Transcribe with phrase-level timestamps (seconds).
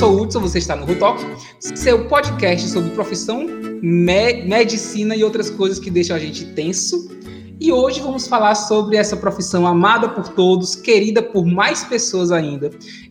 [0.00, 1.22] sou Hudson, você está no Rutalk,
[1.58, 3.46] seu podcast sobre profissão,
[3.82, 7.10] me medicina e outras coisas que deixam a gente tenso.
[7.60, 12.70] E hoje vamos falar sobre essa profissão amada por todos, querida por mais pessoas ainda,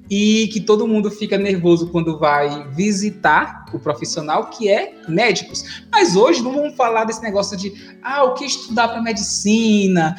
[0.10, 5.84] e que todo mundo fica nervoso quando vai visitar o profissional, que é médicos.
[5.92, 7.72] Mas hoje não vamos falar desse negócio de
[8.02, 10.16] ah, o que estudar para medicina,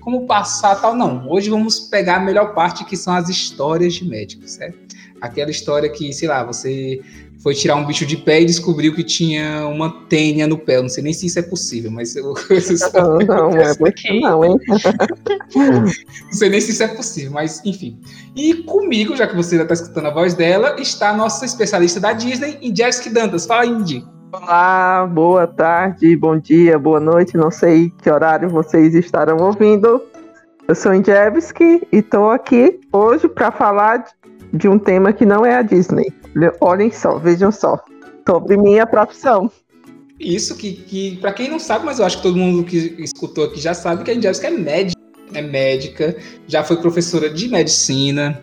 [0.00, 0.96] como passar tal.
[0.96, 4.84] Não, hoje vamos pegar a melhor parte, que são as histórias de médicos, certo?
[5.20, 7.00] Aquela história que, sei lá, você
[7.42, 10.76] foi tirar um bicho de pé e descobriu que tinha uma tênia no pé.
[10.76, 12.32] Eu não sei nem se isso é possível, mas eu.
[12.94, 14.56] Não, não, é não, hein?
[15.54, 17.98] não sei nem se isso é possível, mas enfim.
[18.34, 22.00] E comigo, já que você já está escutando a voz dela, está a nossa especialista
[22.00, 23.46] da Disney, Jessica Dantas.
[23.46, 24.04] Fala, Indy.
[24.32, 27.36] Olá, boa tarde, bom dia, boa noite.
[27.36, 30.02] Não sei que horário vocês estarão ouvindo.
[30.66, 34.04] Eu sou Indjevski e estou aqui hoje para falar
[34.54, 36.12] de um tema que não é a Disney.
[36.60, 37.78] Olhem só, vejam só.
[38.26, 39.50] Sobre minha profissão.
[40.18, 43.44] Isso que, que para quem não sabe, mas eu acho que todo mundo que escutou
[43.44, 45.00] aqui já sabe que a Angélica é médica,
[45.34, 46.16] é médica,
[46.46, 48.40] já foi professora de medicina,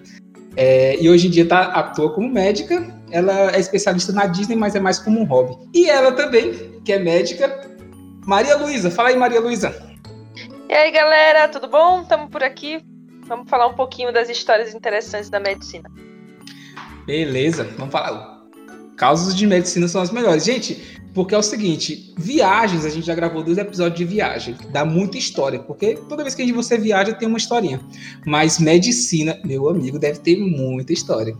[0.55, 2.93] é, e hoje em dia tá, atua como médica.
[3.09, 5.57] Ela é especialista na Disney, mas é mais como um hobby.
[5.73, 7.69] E ela também, que é médica,
[8.25, 8.91] Maria Luísa.
[8.91, 9.73] Fala aí, Maria Luísa.
[10.69, 12.01] E aí, galera, tudo bom?
[12.01, 12.90] Estamos por aqui.
[13.31, 15.89] Vamos falar um pouquinho das histórias interessantes da medicina.
[17.05, 18.41] Beleza, vamos falar.
[18.97, 20.43] Causas de medicina são as melhores.
[20.43, 24.83] Gente, porque é o seguinte, viagens, a gente já gravou dois episódios de viagem, dá
[24.83, 27.79] muita história, porque toda vez que você viaja tem uma historinha.
[28.25, 31.33] Mas medicina, meu amigo, deve ter muita história.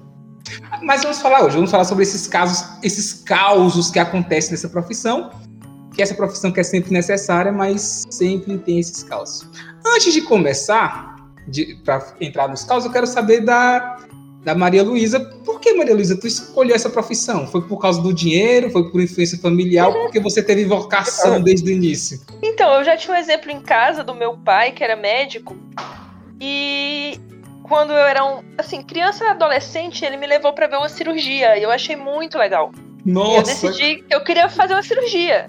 [0.81, 5.30] Mas vamos falar hoje, vamos falar sobre esses casos, esses causos que acontecem nessa profissão,
[5.94, 9.45] que essa profissão que é sempre necessária, mas sempre tem esses causos.
[9.86, 11.11] Antes de começar,
[11.84, 13.98] para entrar nos causos, eu quero saber da
[14.43, 15.20] da Maria Luísa.
[15.45, 17.48] Por que, Maria Luísa, tu escolheu essa profissão?
[17.48, 18.70] Foi por causa do dinheiro?
[18.71, 19.92] Foi por influência familiar?
[19.92, 22.20] Porque você teve vocação desde o início?
[22.42, 25.55] Então, eu já tinha um exemplo em casa do meu pai, que era médico.
[26.39, 27.20] E
[27.64, 31.58] quando eu era um, assim, criança e adolescente, ele me levou para ver uma cirurgia.
[31.58, 32.71] E eu achei muito legal.
[33.05, 33.32] Nossa!
[33.32, 35.48] E eu decidi que eu queria fazer uma cirurgia.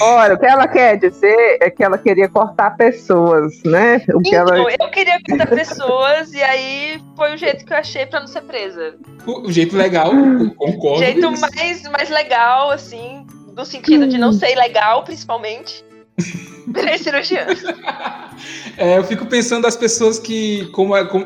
[0.00, 3.96] Olha, o que ela quer dizer é que ela queria cortar pessoas, né?
[4.14, 4.72] O que então, ela...
[4.80, 8.42] eu queria cortar pessoas e aí foi o jeito que eu achei para não ser
[8.42, 8.96] presa.
[9.26, 10.10] O, jeito legal,
[10.56, 10.94] concordo.
[10.94, 13.26] O jeito mais, mais legal, assim,
[13.56, 15.84] no sentido de não ser ilegal, principalmente.
[16.68, 17.46] Virei cirurgiã.
[18.76, 21.24] É, eu fico pensando das pessoas que, como, é, como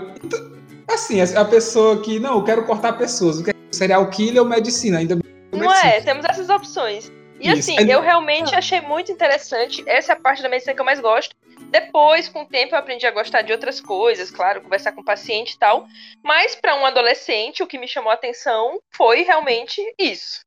[0.86, 5.18] assim, a pessoa que, não, eu quero cortar pessoas, o serial killer ou medicina, ainda
[5.50, 7.10] Não é, temos essas opções.
[7.40, 7.70] E Isso.
[7.70, 9.82] assim, eu realmente achei muito interessante.
[9.86, 11.36] Essa é a parte da medicina que eu mais gosto.
[11.70, 15.04] Depois, com o tempo, eu aprendi a gostar de outras coisas, claro, conversar com o
[15.04, 15.86] paciente e tal.
[16.22, 20.40] Mas para um adolescente, o que me chamou a atenção foi realmente isso.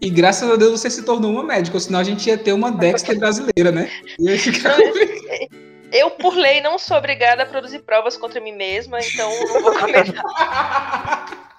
[0.00, 2.72] E graças a Deus você se tornou uma médica, senão a gente ia ter uma
[2.72, 3.88] Dexter brasileira, né?
[5.92, 9.78] eu, por lei, não sou obrigada a produzir provas contra mim mesma, então não vou
[9.78, 10.24] comentar.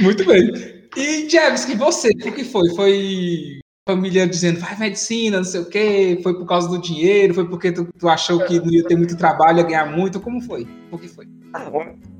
[0.00, 0.50] Muito bem.
[0.96, 2.68] E Jeves, que você, o que foi?
[2.74, 7.48] Foi família dizendo, vai medicina, não sei o quê, foi por causa do dinheiro, foi
[7.48, 10.68] porque tu, tu achou que não ia ter muito trabalho, ia ganhar muito, como foi?
[10.92, 11.26] O que foi?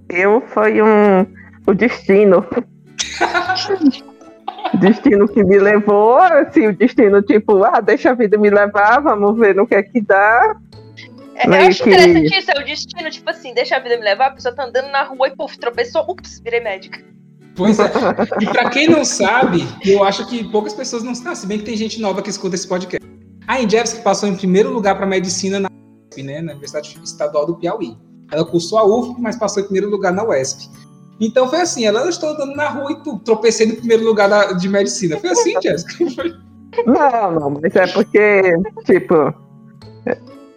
[0.08, 1.26] Eu foi um
[1.66, 2.46] o destino.
[4.80, 9.38] destino que me levou, assim, o destino tipo, ah, deixa a vida me levar, vamos
[9.38, 10.56] ver no que é que dá.
[11.38, 14.26] É, eu acho interessante isso, é o destino, tipo assim, deixa a vida me levar,
[14.26, 17.00] a pessoa tá andando na rua e, puf, tropeçou, ups, virei médica.
[17.54, 17.84] Pois é.
[18.40, 21.64] E para quem não sabe, eu acho que poucas pessoas não sabem, se bem que
[21.64, 23.06] tem gente nova que escuta esse podcast.
[23.46, 27.56] A Indjevski passou em primeiro lugar para medicina na USP, né, na Universidade Estadual do
[27.56, 27.96] Piauí.
[28.32, 30.68] Ela cursou a UFP, mas passou em primeiro lugar na UESP.
[31.20, 34.52] Então foi assim, ela estou andando na rua e tu, tropecei no primeiro lugar da,
[34.52, 35.16] de medicina.
[35.18, 36.04] Foi assim, Jéssica?
[36.86, 38.54] Não, não, mas é porque,
[38.84, 39.34] tipo,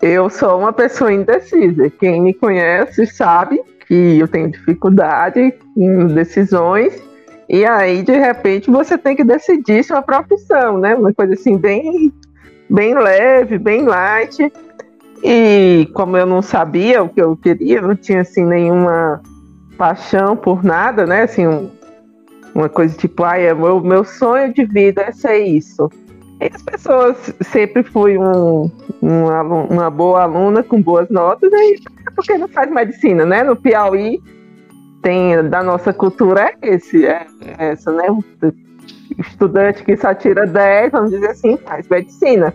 [0.01, 1.89] eu sou uma pessoa indecisa.
[1.89, 7.01] Quem me conhece sabe que eu tenho dificuldade em decisões,
[7.53, 10.95] e aí, de repente, você tem que decidir sua profissão, né?
[10.95, 12.09] Uma coisa assim, bem,
[12.69, 14.49] bem leve, bem light.
[15.21, 19.21] E como eu não sabia o que eu queria, não tinha assim nenhuma
[19.77, 21.23] paixão por nada, né?
[21.23, 21.69] Assim, um,
[22.55, 25.89] uma coisa tipo, ai, é meu, meu sonho de vida é ser isso.
[26.41, 28.71] As pessoas sempre fui um,
[29.01, 31.79] uma, uma boa aluna com boas notas, aí
[32.15, 33.43] porque não faz medicina, né?
[33.43, 34.21] No Piauí
[35.01, 37.25] tem da nossa cultura é esse, é,
[37.57, 38.05] é essa, né?
[39.17, 42.53] Estudante que só tira 10, vamos dizer assim, faz medicina.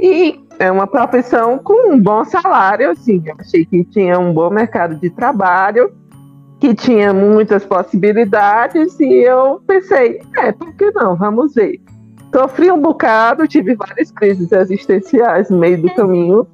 [0.00, 3.22] E é uma profissão com um bom salário, assim.
[3.26, 5.92] Eu achei que tinha um bom mercado de trabalho
[6.60, 11.16] que tinha muitas possibilidades e eu pensei, é, por que não?
[11.16, 11.80] Vamos ver.
[12.34, 16.46] Sofri um bocado, tive várias crises existenciais no meio do caminho,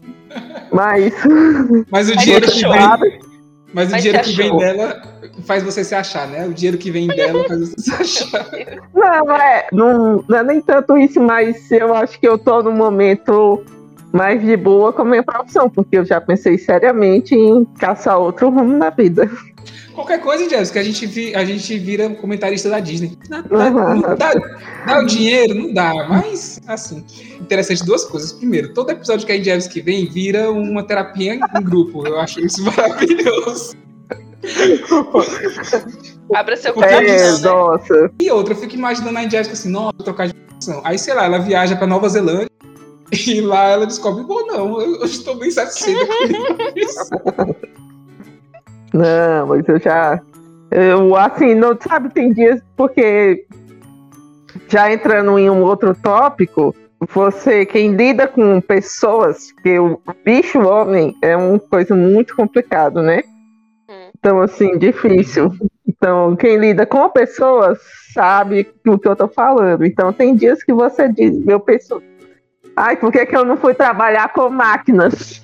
[0.72, 1.12] mas.
[1.90, 3.20] Mas o dinheiro que vem,
[3.74, 5.02] mas o dinheiro que vem dela
[5.44, 6.46] faz você se achar, né?
[6.46, 8.46] O dinheiro que vem dela faz você se achar.
[8.94, 12.70] Não, é, não, não é nem tanto isso, mas eu acho que eu tô no
[12.70, 13.64] momento
[14.12, 18.48] mais de boa com a minha profissão, porque eu já pensei seriamente em caçar outro
[18.48, 19.28] rumo na vida.
[19.94, 23.16] Qualquer coisa, Jéssica, a gente, vi, a gente vira comentarista da Disney.
[23.28, 24.32] Dá, dá, dá,
[24.86, 25.54] dá, o dinheiro?
[25.54, 27.04] Não dá, mas assim.
[27.40, 28.32] Interessante duas coisas.
[28.32, 32.06] Primeiro, todo episódio que a Jeffs que vem vira uma terapia em grupo.
[32.06, 33.76] Eu acho isso maravilhoso.
[36.34, 36.98] Abra seu coração.
[37.00, 37.38] É, né?
[37.38, 38.10] nossa.
[38.20, 40.80] E outra, eu fico imaginando a Jéssica assim, nossa, trocar de profissão.
[40.84, 42.50] Aí, sei lá, ela viaja pra Nova Zelândia
[43.26, 47.08] e lá ela descobre, bom, não, eu, eu estou bem satisfeita com isso.
[48.94, 50.20] Não, mas eu já.
[50.70, 53.44] Eu, assim, não sabe, tem dias, porque
[54.68, 56.74] já entrando em um outro tópico,
[57.12, 63.22] você, quem lida com pessoas, que o bicho homem é uma coisa muito complicado, né?
[63.88, 64.10] Hum.
[64.16, 65.52] Então, assim, difícil.
[65.86, 67.78] Então, quem lida com pessoas
[68.12, 69.84] sabe o que eu tô falando.
[69.84, 72.00] Então, tem dias que você diz, eu penso,
[72.76, 75.43] ai, por que, que eu não fui trabalhar com máquinas?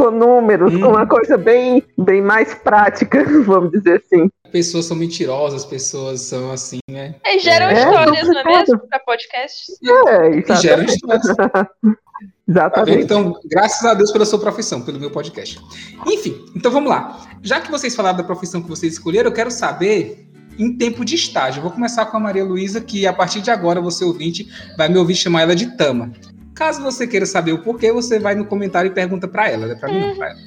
[0.00, 0.80] Com números, hum.
[0.80, 4.30] com uma coisa bem, bem mais prática, vamos dizer assim.
[4.50, 7.14] Pessoas são mentirosas, pessoas são assim, né?
[7.24, 8.78] E geram é, histórias, não é mesmo?
[8.88, 9.72] Para podcast.
[9.84, 10.50] É, exatamente.
[10.50, 11.26] E geram histórias.
[12.48, 12.96] Exatamente.
[12.96, 15.60] Tá então, graças a Deus pela sua profissão, pelo meu podcast.
[16.04, 17.20] Enfim, então vamos lá.
[17.40, 21.14] Já que vocês falaram da profissão que vocês escolheram, eu quero saber em tempo de
[21.14, 21.60] estágio.
[21.60, 24.88] Eu vou começar com a Maria Luísa, que a partir de agora você ouvinte vai
[24.88, 26.12] me ouvir chamar ela de Tama.
[26.60, 29.76] Caso você queira saber o porquê, você vai no comentário e pergunta para ela, né?
[29.76, 30.38] Para mim, não, pra ela.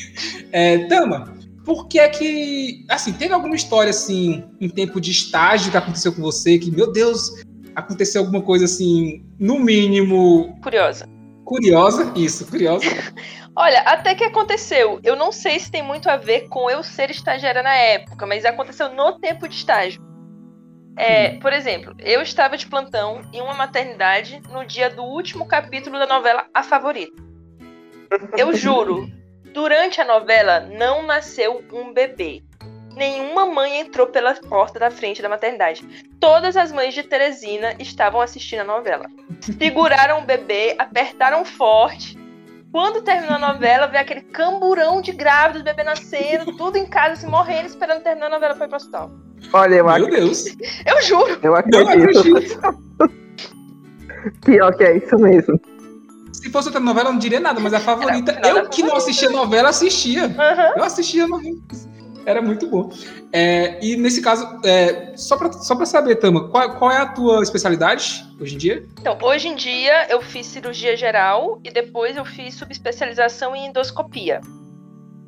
[0.50, 2.82] é, Tama, por que é que.
[2.88, 6.90] Assim, teve alguma história, assim, em tempo de estágio que aconteceu com você, que, meu
[6.90, 7.30] Deus,
[7.76, 10.58] aconteceu alguma coisa, assim, no mínimo.
[10.62, 11.06] Curiosa.
[11.44, 12.86] Curiosa, isso, curiosa.
[13.54, 14.98] Olha, até que aconteceu.
[15.04, 18.46] Eu não sei se tem muito a ver com eu ser estagiária na época, mas
[18.46, 20.13] aconteceu no tempo de estágio.
[20.96, 25.98] É, por exemplo, eu estava de plantão em uma maternidade no dia do último capítulo
[25.98, 27.20] da novela A Favorita.
[28.36, 29.10] Eu juro,
[29.52, 32.42] durante a novela não nasceu um bebê.
[32.94, 35.84] Nenhuma mãe entrou pela porta da frente da maternidade.
[36.20, 39.06] Todas as mães de Teresina estavam assistindo a novela.
[39.58, 42.16] Seguraram o bebê, apertaram forte.
[42.70, 47.26] Quando terminou a novela, veio aquele camburão de grávidos, bebê nascendo, tudo em casa, se
[47.26, 49.23] morrendo, esperando terminar a novela para ir pro hospital.
[49.52, 50.10] Olha, eu Meu ac...
[50.10, 50.44] Deus.
[50.86, 51.38] Eu juro.
[51.42, 51.88] Eu acredito.
[51.88, 52.60] acredito.
[54.44, 55.60] Pior que é isso mesmo.
[56.32, 58.32] Se fosse outra novela, eu não diria nada, mas a favorita.
[58.32, 60.26] Era, eu que não assistia novela, assistia.
[60.26, 60.76] Uhum.
[60.76, 61.56] Eu assistia novela.
[62.26, 62.90] Era muito bom.
[63.32, 67.42] É, e nesse caso, é, só para só saber, Tama, qual, qual é a tua
[67.42, 68.86] especialidade hoje em dia?
[69.00, 74.40] Então, hoje em dia eu fiz cirurgia geral e depois eu fiz subespecialização em endoscopia.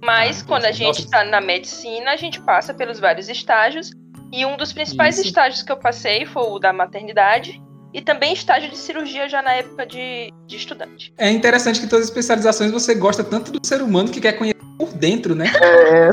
[0.03, 3.91] Mas ah, quando a gente está na medicina, a gente passa pelos vários estágios
[4.33, 5.29] e um dos principais Isso.
[5.29, 7.61] estágios que eu passei foi o da maternidade
[7.95, 11.15] e também estágio de cirurgia já na época de, de estudante.
[11.17, 14.61] É interessante que todas as especializações você gosta tanto do ser humano que quer conhecer
[14.79, 15.47] por dentro, né?
[15.47, 16.11] É.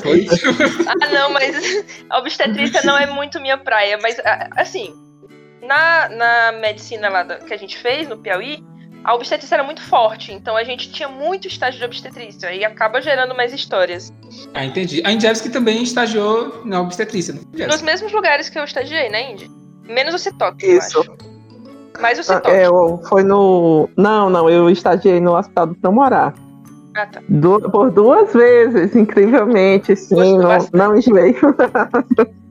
[0.88, 4.00] ah, não, mas a obstetrícia não é muito minha praia.
[4.02, 4.16] Mas,
[4.56, 4.94] assim,
[5.62, 8.63] na, na medicina lá que a gente fez, no Piauí,
[9.03, 13.01] a obstetrícia era muito forte, então a gente tinha muito estágio de obstetrícia e acaba
[13.01, 14.13] gerando mais histórias.
[14.53, 15.01] Ah, entendi.
[15.05, 19.51] A Indjevski também estagiou na obstetrícia, não Nos mesmos lugares que eu estagiei, né, Indy?
[19.83, 20.98] Menos o Citoque, Isso.
[20.98, 21.33] eu acho.
[22.00, 22.50] Mais o Citoque.
[22.50, 22.67] Ah, é,
[23.07, 23.89] foi no...
[23.98, 26.33] Não, não, eu estagiei no Hospital do Morar.
[26.96, 27.22] Ah, tá.
[27.28, 31.36] Du por duas vezes, incrivelmente, sim, não, não enjoei.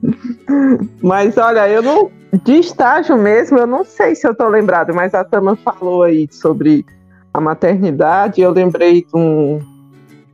[1.01, 2.11] Mas olha, eu não
[2.43, 6.27] de estágio mesmo, eu não sei se eu tô lembrado, mas a Tama falou aí
[6.31, 6.83] sobre
[7.31, 8.41] a maternidade.
[8.41, 9.59] Eu lembrei de um,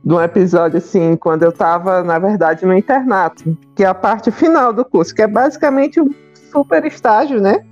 [0.02, 4.30] de um episódio, assim, quando eu estava, na verdade, no internato, que é a parte
[4.30, 6.10] final do curso, que é basicamente um
[6.50, 7.64] super estágio, né?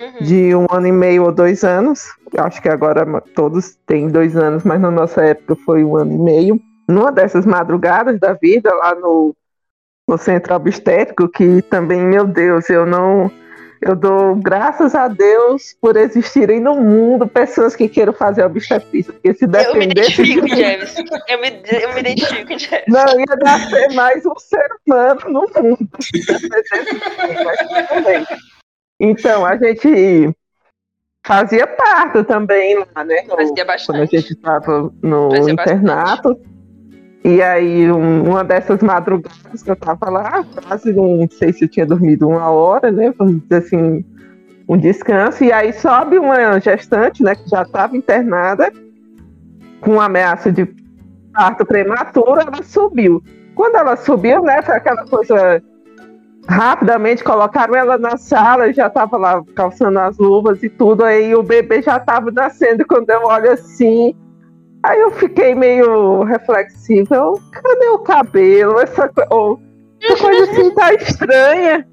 [0.00, 0.24] Uhum.
[0.24, 2.06] De um ano e meio ou dois anos.
[2.36, 6.18] Acho que agora todos têm dois anos, mas na nossa época foi um ano e
[6.18, 6.60] meio.
[6.88, 9.34] Numa dessas madrugadas da vida, lá no,
[10.06, 13.30] no centro obstétrico, que também, meu Deus, eu não
[13.80, 19.12] eu dou graças a Deus por existirem no mundo pessoas que queiram fazer obstetrícia.
[19.12, 19.70] Porque se dependesse.
[19.70, 20.56] Eu me identifico, de...
[20.56, 20.96] James.
[21.28, 22.84] Eu me, eu me identifico, James.
[22.88, 25.88] Não, ia nascer mais um ser humano no mundo.
[28.98, 30.34] então, a gente
[31.24, 33.22] fazia parto também lá, né?
[33.28, 33.86] No, fazia bastante.
[33.86, 36.28] Quando a gente estava no fazia internato.
[36.34, 36.58] Bastante.
[37.24, 41.68] E aí, um, uma dessas madrugadas que eu tava lá, quase não sei se eu
[41.68, 43.12] tinha dormido uma hora, né?
[43.18, 44.04] Vamos dizer assim,
[44.68, 45.42] um descanso.
[45.42, 48.72] E aí sobe uma gestante, né, que já estava internada,
[49.80, 50.66] com ameaça de
[51.32, 53.22] parto prematuro, ela subiu.
[53.54, 55.62] Quando ela subiu, né, foi aquela coisa
[56.48, 61.42] rapidamente colocaram ela na sala, já estava lá calçando as luvas e tudo, aí o
[61.42, 64.14] bebê já estava nascendo, quando eu olho assim,
[64.82, 68.80] aí eu fiquei meio reflexiva, cadê o cabelo?
[68.80, 69.58] Essa, oh,
[70.02, 71.86] essa coisa assim tá estranha.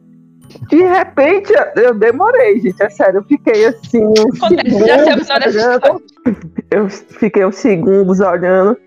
[0.69, 6.03] De repente, eu demorei, gente, é sério, eu fiquei assim, uns segundos olhando,
[6.71, 8.77] eu fiquei uns segundos olhando,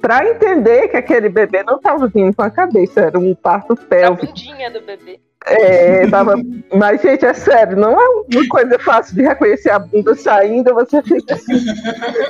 [0.00, 4.24] para entender que aquele bebê não estava vindo com a cabeça, era um parto pélvico.
[4.24, 5.20] A bundinha do bebê.
[5.46, 6.34] É, tava...
[6.74, 11.00] Mas, gente, é sério, não é uma coisa fácil de reconhecer a bunda saindo, você
[11.02, 11.64] fica assim.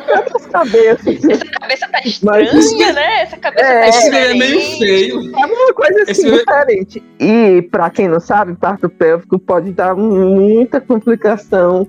[0.06, 1.24] Tantas cabeças.
[1.24, 3.22] Essa cabeça tá estranha, mas, né?
[3.22, 4.24] Essa cabeça é, tá estranha.
[4.24, 5.32] é meio feio.
[5.36, 7.02] É uma coisa assim Esse diferente.
[7.18, 11.88] E, para quem não sabe, parto pélvico pode dar muita complicação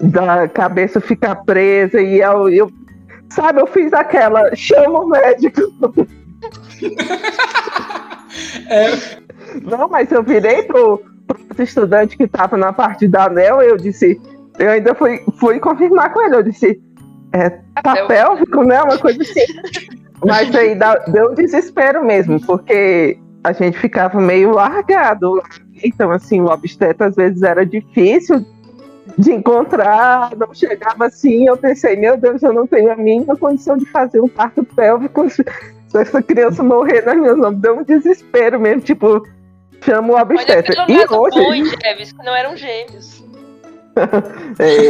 [0.00, 2.70] da cabeça ficar presa e eu, eu
[3.30, 5.60] Sabe, eu fiz aquela, chama o médico.
[8.68, 8.90] é.
[9.62, 14.20] Não, mas eu virei pro, pro estudante que estava na parte da anel, eu disse,
[14.58, 16.80] eu ainda fui, fui confirmar com ele, eu disse,
[17.32, 17.50] é
[17.82, 18.82] tá pélvico, né?
[18.82, 19.46] Uma coisa assim.
[20.24, 20.76] Mas aí
[21.08, 25.42] deu um desespero mesmo, porque a gente ficava meio largado.
[25.82, 28.44] Então, assim, o obstetra às vezes era difícil
[29.20, 31.46] de encontrar, não chegava assim.
[31.46, 35.28] Eu pensei, meu Deus, eu não tenho a mínima condição de fazer um parto pélvico
[35.30, 35.44] se
[35.94, 37.56] essa criança morrer nas minhas mãos.
[37.56, 39.22] Deu um desespero mesmo, tipo,
[39.82, 40.86] chama o obstetra.
[40.88, 41.38] E hoje.
[41.38, 43.22] Bom, Jeves, que não eram gêmeos.
[44.58, 44.88] é,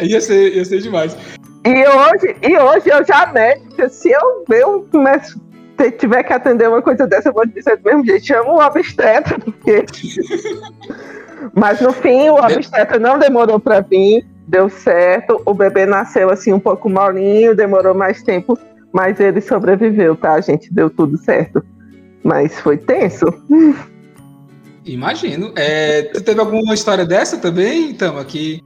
[0.04, 1.16] ia, ser, ia ser demais.
[1.64, 4.82] E hoje, e hoje eu já médica, se eu ver um
[5.80, 8.60] se tiver que atender uma coisa dessa, eu vou dizer do mesmo jeito, chama o
[8.60, 9.86] obstetra, porque
[11.54, 15.40] mas no fim, o obstetra não demorou para vir, deu certo.
[15.44, 18.58] O bebê nasceu assim um pouco molinho, demorou mais tempo,
[18.92, 20.72] mas ele sobreviveu, tá, gente?
[20.72, 21.64] Deu tudo certo.
[22.22, 23.26] Mas foi tenso.
[24.84, 25.52] Imagino.
[25.56, 28.62] É, tu teve alguma história dessa também, então, aqui?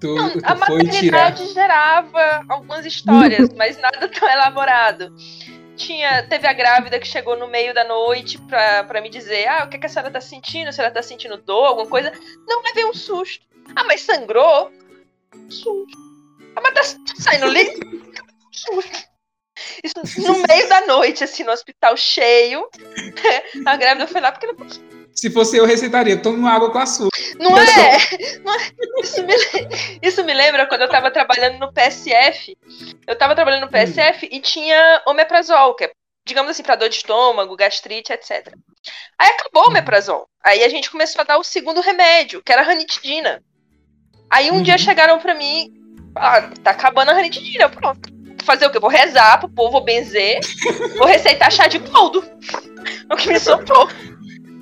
[0.00, 1.54] Tu, não, tu a maternidade tirar...
[1.54, 5.12] gerava algumas histórias, mas nada tão elaborado
[5.76, 9.68] tinha, teve a grávida que chegou no meio da noite pra, me dizer: Ah, o
[9.68, 10.72] que, que a senhora tá sentindo?
[10.72, 12.12] Se ela tá sentindo dor, alguma coisa.
[12.46, 13.46] Não, levei um susto.
[13.74, 14.72] Ah, mas sangrou?
[15.50, 15.98] Susto.
[16.56, 18.12] Ah, mas tá saindo líquido?
[18.50, 19.06] Susto.
[19.82, 22.68] Isso no meio da noite, assim, no hospital cheio.
[23.64, 24.56] A grávida foi lá porque não
[25.16, 26.16] se fosse eu, receitaria.
[26.18, 27.16] Tome uma água com açúcar.
[27.38, 27.98] Não é?
[28.44, 28.70] Não é?
[29.02, 29.34] Isso, me,
[30.02, 32.56] isso me lembra quando eu tava trabalhando no PSF.
[33.06, 34.28] Eu tava trabalhando no PSF hum.
[34.30, 35.90] e tinha omeprazol, que é,
[36.26, 38.52] digamos assim, pra dor de estômago, gastrite, etc.
[39.18, 40.28] Aí acabou o omeprazol.
[40.44, 43.42] Aí a gente começou a dar o segundo remédio, que era a ranitidina.
[44.30, 44.78] Aí um dia uhum.
[44.78, 45.72] chegaram pra mim,
[46.14, 48.14] ah, tá acabando a ranitidina, pronto.
[48.44, 48.78] Fazer o quê?
[48.78, 50.38] Vou rezar pro povo, vou benzer,
[50.96, 52.22] vou receitar chá de boldo.
[53.10, 53.88] O que me soprou.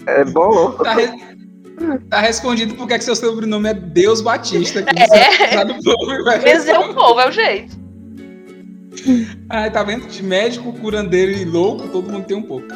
[0.07, 0.73] É bom.
[0.73, 1.09] Tá, re...
[2.09, 4.83] tá respondido porque é que seu sobrenome é Deus Batista.
[4.83, 5.63] Que é.
[5.65, 7.85] O povo, Mas é o povo, é o jeito.
[9.51, 10.07] Ai, tá vendo?
[10.07, 12.69] De médico, curandeiro e louco, todo mundo tem um pouco.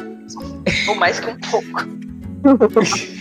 [0.87, 1.87] Ou mais que um pouco.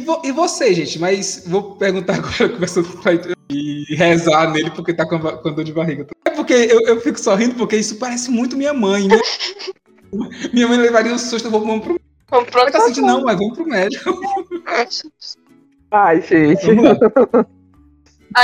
[0.00, 0.98] e, vo, e você, gente?
[0.98, 2.88] Mas vou perguntar agora, começando
[3.50, 6.06] e rezar nele porque tá com, com dor de barriga.
[6.24, 9.20] É porque eu, eu fico sorrindo porque isso parece muito minha mãe, né?
[10.52, 13.66] minha mãe levaria um susto, vou vamos pro Vamos pro tá não, mas vamos pro
[13.66, 14.20] médico.
[15.90, 16.72] Ai, gente.
[16.72, 16.94] Não,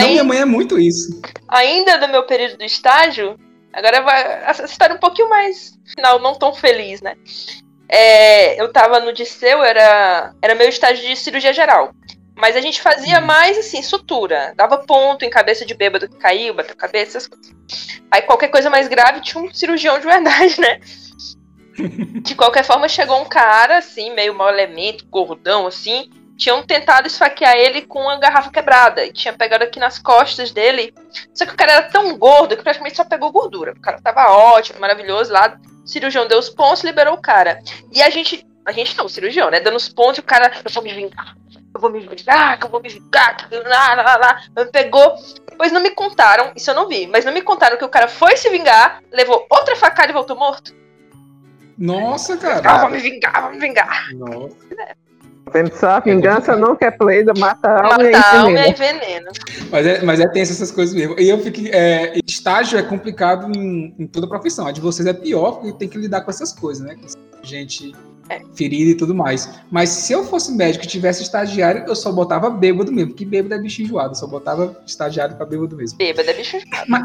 [0.00, 1.20] minha mãe é muito isso.
[1.46, 3.38] Ainda no meu período do estágio,
[3.72, 4.42] agora vai.
[4.44, 7.16] Essa história é um pouquinho mais final, não tão feliz, né?
[7.88, 11.92] É, eu tava no Disseu, era, era meu estágio de cirurgia geral.
[12.34, 13.26] Mas a gente fazia uhum.
[13.26, 14.52] mais assim, sutura.
[14.56, 17.54] Dava ponto em cabeça de bêbado que caiu, bateu cabeça, essas coisas.
[18.10, 20.80] Aí qualquer coisa mais grave tinha um cirurgião de verdade, né?
[22.22, 26.10] De qualquer forma, chegou um cara, assim, meio mau elemento, gordão, assim.
[26.36, 29.04] Tinham tentado esfaquear ele com uma garrafa quebrada.
[29.04, 30.92] E tinha pegado aqui nas costas dele.
[31.32, 33.72] Só que o cara era tão gordo que praticamente só pegou gordura.
[33.72, 37.60] O cara tava ótimo, maravilhoso lá cirurgião deu os pontos, liberou o cara.
[37.92, 38.46] E a gente.
[38.64, 39.60] A gente não, o cirurgião, né?
[39.60, 40.50] Dando os pontos e o cara.
[40.64, 41.36] Eu vou me vingar.
[41.72, 43.48] Eu vou me vingar, eu vou me vingar.
[43.50, 44.42] Lá, lá, lá.
[44.56, 45.14] Me pegou.
[45.56, 48.08] Depois não me contaram, isso eu não vi, mas não me contaram que o cara
[48.08, 50.74] foi se vingar, levou outra facada e voltou morto.
[51.78, 52.60] Nossa, cara.
[52.62, 54.12] Ah, vou me vingar, vou me vingar.
[54.14, 54.56] Nossa.
[55.52, 59.30] Pensar, a vingança é não quer pleida, mata a alma mata e alma e veneno.
[59.70, 61.18] Mas é, mas é tenso essas coisas mesmo.
[61.18, 61.60] E eu fico.
[61.68, 64.66] É, estágio é complicado em, em, toda a profissão.
[64.66, 66.96] A de vocês é pior, porque tem que lidar com essas coisas, né?
[67.42, 67.94] Gente
[68.28, 68.40] é.
[68.54, 69.48] ferida e tudo mais.
[69.70, 73.54] Mas se eu fosse médico e tivesse estagiário, eu só botava bêbado mesmo, porque bêbado
[73.54, 74.10] é bicho enjoado.
[74.10, 75.96] Eu só botava estagiário pra bêbado mesmo.
[75.96, 76.86] Bêbado é bicho enjoado.
[76.88, 77.02] Mas,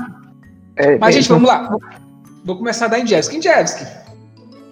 [0.78, 1.78] é, mas gente, vamos lá.
[2.44, 3.38] Vou começar da Injevski.
[3.38, 3.86] Injevski,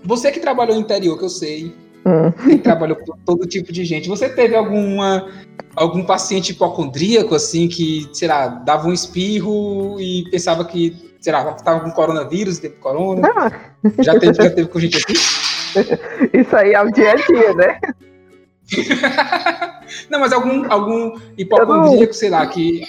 [0.04, 1.76] você que trabalhou no interior, que eu sei,
[2.10, 2.32] Hum.
[2.32, 4.10] que trabalhou com todo tipo de gente.
[4.10, 5.28] Você teve alguma
[5.76, 11.52] algum paciente hipocondríaco assim que, sei lá, dava um espirro e pensava que, sei lá,
[11.56, 13.22] estava com coronavírus, teve corona?
[13.22, 14.04] Não.
[14.04, 15.14] Já teve, já teve com gente assim?
[16.34, 17.80] Isso aí é o dia a dia, né?
[20.10, 22.82] não, mas algum algum hipocondríaco, sei lá, que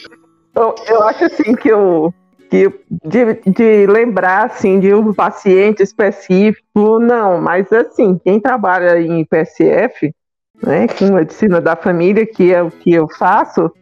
[0.54, 2.12] eu, eu acho assim que o
[2.50, 2.68] de,
[3.04, 10.12] de, de, lembrar assim de um paciente específico, não, mas assim, quem trabalha em PSF,
[10.60, 13.72] né, com medicina da família, que é o que eu faço,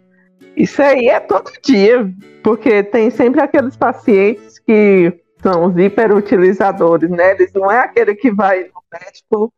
[0.55, 2.11] isso aí é todo dia,
[2.43, 7.33] porque tem sempre aqueles pacientes que são os hiperutilizadores, né?
[7.33, 9.53] Eles não é aquele que vai no médico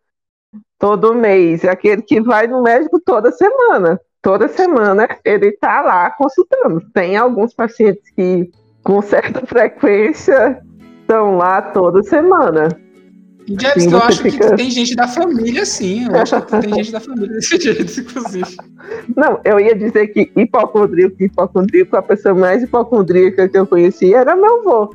[0.79, 3.99] todo mês, é aquele que vai no médico toda semana.
[4.23, 6.83] Toda semana ele está lá consultando.
[6.93, 8.50] Tem alguns pacientes que
[8.82, 10.60] com certa frequência
[11.02, 12.68] estão lá toda semana.
[13.49, 14.50] Jeff, assim, eu acho fica...
[14.50, 16.06] que tem gente da família, sim.
[16.06, 18.56] Eu acho que tem gente da família desse jeito, inclusive.
[19.16, 24.37] Não, eu ia dizer que hipocondríaco, hipocondríaco, a pessoa mais hipocondríaca que eu conheci era
[24.37, 24.94] meu avô,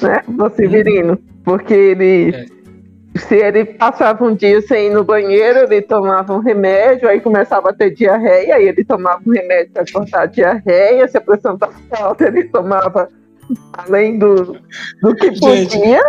[0.00, 0.22] né?
[0.38, 1.18] O Severino.
[1.44, 2.34] Porque ele.
[2.34, 2.56] É.
[3.18, 7.70] Se ele passava um dia sem ir no banheiro, ele tomava um remédio, aí começava
[7.70, 11.54] a ter diarreia, aí ele tomava um remédio para cortar a diarreia, se a pressão
[11.54, 13.08] estava alta, ele tomava
[13.72, 14.58] além do,
[15.02, 16.02] do que podia,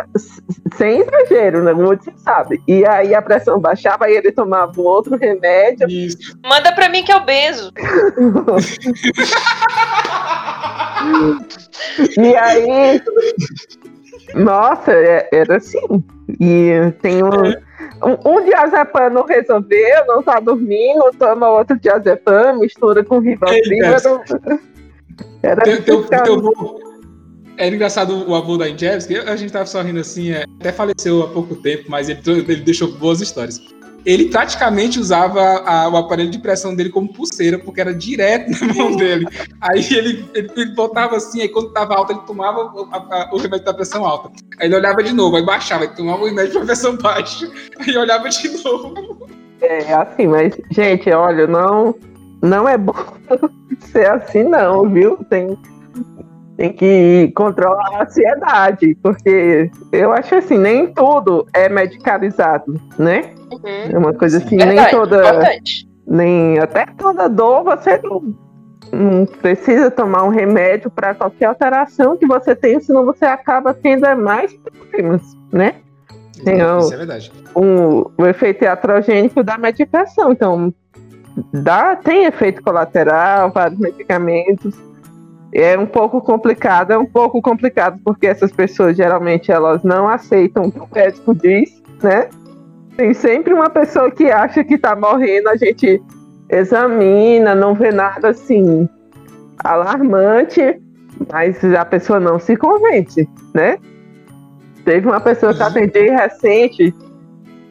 [0.75, 1.73] sem exagero, né?
[1.73, 2.61] Muito sabe.
[2.67, 5.87] E aí a pressão baixava, e ele tomava outro remédio.
[5.87, 6.37] Isso.
[6.43, 7.71] Manda pra mim que é o benzo.
[12.17, 13.01] e aí.
[14.33, 16.03] Nossa, é, era assim.
[16.39, 17.67] E tem um.
[18.03, 23.85] Um, um diazepam não resolveu, não tá dormindo, toma outro diazepam, mistura com Rivotril.
[25.41, 26.86] Era, era teu, teu, teu,
[27.57, 31.23] era engraçado o avô da Injevski, a gente tava só rindo assim, é, até faleceu
[31.23, 33.59] há pouco tempo, mas ele, ele deixou boas histórias.
[34.05, 38.73] Ele praticamente usava a, o aparelho de pressão dele como pulseira, porque era direto na
[38.73, 39.27] mão dele.
[39.59, 43.37] Aí ele, ele, ele botava assim, aí quando tava alto, ele tomava o, a, o
[43.37, 44.29] remédio da pressão alta.
[44.59, 47.97] Aí ele olhava de novo, aí baixava, aí tomava o remédio pra pressão baixa, aí
[47.97, 49.27] olhava de novo.
[49.59, 51.93] É assim, mas, gente, olha, não,
[52.41, 52.93] não é bom
[53.91, 55.17] ser assim, não, viu?
[55.29, 55.57] Tem
[56.57, 63.29] tem que controlar a ansiedade, porque eu acho assim, nem tudo é medicalizado, né?
[63.51, 63.91] Uhum.
[63.93, 65.17] É uma coisa assim, Verdade, nem toda.
[65.19, 65.87] Importante.
[66.07, 68.33] Nem até toda dor você não,
[68.91, 74.07] não precisa tomar um remédio para qualquer alteração que você tenha, senão você acaba tendo
[74.15, 75.75] mais problemas, né?
[76.43, 77.31] Tem o, Isso é verdade.
[77.55, 80.31] Um, o efeito iatrogênico da medicação.
[80.31, 80.73] Então,
[81.51, 84.86] dá, tem efeito colateral, vários medicamentos
[85.59, 90.65] é um pouco complicado, é um pouco complicado porque essas pessoas geralmente elas não aceitam
[90.65, 92.29] o que o médico diz, né?
[92.95, 95.99] Tem sempre uma pessoa que acha que tá morrendo, a gente
[96.47, 98.87] examina, não vê nada assim
[99.63, 100.79] alarmante,
[101.33, 103.79] mas a pessoa não se convence, né?
[104.85, 106.93] Teve uma pessoa que atendi recente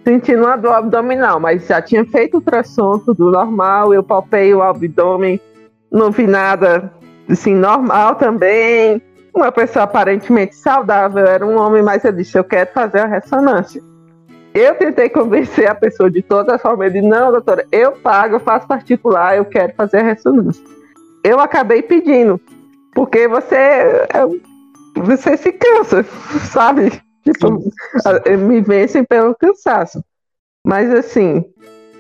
[0.02, 5.40] sentindo uma dor abdominal, mas já tinha feito ultrassom, tudo normal, eu palpei o abdômen,
[5.88, 6.92] não vi nada
[7.28, 9.02] assim, normal também,
[9.34, 13.82] uma pessoa aparentemente saudável, era um homem, mas eu disse, eu quero fazer a ressonância.
[14.54, 18.36] Eu tentei convencer a pessoa de toda a forma, ele disse, não, doutora, eu pago,
[18.36, 20.64] eu faço particular, eu quero fazer a ressonância.
[21.22, 22.40] Eu acabei pedindo,
[22.94, 24.26] porque você, é,
[24.96, 26.04] você se cansa,
[26.50, 27.02] sabe?
[27.22, 27.60] Tipo,
[28.38, 30.02] me vencem pelo cansaço.
[30.64, 31.44] Mas assim,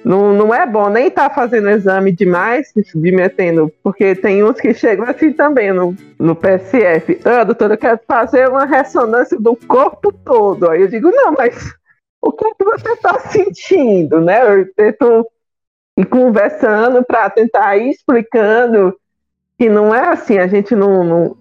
[0.06, 4.60] não, não é bom nem estar tá fazendo exame demais, se submetendo, porque tem uns
[4.60, 7.18] que chegam assim também no, no PSF.
[7.24, 10.70] Ah, doutora, eu quero fazer uma ressonância do corpo todo.
[10.70, 11.74] Aí eu digo, não, mas
[12.22, 14.60] o que, é que você está sentindo, né?
[14.60, 15.26] Eu tento
[15.98, 18.96] ir conversando para tentar ir explicando
[19.58, 21.36] que não é assim, a gente não, não,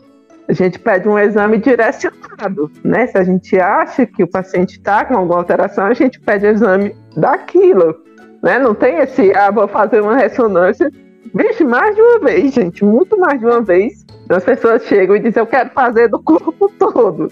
[0.48, 3.06] a gente pede um exame direcionado, né?
[3.06, 6.96] Se a gente acha que o paciente está com alguma alteração, a gente pede exame
[7.16, 8.04] daquilo.
[8.46, 8.60] Né?
[8.60, 10.92] Não tem esse, ah, vou fazer uma ressonância.
[11.34, 14.06] Vixe, mais de uma vez, gente, muito mais de uma vez.
[14.30, 17.28] As pessoas chegam e dizem, eu quero fazer do corpo todo.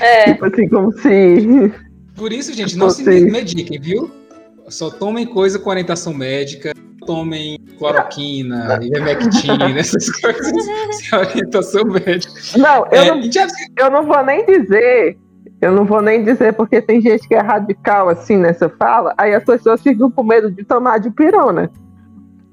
[0.00, 0.32] É.
[0.32, 1.70] Tipo assim, como se
[2.16, 4.10] Por isso, gente, não se mediquem, viu?
[4.68, 6.72] Só tomem coisa com orientação médica,
[7.04, 10.50] tomem cloroquina, ivermectina, essas coisas,
[10.92, 12.32] sem orientação médica.
[12.56, 13.20] Não, eu, é, não,
[13.76, 15.18] eu não vou nem dizer,
[15.60, 19.34] eu não vou nem dizer, porque tem gente que é radical assim nessa fala, aí
[19.34, 21.70] as pessoas ficam com medo de tomar de pirona.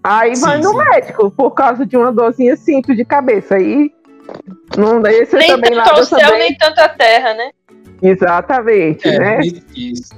[0.04, 0.78] Aí sim, vai no sim.
[0.78, 3.56] médico por causa de uma dorzinha simples de cabeça.
[3.56, 3.92] Aí
[4.78, 6.40] não esse nem também tanto ao céu, também.
[6.40, 7.52] nem tanto a terra, né?
[8.02, 9.40] Exatamente, é, né?
[9.76, 10.14] Isso.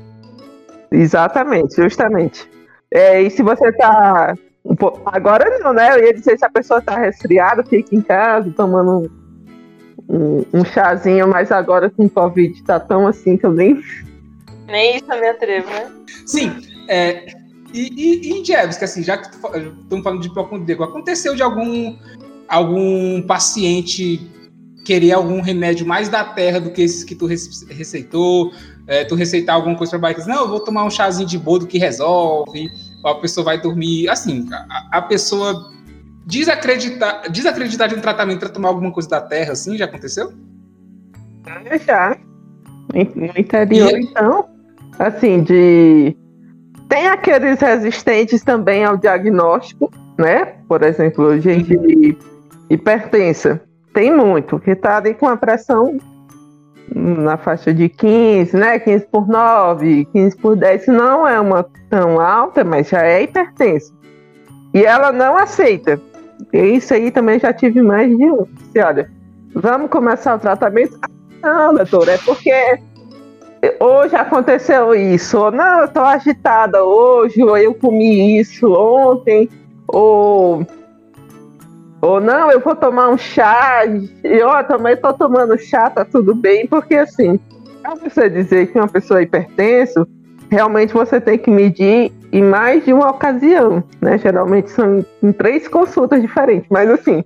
[0.92, 2.50] Exatamente, justamente.
[2.92, 4.36] É, e se você tá.
[5.08, 5.94] Agora não, né?
[5.98, 9.12] Eu ia dizer se a pessoa tá resfriada, fica em casa tomando
[10.10, 13.82] um, um, chazinho, mas agora com Covid tá tão assim que eu nem.
[14.68, 15.92] Nem isso eu me atrevo, né?
[16.26, 16.52] Sim.
[16.88, 17.26] É,
[17.74, 21.98] e, e, e em que assim, já que estamos falando de hipocondríaco, aconteceu de algum,
[22.48, 24.30] algum paciente
[24.86, 28.52] querer algum remédio mais da terra do que esses que tu receitou,
[28.86, 31.66] é, tu receitar alguma coisa para barriga, não, eu vou tomar um chazinho de bodo
[31.66, 32.70] que resolve,
[33.04, 35.72] ou a pessoa vai dormir, assim, a, a pessoa
[36.26, 40.32] desacreditar, desacreditar de um tratamento para tomar alguma coisa da terra, assim, já aconteceu?
[41.86, 42.18] Já.
[42.94, 44.04] No interior, e...
[44.04, 44.50] então,
[45.00, 46.16] assim, de...
[46.90, 50.58] Tem aqueles resistentes também ao diagnóstico, né?
[50.68, 52.16] Por exemplo, gente uhum.
[52.70, 53.62] hipertensa
[53.94, 55.98] tem muito, que está ali com a pressão
[56.94, 58.80] na faixa de 15, né?
[58.80, 63.94] 15 por 9, 15 por 10, não é uma tão alta, mas já é hipertensa.
[64.74, 66.02] E ela não aceita.
[66.54, 68.46] Isso aí também já tive mais de um.
[68.72, 69.10] Se olha,
[69.56, 71.00] vamos começar o tratamento?
[71.42, 72.80] Não, doutor, é porque
[73.80, 75.38] hoje aconteceu isso.
[75.38, 79.50] Ou não, eu estou agitada hoje, ou eu comi isso ontem,
[79.88, 80.66] ou
[82.02, 83.86] ou não, eu vou tomar um chá,
[84.26, 87.40] e ó, também tô tomando chá, tá tudo bem, porque assim,
[87.82, 90.06] pra você dizer que uma pessoa é hipertenso,
[90.54, 94.18] realmente você tem que medir em mais de uma ocasião, né?
[94.20, 97.24] Geralmente são em, três consultas diferentes, mas assim,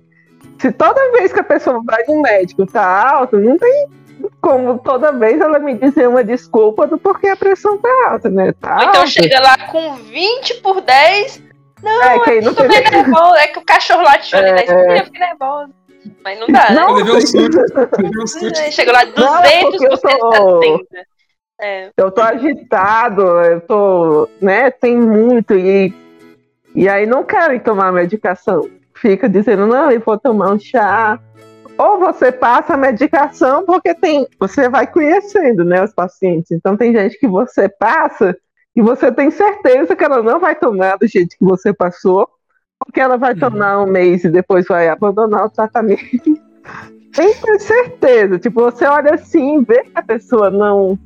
[0.58, 3.88] se toda vez que a pessoa vai no médico tá alto, não tem
[4.40, 8.52] como toda vez ela me dizer uma desculpa do porquê a pressão tá alta, né?
[8.60, 9.06] Tá então alta.
[9.06, 11.42] chega lá com 20 por 10,
[11.82, 13.38] não, é, que eu fiquei nervosa.
[13.38, 14.42] É que o cachorro latiu é...
[14.42, 15.70] ali na esquina, eu fiquei nervosa.
[16.24, 17.02] Mas não dá, não, né?
[18.56, 20.60] É, chegou lá 200 não, por tô...
[21.60, 21.90] É.
[21.96, 25.92] Eu tô agitado, eu tô, né, tem muito e
[26.74, 28.68] e aí não querem tomar medicação.
[28.94, 31.18] Fica dizendo, não, eu vou tomar um chá.
[31.76, 36.50] Ou você passa a medicação porque tem, você vai conhecendo, né, os pacientes.
[36.50, 38.36] Então tem gente que você passa
[38.76, 42.28] e você tem certeza que ela não vai tomar do jeito que você passou,
[42.78, 43.40] porque ela vai uhum.
[43.40, 46.00] tomar um mês e depois vai abandonar o tratamento.
[47.12, 48.38] tem que ter certeza.
[48.38, 50.98] Tipo, você olha assim, vê que a pessoa não,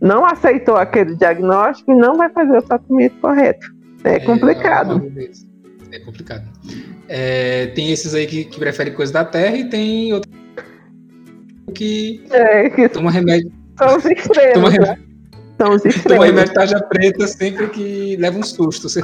[0.00, 3.66] não aceitou aquele diagnóstico e não vai fazer o tratamento correto.
[4.04, 5.12] É, é complicado.
[5.16, 6.44] É, é complicado.
[7.08, 10.34] É, tem esses aí que, que preferem coisa da terra e tem outros
[11.74, 13.52] que, é, que toma remédio.
[13.78, 14.54] São os extremos.
[14.54, 14.78] Toma né?
[14.78, 15.06] remédio.
[15.58, 16.12] São os extremos.
[16.12, 18.86] Toma remédio tarja preta sempre que leva um susto.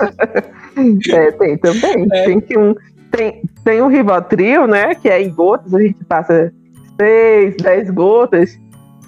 [1.11, 2.07] é, tem também.
[2.13, 2.25] É.
[2.25, 2.75] Tem que um.
[3.11, 4.95] Tem, tem um Rivotril, né?
[4.95, 6.53] Que é em gotas, a gente passa
[6.99, 8.59] 6, 10 gotas.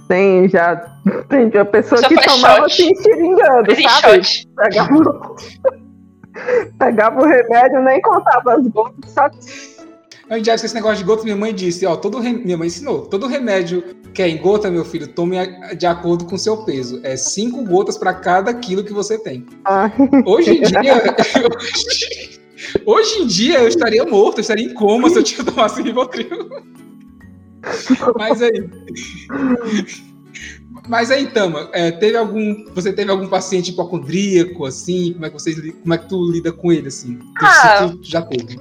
[0.09, 0.94] Tem já.
[1.29, 2.83] Tem uma pessoa Só que tomava shot.
[2.83, 4.25] assim, xeringando, sabe?
[4.25, 4.49] Shot.
[4.57, 5.37] Pegava,
[6.79, 9.29] pegava o remédio, nem contava as gotas, só
[10.29, 12.43] a gente acha esse negócio de gota, minha mãe disse, ó, todo rem...
[12.43, 15.37] minha mãe ensinou, todo remédio que é em gota, meu filho, tome
[15.77, 17.01] de acordo com o seu peso.
[17.03, 19.45] É cinco gotas para cada quilo que você tem.
[19.65, 19.91] Ah.
[20.25, 21.03] Hoje em dia,
[21.59, 22.41] hoje,
[22.87, 26.49] hoje em dia eu estaria morto, eu estaria em coma se eu tinha tomado Rivotril.
[28.17, 28.71] Mas aí.
[30.87, 32.65] Mas aí, Tama, é, teve algum.
[32.75, 35.13] Você teve algum paciente hipocondríaco, assim?
[35.15, 37.19] Como é que vocês como é que tu lida com ele, assim?
[37.41, 38.59] Ah, tu, tu já teve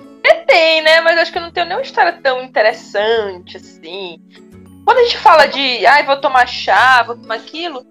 [0.54, 1.02] tem, né?
[1.02, 4.22] Mas acho que eu não tenho nenhuma história tão interessante assim.
[4.86, 7.86] Quando a gente fala de, ai, ah, vou tomar chá, vou tomar aquilo,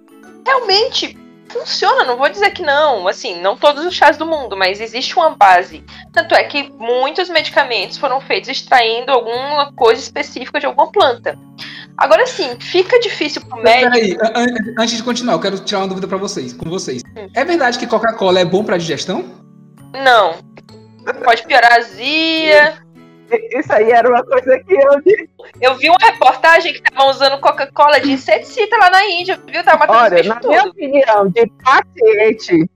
[0.47, 1.19] realmente
[1.53, 3.07] funciona, não vou dizer que não.
[3.07, 5.85] Assim, não todos os chás do mundo, mas existe uma base.
[6.13, 11.39] Tanto é que muitos medicamentos foram feitos extraindo alguma coisa específica de alguma planta.
[11.97, 13.93] Agora sim, fica difícil pro médico.
[13.93, 14.17] Peraí,
[14.79, 17.03] antes de continuar, eu quero tirar uma dúvida para vocês, com vocês.
[17.17, 17.29] Hum.
[17.35, 19.25] É verdade que Coca-Cola é bom para digestão?
[19.93, 20.37] Não.
[21.25, 22.75] Pode piorar a azia.
[23.53, 25.29] Isso aí era uma coisa que eu vi.
[25.61, 29.65] Eu vi uma reportagem que estavam usando Coca-Cola de inseticida lá na Índia, viu?
[29.65, 30.49] Tava matando Olha, na tudo.
[30.49, 32.71] minha opinião, de paciente.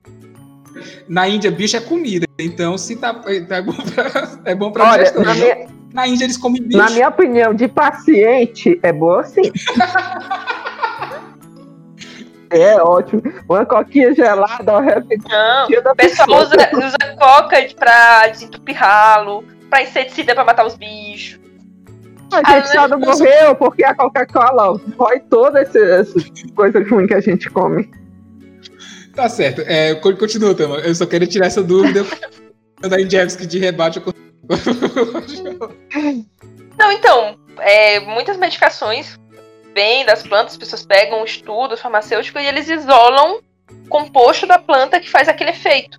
[1.08, 2.26] Na Índia, bicho é comida.
[2.38, 5.24] Então, se tá, tá bom pra, é bom pra Olha, digestão.
[5.24, 6.78] Na, minha, na Índia, eles comem bicho.
[6.78, 9.42] Na minha opinião, de paciente, é boa sim.
[12.50, 13.22] É ótimo.
[13.48, 19.44] Uma coquinha gelada ao Não, o pessoal usa, usa coca pra desentupir ralo,
[19.76, 21.38] pra inseticida pra matar os bichos.
[22.32, 26.14] A gente só não morreu porque a Coca-Cola rói toda essa, essa
[26.54, 27.88] coisa ruim que a gente come.
[29.14, 29.60] Tá certo.
[29.62, 30.78] É, continua, Tama.
[30.78, 32.04] Eu só queria tirar essa dúvida.
[32.80, 34.02] da Injevski de rebate.
[36.78, 39.18] Não, então, é, muitas medicações
[39.74, 44.58] vêm das plantas, as pessoas pegam um estudo farmacêutico e eles isolam o composto da
[44.58, 45.98] planta que faz aquele efeito.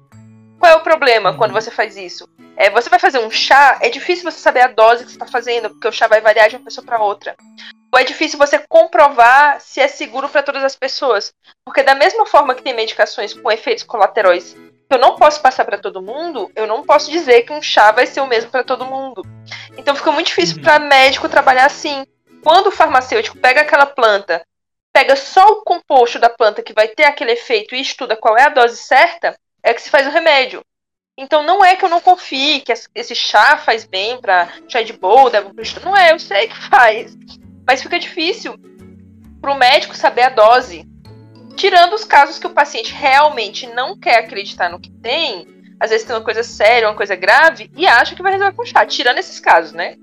[0.59, 2.27] Qual é o problema quando você faz isso?
[2.57, 5.27] É, você vai fazer um chá, é difícil você saber a dose que você está
[5.27, 7.35] fazendo, porque o chá vai variar de uma pessoa para outra.
[7.93, 11.31] Ou é difícil você comprovar se é seguro para todas as pessoas.
[11.63, 15.65] Porque, da mesma forma que tem medicações com efeitos colaterais que eu não posso passar
[15.65, 18.63] para todo mundo, eu não posso dizer que um chá vai ser o mesmo para
[18.63, 19.21] todo mundo.
[19.77, 20.63] Então fica muito difícil uhum.
[20.63, 22.05] para médico trabalhar assim.
[22.41, 24.41] Quando o farmacêutico pega aquela planta,
[24.93, 28.43] pega só o composto da planta que vai ter aquele efeito e estuda qual é
[28.43, 30.61] a dose certa, é que se faz o remédio.
[31.17, 34.93] Então não é que eu não confie que esse chá faz bem para chá de
[34.93, 35.51] bolda,
[35.83, 37.17] não é, eu sei que faz.
[37.65, 38.55] Mas fica difícil
[39.41, 40.87] para o médico saber a dose.
[41.55, 45.47] Tirando os casos que o paciente realmente não quer acreditar no que tem,
[45.79, 48.63] às vezes tem uma coisa séria, uma coisa grave, e acha que vai resolver com
[48.63, 48.85] chá.
[48.85, 49.95] Tirando esses casos, né?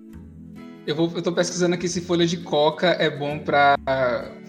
[0.85, 3.77] Eu, vou, eu tô pesquisando aqui se folha de coca é bom pra,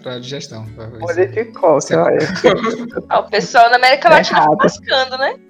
[0.02, 0.66] pra digestão.
[0.74, 2.18] Pra folha de coca, é olha.
[3.08, 5.45] ah, o pessoal na América Latina tá buscando, né?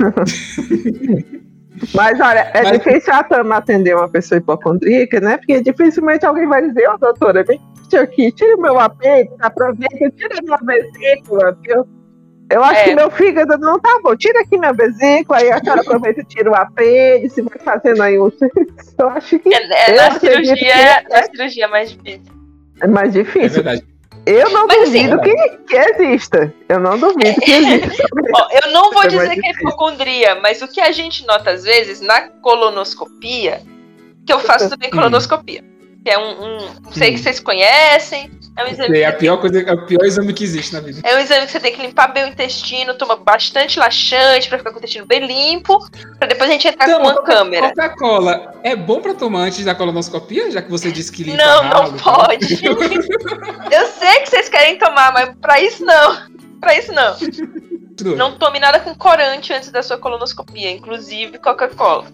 [1.94, 2.72] Mas olha, é Mas...
[2.78, 5.36] difícil a Tama atender uma pessoa hipocondríaca, né?
[5.38, 7.60] Porque dificilmente alguém vai dizer, ô oh, doutora, vem
[7.96, 11.86] aqui, tira o meu apêndice, aproveita, tira minha vesícula, viu?
[12.50, 12.84] Eu acho é.
[12.84, 14.16] que meu fígado não tá bom.
[14.16, 18.18] Tira aqui minha vesícula, aí a senhora aproveita e tira o apêndice, vai fazendo aí
[18.18, 18.30] um.
[18.98, 19.54] Eu acho que.
[19.54, 22.32] É, é na, cirurgia, que é, na cirurgia é mais difícil.
[22.80, 23.44] É mais difícil.
[23.44, 23.86] É verdade.
[24.26, 26.54] Eu não Mas, assim, duvido assim, que, que exista.
[26.68, 28.04] Eu não duvido que exista.
[28.34, 31.50] Ó, eu não vou é dizer que é hipocondria, mas o que a gente nota
[31.50, 33.62] às vezes na colonoscopia,
[34.26, 35.64] que eu faço também colonoscopia
[36.04, 38.30] que é um, um não sei que vocês conhecem.
[38.56, 38.98] É um exame.
[38.98, 41.00] É a pior coisa, é o pior exame que existe na vida.
[41.04, 44.58] É um exame que você tem que limpar bem o intestino, toma bastante laxante para
[44.58, 45.78] ficar com o intestino bem limpo,
[46.18, 47.68] para depois a gente entrar então, com uma câmera.
[47.68, 51.62] Coca-Cola é bom para tomar antes da colonoscopia, já que você disse que limpa Não,
[51.64, 52.60] não pode.
[53.70, 56.28] Eu sei que vocês querem tomar, mas para isso não.
[56.60, 57.16] Para isso não.
[58.16, 62.06] Não tome nada com corante antes da sua colonoscopia, inclusive Coca-Cola.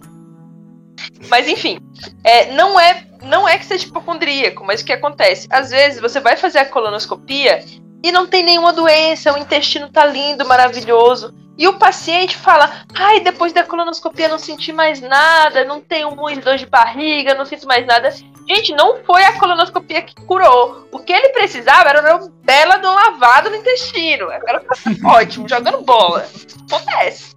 [1.29, 1.79] Mas enfim,
[2.23, 5.47] é, não é não é que seja hipocondríaco, mas o que acontece?
[5.49, 7.63] Às vezes você vai fazer a colonoscopia
[8.03, 11.33] e não tem nenhuma doença, o intestino tá lindo, maravilhoso.
[11.57, 16.41] E o paciente fala: ai, depois da colonoscopia não senti mais nada, não tenho muita
[16.41, 18.11] dor de barriga, não sinto mais nada.
[18.47, 20.87] Gente, não foi a colonoscopia que curou.
[20.91, 24.29] O que ele precisava era uma bela de um lavado no intestino.
[24.29, 24.63] Agora
[25.03, 26.29] ótimo, jogando bola.
[26.69, 27.35] Acontece.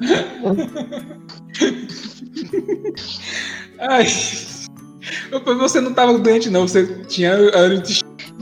[3.78, 4.06] Ai.
[5.58, 6.66] Você não estava doente, não.
[6.66, 7.36] Você tinha.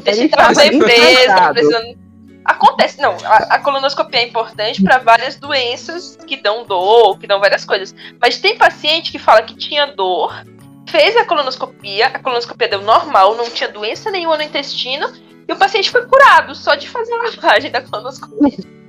[0.04, 2.02] Deixa eu tava bem preso,
[2.44, 3.16] Acontece, não.
[3.24, 7.94] A, a colonoscopia é importante para várias doenças que dão dor, que dão várias coisas.
[8.20, 10.44] Mas tem paciente que fala que tinha dor,
[10.88, 15.08] fez a colonoscopia, a colonoscopia deu normal, não tinha doença nenhuma no intestino,
[15.46, 18.81] e o paciente foi curado só de fazer a lavagem da colonoscopia.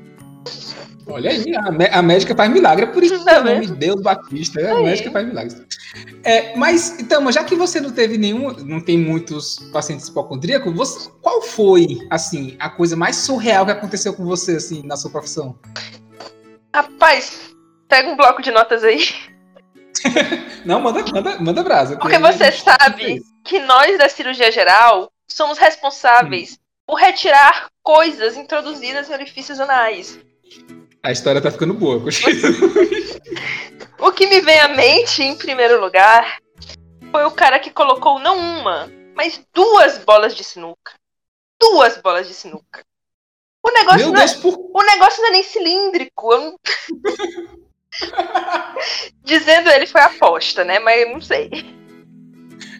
[1.07, 4.61] Olha aí, a, a, médica faz milagre, é por isso que o nome Deus Batista,
[4.61, 5.61] é, a médica faz milagres.
[6.23, 11.09] É, mas, então, já que você não teve nenhum, não tem muitos pacientes hipocondríacos, você,
[11.21, 15.57] qual foi, assim, a coisa mais surreal que aconteceu com você, assim, na sua profissão?
[16.73, 17.53] Rapaz,
[17.87, 19.03] pega um bloco de notas aí.
[20.65, 21.97] não, manda, manda, manda brasa.
[21.97, 26.57] Porque você sabe que nós da cirurgia geral somos responsáveis hum.
[26.87, 30.19] por retirar coisas introduzidas em orifícios anais.
[31.03, 32.01] A história tá ficando boa,
[33.99, 36.39] O que me vem à mente, em primeiro lugar,
[37.11, 40.93] foi o cara que colocou não uma, mas duas bolas de sinuca.
[41.59, 42.85] Duas bolas de sinuca.
[43.61, 44.57] O negócio, não, é, por...
[44.73, 46.29] o negócio não é nem cilíndrico.
[46.35, 46.57] Não...
[49.23, 50.79] Dizendo ele foi aposta, né?
[50.79, 51.49] Mas eu não sei.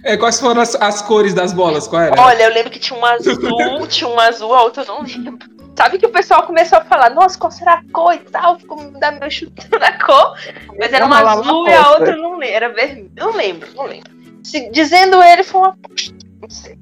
[0.03, 1.87] É, quais foram as, as, cores das bolas?
[1.87, 2.21] Qual era?
[2.21, 5.52] Olha, eu lembro que tinha um azul, tinha um azul, a outra eu não lembro.
[5.75, 8.59] Sabe que o pessoal começou a falar, nossa, qual será a cor e tal?
[8.59, 10.37] Ficou me dando meu chutando na cor.
[10.77, 12.55] Mas era uma azul e a outra não lembro.
[12.55, 13.11] Era vermelho.
[13.15, 14.11] Não lembro, não lembro.
[14.43, 16.15] Se, dizendo ele, foi uma aposta.
[16.41, 16.77] Não sei.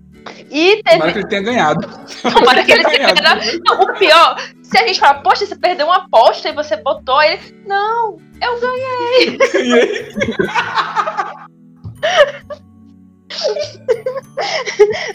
[0.49, 0.97] E teve...
[0.97, 1.87] Tomara que ele tenha ganhado.
[2.33, 3.41] Tomara que ele tenha ganhado.
[3.65, 7.21] Não, o pior, se a gente fala, poxa, você perdeu uma aposta e você botou
[7.21, 7.39] ele.
[7.65, 9.37] Não, eu ganhei.
[9.37, 10.11] Ganhei.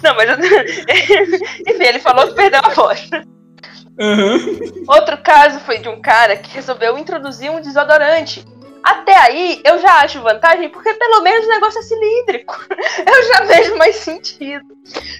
[0.02, 0.30] Não, mas.
[1.68, 3.22] Enfim, ele falou que perdeu a aposta.
[3.98, 4.84] Uhum.
[4.88, 8.44] Outro caso foi de um cara que resolveu introduzir um desodorante.
[8.82, 12.56] Até aí eu já acho vantagem, porque pelo menos o negócio é cilíndrico.
[13.04, 14.64] Eu já vejo mais sentido.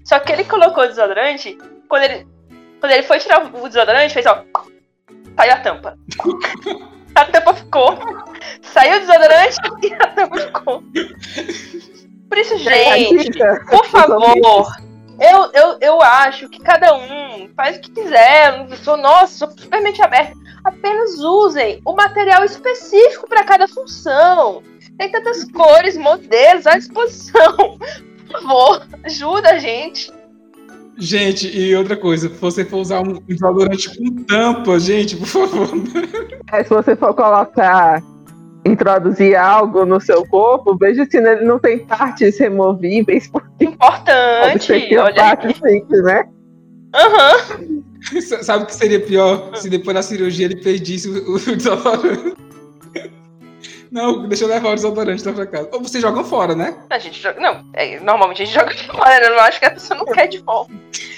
[0.05, 1.59] Só que ele colocou o desodorante,
[1.89, 2.27] quando ele,
[2.79, 4.45] quando ele foi tirar o desodorante, fez ó.
[5.37, 5.99] Saiu a tampa.
[7.17, 7.99] A tampa ficou.
[8.61, 10.83] Saiu o desodorante e a tampa ficou.
[12.29, 13.39] Por isso, gente,
[13.71, 14.67] por favor,
[15.19, 18.67] eu, eu, eu acho que cada um faz o que quiser.
[18.69, 20.37] Eu sou, nossa, sou super mente aberta.
[20.65, 24.63] Apenas usem o material específico para cada função.
[24.99, 27.79] Tem tantas cores, modelos à disposição.
[28.27, 30.13] Por favor, ajuda a gente.
[30.99, 35.69] Gente, e outra coisa, se você for usar um desodorante com tampa, gente, por favor.
[36.53, 38.03] É, se você for colocar
[38.67, 43.31] introduzir algo no seu corpo, veja se ele não tem partes removíveis.
[43.61, 44.73] Importante.
[44.97, 46.25] Olha parte simples, né?
[46.95, 47.61] Aham.
[47.61, 47.87] Uhum.
[48.43, 52.36] Sabe o que seria pior se depois da cirurgia ele perdisse o, o desodorante?
[53.97, 55.71] Não, deixa eu levar o desodorante lá pra casa.
[55.73, 56.77] Ou vocês jogam fora, né?
[56.91, 57.41] A gente joga.
[57.41, 59.27] Não, é, normalmente a gente joga fora, né?
[59.27, 60.71] Eu não acho que a pessoa não quer de volta.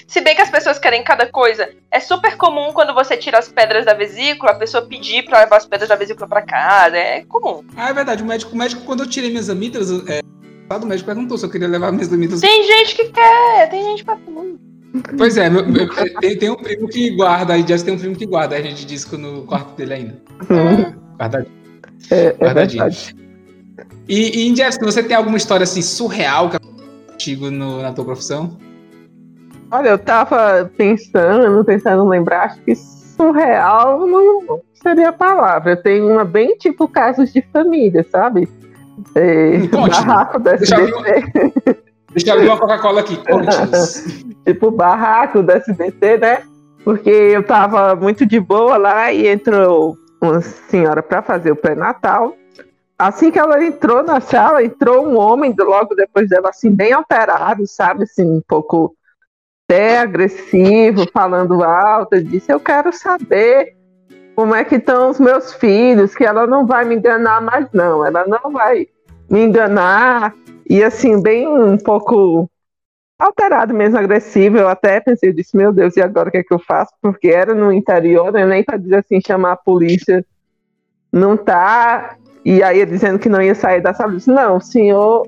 [0.07, 1.69] Se bem que as pessoas querem cada coisa.
[1.91, 5.57] É super comum quando você tira as pedras da vesícula, a pessoa pedir pra levar
[5.57, 6.97] as pedras da vesícula pra casa.
[6.97, 7.65] É comum.
[7.77, 8.23] Ah, é verdade.
[8.23, 10.21] O médico, o médico quando eu tirei minhas amígdalas, é,
[10.71, 12.43] o médico perguntou se eu queria levar minhas amígdalas.
[12.43, 14.57] Tem gente que quer, tem gente pra tudo.
[15.17, 15.89] Pois é, meu, meu,
[16.21, 18.87] tem, tem, um primo que guarda, aí já tem um primo que guarda a gente
[18.87, 20.23] disco no quarto dele ainda.
[20.49, 20.95] Hum.
[21.19, 21.58] Guardadinho.
[22.11, 22.85] É, é Guardadinho.
[24.09, 26.59] E, e Jefferson, você tem alguma história assim surreal que
[27.19, 28.57] contigo no, na tua profissão?
[29.71, 35.73] Olha, eu tava pensando, tentando lembrar, acho que surreal não seria a palavra.
[35.73, 38.49] Eu tenho uma bem tipo casos de família, sabe?
[39.15, 43.19] É, barraco da eu Deixa eu abrir uma Coca-Cola aqui.
[44.47, 46.43] tipo barraco da SBT, né?
[46.83, 52.37] Porque eu tava muito de boa lá e entrou uma senhora para fazer o pré-natal.
[52.99, 57.67] Assim que ela entrou na sala, entrou um homem logo depois dela, assim, bem alterado,
[57.67, 58.03] sabe?
[58.03, 58.97] Assim, um pouco
[59.69, 62.21] até agressivo, falando alto.
[62.23, 63.77] Disse: Eu quero saber
[64.35, 68.05] como é que estão os meus filhos, que ela não vai me enganar mais, não.
[68.05, 68.89] Ela não vai
[69.31, 70.35] me enganar.
[70.69, 72.51] E assim, bem um pouco
[73.19, 74.59] alterado mesmo, agressivo.
[74.59, 76.93] Eu até pensei, eu disse, meu Deus, e agora o que é que eu faço?
[77.03, 78.47] Porque era no interior, né?
[78.47, 80.25] nem para dizer assim, chamar a polícia.
[81.13, 82.17] Não tá.
[82.45, 84.13] E aí dizendo que não ia sair da sala.
[84.13, 85.27] Eu disse, não, senhor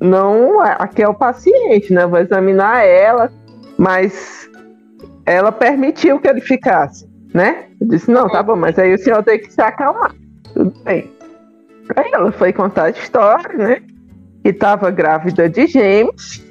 [0.00, 0.60] não.
[0.60, 2.04] Aqui é o paciente, né?
[2.04, 3.30] Eu vou examinar ela
[3.78, 4.50] mas
[5.24, 7.66] ela permitiu que ele ficasse, né?
[7.80, 10.12] Eu disse, não, tá bom, mas aí o senhor tem que se acalmar.
[10.52, 11.08] Tudo bem.
[11.94, 13.82] Aí ela foi contar a história, né?
[14.42, 16.44] Que estava grávida de gêmeos.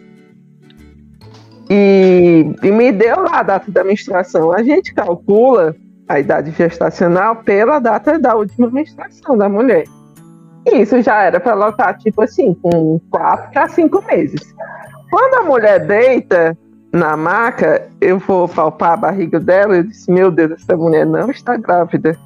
[1.70, 4.54] E, e, me deu lá a data da menstruação.
[4.54, 5.76] A gente calcula
[6.08, 9.86] a idade gestacional pela data da última menstruação da mulher.
[10.66, 14.56] E isso já era para ela estar, tipo assim, com 4 a 5 meses.
[15.10, 16.58] Quando a mulher deita,
[16.92, 21.30] na maca, eu vou palpar a barriga dela e disse: Meu Deus, essa mulher não
[21.30, 22.18] está grávida.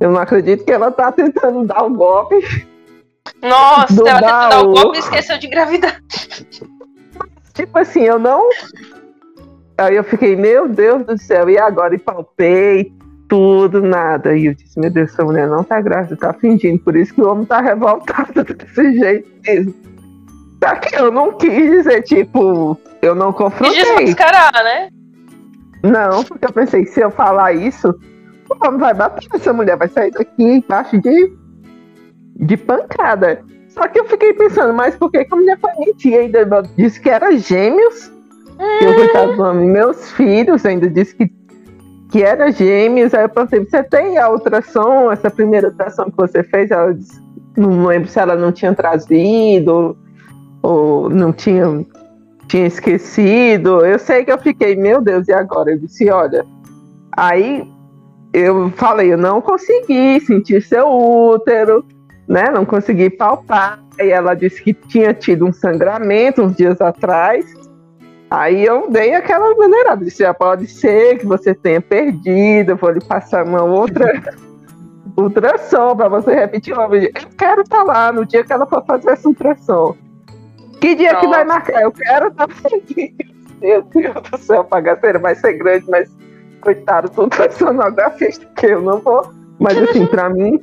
[0.00, 2.36] Eu não acredito que ela está tentando dar o um golpe.
[3.40, 6.00] Nossa, ela tentando dar o golpe e esqueceu de engravidar.
[7.54, 8.48] Tipo assim, eu não.
[9.78, 11.94] Aí eu fiquei, meu Deus do céu, e agora?
[11.94, 12.92] E palpei
[13.28, 14.36] tudo, nada.
[14.36, 16.78] E eu disse, meu Deus, essa mulher não tá grávida, tá fingindo.
[16.80, 19.74] Por isso que o homem tá revoltado desse jeito mesmo.
[20.62, 23.80] Só que eu não quis dizer, tipo, eu não confrontei.
[23.80, 24.88] E desmascarar, né?
[25.82, 27.88] Não, porque eu pensei, se eu falar isso,
[28.48, 31.32] o homem vai bater, essa mulher vai sair daqui embaixo de,
[32.36, 33.42] de pancada.
[33.74, 36.18] Só que eu fiquei pensando, mas por que, que a mulher foi mentir?
[36.18, 36.44] Ainda
[36.76, 38.12] disse que era gêmeos.
[38.58, 38.84] Hum.
[38.84, 41.32] Eu coitado do homem, meus filhos ainda disse que,
[42.10, 43.14] que era gêmeos.
[43.14, 46.70] Aí eu pensei, você tem a ultrassom, essa primeira ultrassom que você fez?
[46.70, 47.18] Ela disse,
[47.56, 49.96] não lembro se ela não tinha trazido
[50.62, 51.84] ou não tinha,
[52.48, 53.84] tinha esquecido.
[53.86, 55.70] Eu sei que eu fiquei, meu Deus, e agora?
[55.70, 56.44] Eu disse, olha,
[57.16, 57.66] aí
[58.34, 61.84] eu falei, eu não consegui sentir seu útero,
[62.28, 62.50] né?
[62.50, 63.78] Não consegui palpar.
[63.98, 67.44] Aí ela disse que tinha tido um sangramento uns dias atrás.
[68.30, 72.90] Aí eu dei aquela maneirada, disse, ah, pode ser que você tenha perdido, eu vou
[72.90, 74.22] lhe passar uma outra
[75.14, 77.06] ultrassom para você repetir o nome.
[77.06, 79.94] Eu quero estar tá lá no dia que ela for fazer essa ultrassom.
[80.80, 81.26] Que dia Nossa.
[81.26, 81.82] que vai marcar?
[81.82, 83.12] Eu quero estar feliz.
[83.60, 86.10] Meu Deus do céu, a bagaceira vai ser grande, mas
[86.62, 89.30] coitado, tudo vai sonografista, que eu não vou.
[89.58, 90.58] Mas assim, pra mim,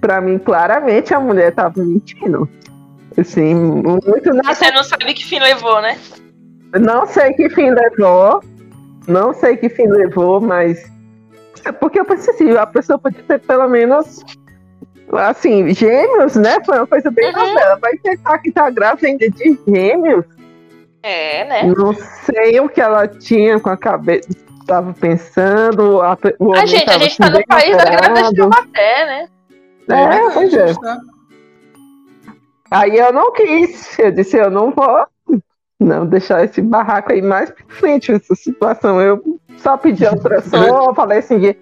[0.00, 2.48] pra mim, claramente a mulher tava mentindo.
[3.18, 4.54] Assim, muito na...
[4.54, 5.98] Você não sabe que fim levou, né?
[6.78, 8.42] Não sei que fim levou.
[9.08, 10.90] Não sei que fim levou, mas
[11.72, 14.24] porque eu pensei assim, a pessoa podia ter pelo menos
[15.12, 16.58] assim, gêmeos, né?
[16.64, 17.46] Foi uma coisa bem uhum.
[17.46, 17.78] novela.
[17.80, 20.24] Vai tentar que tá grávida ainda de gêmeos.
[21.02, 21.62] É, né?
[21.62, 24.28] Não sei o que ela tinha com a cabeça.
[24.66, 26.02] Tava pensando.
[26.02, 26.18] A,
[26.60, 29.28] a gente, a gente tá no país da grávida de Taubaté, né?
[29.88, 30.74] É, é pois é.
[30.74, 31.00] Tá...
[32.70, 33.98] Aí eu não quis.
[33.98, 35.06] Eu disse, eu não vou
[35.78, 39.00] não deixar esse barraco aí mais pra frente, essa situação.
[39.00, 39.22] Eu
[39.58, 41.54] só pedi a ultrassom, falei assim,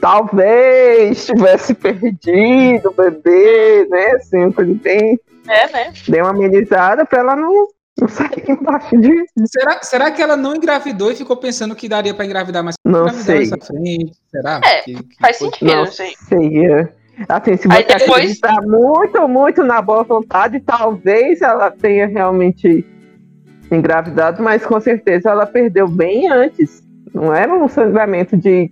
[0.00, 4.12] talvez tivesse perdido o bebê, né?
[4.12, 5.18] Assim, coisa bem.
[5.48, 5.92] É, né?
[6.08, 9.24] Dei uma amenizada pra ela não, não sair embaixo de.
[9.46, 13.08] Será, será que ela não engravidou e ficou pensando que daria pra engravidar mais não
[13.10, 13.46] sei.
[13.46, 14.12] frente?
[14.30, 14.60] Será?
[14.64, 16.14] É, que, que faz sentido, não, não sei.
[16.28, 16.99] sei.
[17.28, 18.10] Assim, se você depois...
[18.10, 22.84] acreditar muito, muito na boa vontade, talvez ela tenha realmente
[23.70, 26.82] engravidado, mas com certeza ela perdeu bem antes.
[27.14, 28.70] Não era um sangramento de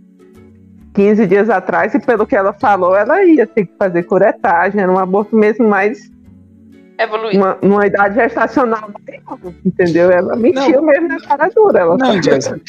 [0.94, 4.90] 15 dias atrás, e pelo que ela falou, ela ia ter que fazer curetagem, era
[4.90, 6.11] um aborto mesmo mais.
[6.99, 7.38] Evoluído.
[7.38, 8.90] Uma, uma idade gestacional,
[9.64, 10.11] entendeu?
[10.11, 10.82] Ela mentiu não.
[10.82, 11.80] mesmo na cara dura.
[11.80, 12.61] Ela não, Jéssica.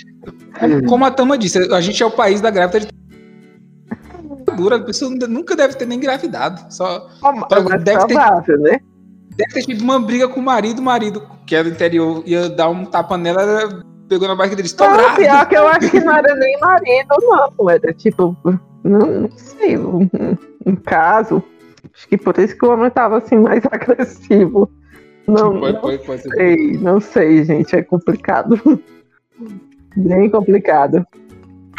[0.87, 2.98] Como a Tama disse, a gente é o país da grávida de
[4.49, 6.61] dura, a pessoa nunca deve ter nem engravidado.
[6.73, 8.79] Só, oh, deve ter, né?
[9.35, 12.49] Deve ter tido uma briga com o marido, o marido, que é do interior, ia
[12.49, 15.15] dar um tapa nela, pegou na barriga dele, estou grávida.
[15.15, 17.69] Pior que eu acho que não era nem marido, não.
[17.69, 18.35] Era tipo,
[18.83, 20.09] não, não sei, um,
[20.65, 21.41] um, caso.
[21.93, 24.69] Acho que por isso que o homem tava assim mais agressivo.
[25.27, 28.59] Não, foi, não foi, foi, sei, não sei, gente, é complicado.
[29.95, 31.05] Bem complicado.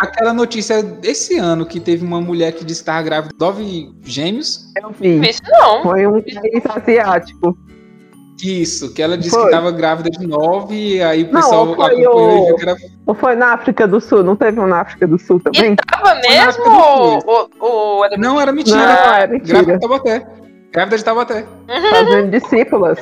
[0.01, 3.93] Aquela notícia desse ano que teve uma mulher que disse que estava grávida de nove
[4.03, 4.73] gêmeos.
[4.83, 5.21] Eu vi.
[5.29, 5.83] Isso não.
[5.83, 7.57] Foi um país asiático.
[8.43, 9.43] Isso, que ela disse foi.
[9.43, 12.57] que estava grávida de nove, e aí o pessoal não, foi o...
[12.59, 12.75] era...
[13.07, 14.23] Ou foi na África do Sul?
[14.23, 15.73] Não teve um na África do Sul também?
[15.73, 16.65] E tava mesmo?
[16.65, 18.79] Ou, ou, era não, era mentira.
[18.79, 19.63] Não, era mentira.
[19.63, 20.27] Grávida de Taubaté.
[20.73, 21.47] Grávida de Taubaté.
[21.69, 21.91] Uhum.
[21.91, 22.99] Fazendo discípulas.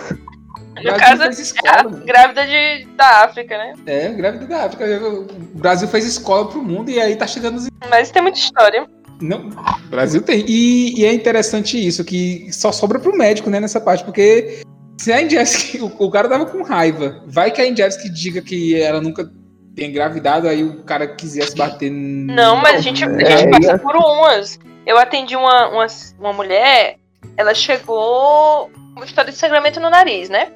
[0.85, 3.75] No caso, escola, é grávida de, da África, né?
[3.87, 4.85] É, grávida da África.
[5.07, 5.27] O
[5.59, 7.69] Brasil fez escola pro mundo e aí tá chegando os...
[7.89, 8.87] Mas tem muita história.
[9.21, 9.51] Não,
[9.91, 10.45] Brasil tem.
[10.47, 14.63] E, e, é interessante isso, que só sobra pro médico, né, nessa parte, porque
[14.97, 18.81] se a Injevski, o, o cara tava com raiva, vai que a Injevski diga que
[18.81, 19.31] ela nunca
[19.75, 21.91] tem engravidado, aí o cara quisesse bater.
[21.91, 24.59] Não, mas a gente, a gente é, passa por umas.
[24.87, 25.87] Eu atendi uma, uma,
[26.19, 26.97] uma mulher,
[27.37, 30.53] ela chegou com história de sangramento no nariz, né?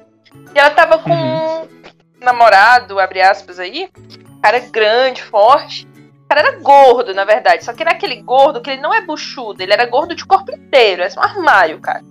[0.53, 1.63] E ela tava com uhum.
[1.63, 1.67] um
[2.21, 3.89] namorado, abre aspas aí,
[4.41, 5.87] cara grande, forte.
[6.25, 7.63] O cara era gordo, na verdade.
[7.63, 10.53] Só que era aquele gordo que ele não é buchudo, ele era gordo de corpo
[10.53, 11.01] inteiro.
[11.01, 12.03] É um armário, cara.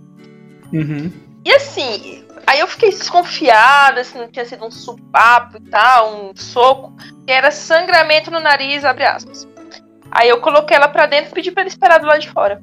[0.73, 1.13] Uhum.
[1.45, 6.37] E assim, aí eu fiquei desconfiada se não tinha sido um supapo e tal, um
[6.37, 6.95] soco,
[7.27, 9.47] que era sangramento no nariz, abre aspas.
[10.11, 12.63] Aí eu coloquei ela pra dentro e pedi pra ele esperar do lado de fora.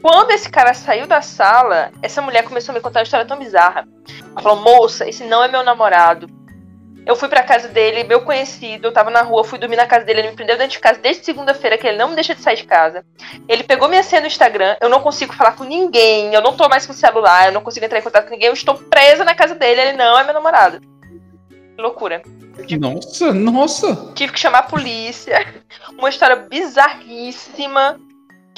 [0.00, 3.38] Quando esse cara saiu da sala, essa mulher começou a me contar uma história tão
[3.38, 3.86] bizarra.
[4.30, 6.28] Ela falou: Moça, esse não é meu namorado.
[7.04, 10.04] Eu fui pra casa dele, meu conhecido, eu tava na rua, fui dormir na casa
[10.04, 12.42] dele, ele me prendeu dentro de casa desde segunda-feira, que ele não me deixa de
[12.42, 13.02] sair de casa.
[13.48, 16.68] Ele pegou minha senha no Instagram, eu não consigo falar com ninguém, eu não tô
[16.68, 19.24] mais com o celular, eu não consigo entrar em contato com ninguém, eu estou presa
[19.24, 20.80] na casa dele, ele não é meu namorado.
[21.50, 22.20] Que loucura.
[22.66, 24.12] Tive, nossa, nossa!
[24.14, 25.46] Tive que chamar a polícia.
[25.96, 27.98] Uma história bizarríssima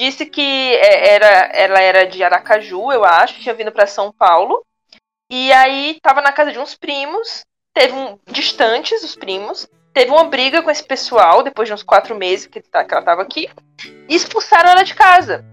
[0.00, 4.64] disse que é, era, ela era de Aracaju, eu acho, tinha vindo para São Paulo.
[5.30, 7.44] E aí tava na casa de uns primos,
[7.74, 12.16] teve um distantes os primos, teve uma briga com esse pessoal depois de uns quatro
[12.16, 13.48] meses que, tá, que ela tava aqui,
[14.08, 15.44] e expulsaram ela de casa.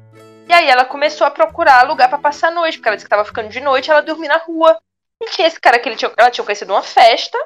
[0.48, 3.10] E aí ela começou a procurar lugar para passar a noite, porque ela disse que
[3.10, 4.80] tava ficando de noite, ela dormia na rua.
[5.22, 7.38] E tinha esse cara que ele tinha, ela tinha conhecido uma festa,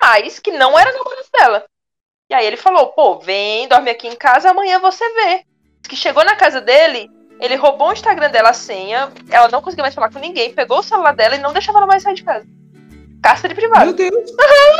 [0.00, 1.64] mas que não era namorado dela.
[2.30, 5.44] E aí ele falou, pô, vem, dorme aqui em casa, amanhã você vê
[5.88, 7.10] que chegou na casa dele,
[7.40, 10.78] ele roubou o Instagram dela, a senha, ela não conseguia mais falar com ninguém, pegou
[10.78, 12.46] o celular dela e não deixava ela mais sair de casa.
[13.22, 13.84] Caça de privado.
[13.84, 14.30] Meu Deus!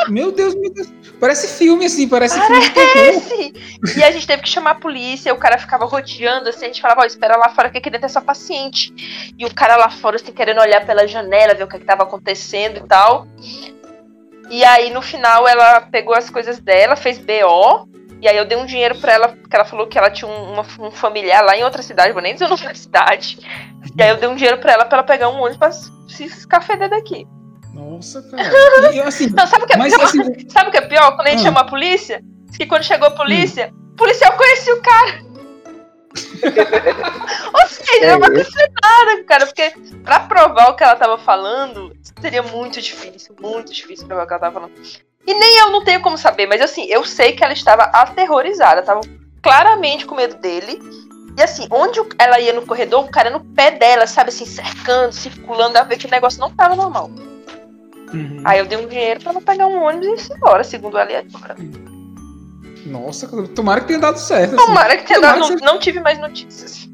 [0.08, 0.92] meu Deus, meu Deus.
[1.20, 2.72] Parece filme, assim, parece, parece.
[3.28, 3.52] filme.
[3.96, 6.82] E a gente teve que chamar a polícia, o cara ficava rodeando, assim, a gente
[6.82, 8.92] falava, ó, espera lá fora que aqui dentro é só paciente.
[9.38, 12.02] E o cara lá fora, assim, querendo olhar pela janela, ver o que, que tava
[12.02, 13.28] acontecendo e tal.
[14.50, 17.88] E aí, no final, ela pegou as coisas dela, fez BO,
[18.22, 20.52] e aí eu dei um dinheiro para ela, porque ela falou que ela tinha um,
[20.52, 23.36] uma, um familiar lá em outra cidade, vou nem dizer outra cidade.
[23.98, 26.24] E aí eu dei um dinheiro para ela para ela pegar um ônibus pra se
[26.24, 27.26] escafeder daqui.
[27.74, 28.94] Nossa, cara.
[28.94, 30.04] E, assim, Não, sabe o que é pior?
[30.04, 30.20] Assim...
[30.48, 31.16] Sabe o que é pior?
[31.16, 31.42] Quando a gente ah.
[31.42, 32.22] chamou a polícia,
[32.56, 33.90] que quando chegou a polícia, hum.
[33.94, 35.32] o policial conhecia o cara.
[37.54, 39.72] Ou seja, é uma nada, cara, porque
[40.04, 44.32] pra provar o que ela tava falando, seria muito difícil, muito difícil provar o que
[44.32, 44.72] ela tava falando.
[45.26, 48.80] E nem eu não tenho como saber, mas assim, eu sei que ela estava aterrorizada,
[48.80, 49.00] estava
[49.40, 50.80] claramente com medo dele.
[51.36, 55.12] E assim, onde ela ia no corredor, o cara no pé dela, sabe, assim, cercando,
[55.12, 57.10] circulando, a ver que o negócio não tava normal.
[58.12, 58.42] Uhum.
[58.44, 61.10] Aí eu dei um dinheiro pra ela pegar um ônibus e ir embora, segundo ela
[61.10, 61.56] ia embora.
[62.84, 64.56] Nossa, tomara que tenha dado certo.
[64.56, 64.66] Assim.
[64.66, 65.64] Tomara que tenha tomara dado, que seja...
[65.72, 66.88] não, tive mais notícias.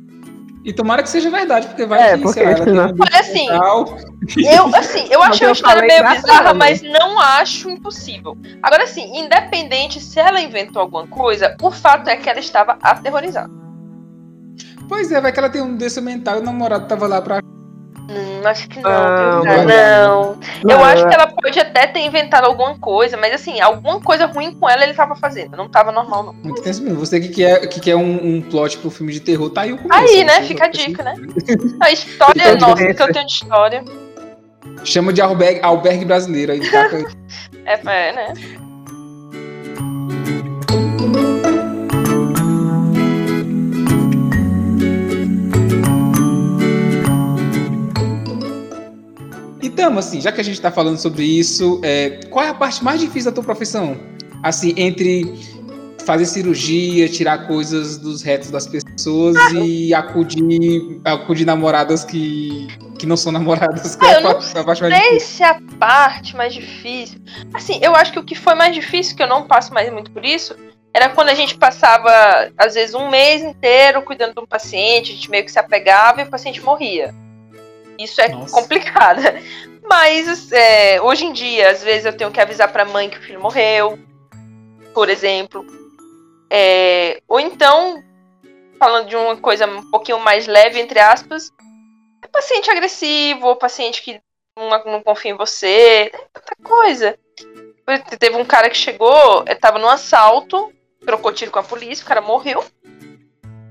[0.68, 4.76] E tomara que seja verdade, porque vai é, que, porque sei lá, Olha assim, eu,
[4.76, 8.36] assim, eu achei a história meio bizarra, mas não acho impossível.
[8.62, 13.50] Agora, assim, independente se ela inventou alguma coisa, o fato é que ela estava aterrorizada.
[14.86, 17.40] Pois é, vai que ela tem um desse mental e o namorado tava lá pra
[18.10, 20.38] Hum, acho que não, ah, não.
[20.64, 20.70] não.
[20.70, 24.54] Eu acho que ela pode até ter inventado alguma coisa, mas assim, alguma coisa ruim
[24.54, 25.56] com ela ele tava fazendo.
[25.58, 26.32] Não tava normal, não.
[26.32, 26.94] Muito mesmo.
[26.94, 29.78] Você que quer, que quer um, um plot pro filme de terror, tá aí o
[29.78, 30.00] começo.
[30.00, 30.42] Aí, né?
[30.42, 31.14] Fica a dica, né?
[31.80, 33.84] A história é nossa, que eu tenho de história.
[34.84, 36.70] Chama de albergue, albergue brasileiro aí.
[36.70, 36.88] Tá?
[37.66, 38.34] é, é, né?
[49.78, 52.82] Então, assim, já que a gente está falando sobre isso, é, qual é a parte
[52.82, 53.96] mais difícil da tua profissão?
[54.42, 55.32] Assim, entre
[56.04, 62.66] fazer cirurgia, tirar coisas dos retos das pessoas ah, e acudir, acudir namoradas que,
[62.98, 63.96] que não são namoradas.
[64.00, 67.20] Ah, eu não a parte mais sei se é a parte mais difícil.
[67.54, 70.10] Assim, eu acho que o que foi mais difícil, que eu não passo mais muito
[70.10, 70.56] por isso,
[70.92, 75.14] era quando a gente passava, às vezes, um mês inteiro cuidando de um paciente, a
[75.14, 77.14] gente meio que se apegava e o paciente morria.
[77.98, 78.54] Isso é Nossa.
[78.54, 79.20] complicado.
[79.88, 83.18] Mas é, hoje em dia, às vezes eu tenho que avisar para a mãe que
[83.18, 83.98] o filho morreu,
[84.94, 85.66] por exemplo.
[86.50, 88.02] É, ou então,
[88.78, 91.50] falando de uma coisa um pouquinho mais leve, entre aspas,
[92.22, 94.20] é paciente agressivo, ou paciente que
[94.56, 97.18] não, não confia em você, é tanta coisa.
[98.18, 100.72] Teve um cara que chegou, estava num assalto,
[101.06, 102.62] trocou tiro com a polícia, o cara morreu.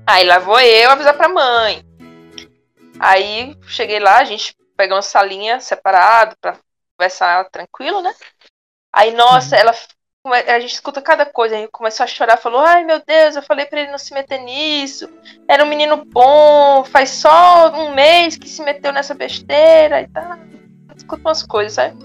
[0.06, 1.87] Aí lá vou eu avisar pra mãe.
[3.00, 6.56] Aí cheguei lá, a gente pegou uma salinha separado para
[6.96, 8.14] conversar tranquilo, né?
[8.92, 9.62] Aí, nossa, uhum.
[9.62, 9.74] ela
[10.24, 13.66] a gente escuta cada coisa, aí começou a chorar, falou: "Ai, meu Deus, eu falei
[13.66, 15.08] para ele não se meter nisso.
[15.46, 20.38] Era um menino bom, faz só um mês que se meteu nessa besteira e tá.
[20.96, 21.96] Escuta umas coisas, sabe?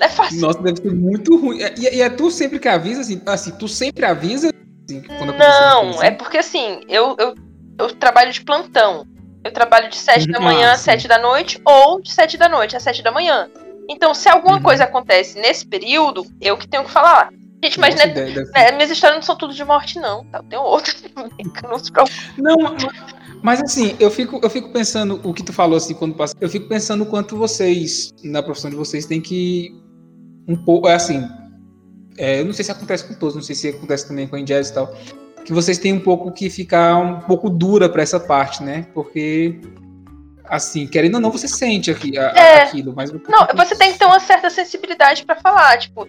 [0.00, 0.40] Não é fácil.
[0.40, 1.58] Nossa, deve ser muito ruim.
[1.76, 4.50] E, e é tu sempre que avisa assim, assim tu sempre avisa
[4.88, 5.02] assim,
[5.36, 7.34] Não, é porque assim, eu, eu,
[7.78, 9.06] eu trabalho de plantão.
[9.44, 12.76] Eu trabalho de 7 da manhã às 7 da noite ou de 7 da noite
[12.76, 13.48] às 7 da manhã.
[13.88, 14.62] Então, se alguma uhum.
[14.62, 17.30] coisa acontece nesse período, eu que tenho que falar.
[17.62, 20.24] Gente, mas né, né, minhas histórias não são tudo de morte, não.
[20.26, 20.42] Tá?
[20.42, 21.90] Tem outras também que não se
[22.36, 22.56] Não,
[23.42, 26.34] mas assim, eu fico, eu fico pensando o que tu falou assim quando passa.
[26.40, 29.72] Eu fico pensando o quanto vocês, na profissão de vocês, tem que.
[30.46, 30.88] Um pouco.
[30.88, 31.26] É assim.
[32.16, 34.42] É, eu não sei se acontece com todos, não sei se acontece também com a
[34.42, 34.92] Jazz e tal
[35.48, 38.86] que vocês têm um pouco que ficar um pouco dura para essa parte, né?
[38.92, 39.58] Porque
[40.44, 42.62] assim, querendo ou não, você sente aqui, a, é.
[42.64, 46.06] aquilo, mas não, você tem que ter uma certa sensibilidade para falar, tipo,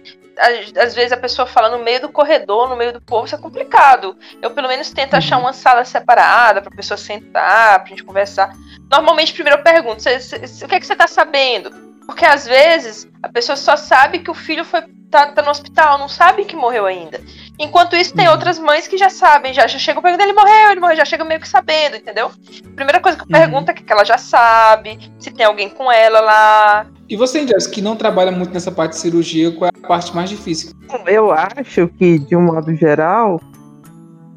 [0.76, 3.38] às, vezes a pessoa fala no meio do corredor, no meio do povo, isso é
[3.38, 4.14] complicado.
[4.42, 5.18] Eu pelo menos tento uhum.
[5.18, 8.54] achar uma sala separada para pessoa sentar, pra gente conversar.
[8.90, 11.89] Normalmente primeiro eu pergunto, o que é que você tá sabendo?
[12.06, 15.98] Porque às vezes a pessoa só sabe que o filho foi tá, tá no hospital,
[15.98, 17.20] não sabe que morreu ainda.
[17.58, 18.32] Enquanto isso, tem uhum.
[18.32, 21.24] outras mães que já sabem, já, já chegam perguntando, ele morreu, ele morreu, já chega
[21.24, 22.30] meio que sabendo, entendeu?
[22.74, 23.32] Primeira coisa que eu uhum.
[23.32, 26.86] pergunto é que ela já sabe, se tem alguém com ela lá.
[27.08, 30.14] E você, Jess, que não trabalha muito nessa parte de cirurgia, qual é a parte
[30.14, 30.72] mais difícil?
[31.06, 33.40] Eu acho que, de um modo geral,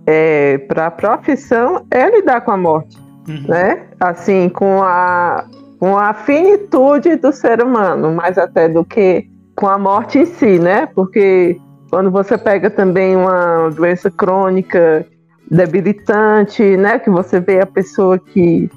[0.07, 2.97] é, para a profissão é lidar com a morte,
[3.29, 3.45] uhum.
[3.47, 3.87] né?
[3.99, 5.45] Assim, com a,
[5.83, 10.57] com a finitude do ser humano, mais até do que com a morte em si,
[10.57, 10.85] né?
[10.85, 11.59] Porque
[11.89, 15.05] quando você pega também uma doença crônica
[15.51, 16.99] debilitante, né?
[16.99, 18.71] Que você vê a pessoa que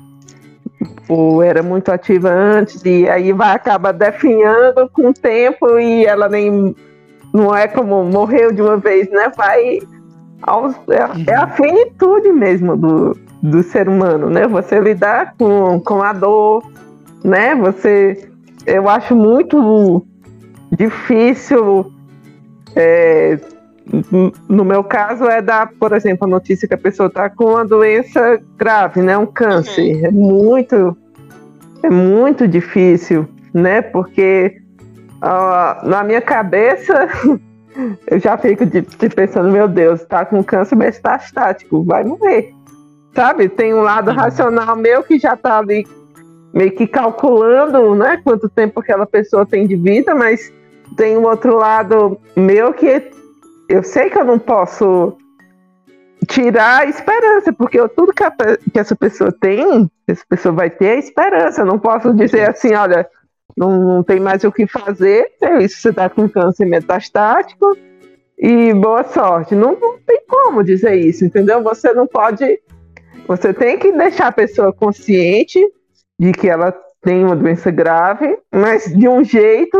[1.09, 6.29] ou era muito ativa antes e aí vai acabar definhando com o tempo e ela
[6.29, 6.75] nem
[7.33, 9.31] não é como morreu de uma vez, né?
[9.37, 9.79] Vai
[10.43, 14.49] aos, é, é, a finitude mesmo do, do ser humano, né?
[14.49, 16.65] Você lidar com, com a dor,
[17.25, 17.55] né?
[17.57, 18.29] Você
[18.67, 20.05] eu acho muito
[20.73, 21.93] difícil.
[22.75, 23.39] É,
[24.49, 27.65] no meu caso, é dar, por exemplo, a notícia que a pessoa está com uma
[27.65, 29.17] doença grave, né?
[29.17, 29.95] Um câncer.
[29.95, 30.07] Uhum.
[30.07, 30.97] É muito,
[31.85, 33.81] é muito difícil, né?
[33.81, 34.61] Porque
[35.23, 37.09] uh, na minha cabeça
[38.11, 42.53] eu já fico de, de pensando, meu Deus, está com câncer metastático, vai morrer.
[43.15, 43.49] Sabe?
[43.49, 44.17] Tem um lado uhum.
[44.17, 45.87] racional meu que já está ali
[46.57, 50.51] meio que calculando, né, quanto tempo aquela pessoa tem de vida, mas
[50.97, 53.11] tem um outro lado meu que
[53.69, 55.19] eu sei que eu não posso
[56.27, 58.31] tirar a esperança, porque tudo que, a,
[58.73, 61.61] que, essa pessoa tem, essa pessoa vai ter a esperança.
[61.61, 63.07] Eu não posso dizer assim, olha,
[63.55, 67.77] não, não tem mais o que fazer, é isso, você está com câncer metastático
[68.39, 69.55] e boa sorte.
[69.55, 71.63] Não, não tem como dizer isso, entendeu?
[71.63, 72.61] Você não pode.
[73.29, 75.61] Você tem que deixar a pessoa consciente
[76.19, 79.79] de que ela tem uma doença grave, mas de um jeito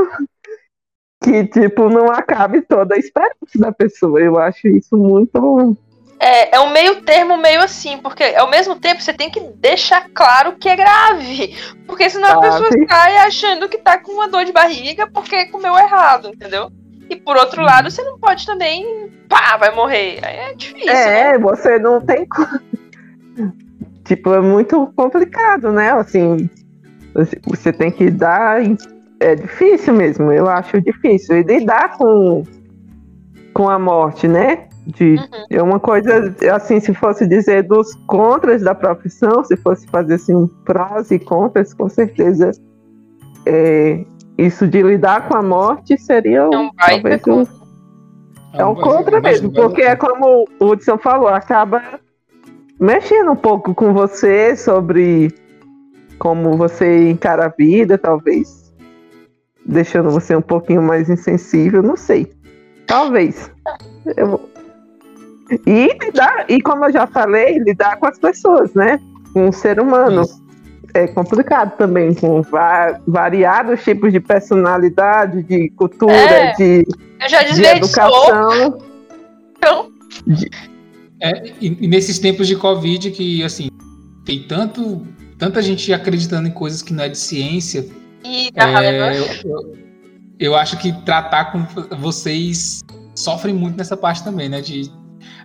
[1.23, 4.21] que, tipo, não acabe toda a esperança da pessoa.
[4.21, 5.77] Eu acho isso muito.
[6.19, 10.09] É, é um meio termo meio assim, porque ao mesmo tempo você tem que deixar
[10.15, 11.55] claro que é grave.
[11.87, 15.77] Porque senão a pessoa cai achando que tá com uma dor de barriga porque comeu
[15.77, 16.71] errado, entendeu?
[17.09, 20.19] E por outro lado, você não pode também, pá, vai morrer.
[20.23, 20.91] Aí é difícil.
[20.91, 21.39] É, né?
[21.39, 22.27] você não tem.
[24.07, 25.91] Tipo, é muito complicado, né?
[25.91, 26.49] Assim,
[27.47, 28.61] você tem que dar.
[29.19, 31.39] É difícil mesmo, eu acho difícil.
[31.39, 32.43] E lidar com,
[33.53, 34.69] com a morte, né?
[34.87, 35.47] De, uhum.
[35.51, 40.35] É uma coisa, assim, se fosse dizer dos contras da profissão, se fosse fazer assim,
[40.35, 42.53] um prós e contras, com certeza
[43.47, 44.05] é,
[44.39, 47.45] isso de lidar com a morte seria um, talvez um,
[48.53, 51.83] é um contra mesmo, porque é como o Hudson falou, acaba
[52.79, 55.33] mexendo um pouco com você sobre
[56.19, 58.67] como você encara a vida, talvez
[59.65, 62.33] deixando você um pouquinho mais insensível, não sei.
[62.87, 63.51] Talvez.
[64.17, 64.49] Eu...
[65.67, 69.01] E lidar, e como eu já falei, lidar com as pessoas, né?
[69.33, 70.23] Com o ser humano.
[70.23, 70.45] Isso.
[70.95, 76.87] É complicado também, com va variados tipos de personalidade, de cultura, é, de,
[77.21, 78.79] eu já de educação.
[79.57, 79.91] Então...
[80.27, 80.51] De...
[81.21, 83.69] É, e, e nesses tempos de Covid que, assim,
[84.25, 85.07] tem tanto
[85.39, 87.87] tanta gente acreditando em coisas que não é de ciência.
[88.25, 89.77] E é, eu, eu,
[90.39, 92.83] eu, acho que tratar com vocês
[93.15, 94.61] sofrem muito nessa parte também, né?
[94.61, 94.91] De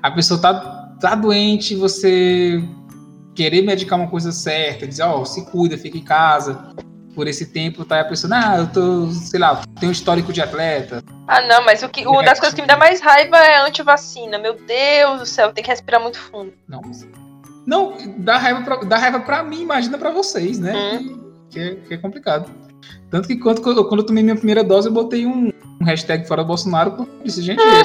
[0.01, 2.63] a pessoa tá, tá doente, você
[3.35, 6.73] querer medicar uma coisa certa, dizer, ó, oh, se cuida, fica em casa.
[7.13, 10.41] Por esse tempo, tá a pessoa, ah, eu tô, sei lá, tenho um histórico de
[10.41, 11.03] atleta.
[11.27, 14.37] Ah, não, mas o que, uma das coisas que me dá mais raiva é antivacina.
[14.37, 16.53] Meu Deus do céu, tem que respirar muito fundo.
[16.67, 16.81] Não,
[17.65, 20.99] não, dá raiva pra, dá raiva pra mim, imagina pra vocês, né?
[21.01, 21.33] Hum.
[21.49, 22.49] Que, é, que, é, complicado.
[23.09, 25.51] Tanto que quando, quando eu tomei minha primeira dose, eu botei um,
[25.81, 27.59] um hashtag fora Bolsonaro por isso, gente.
[27.59, 27.83] É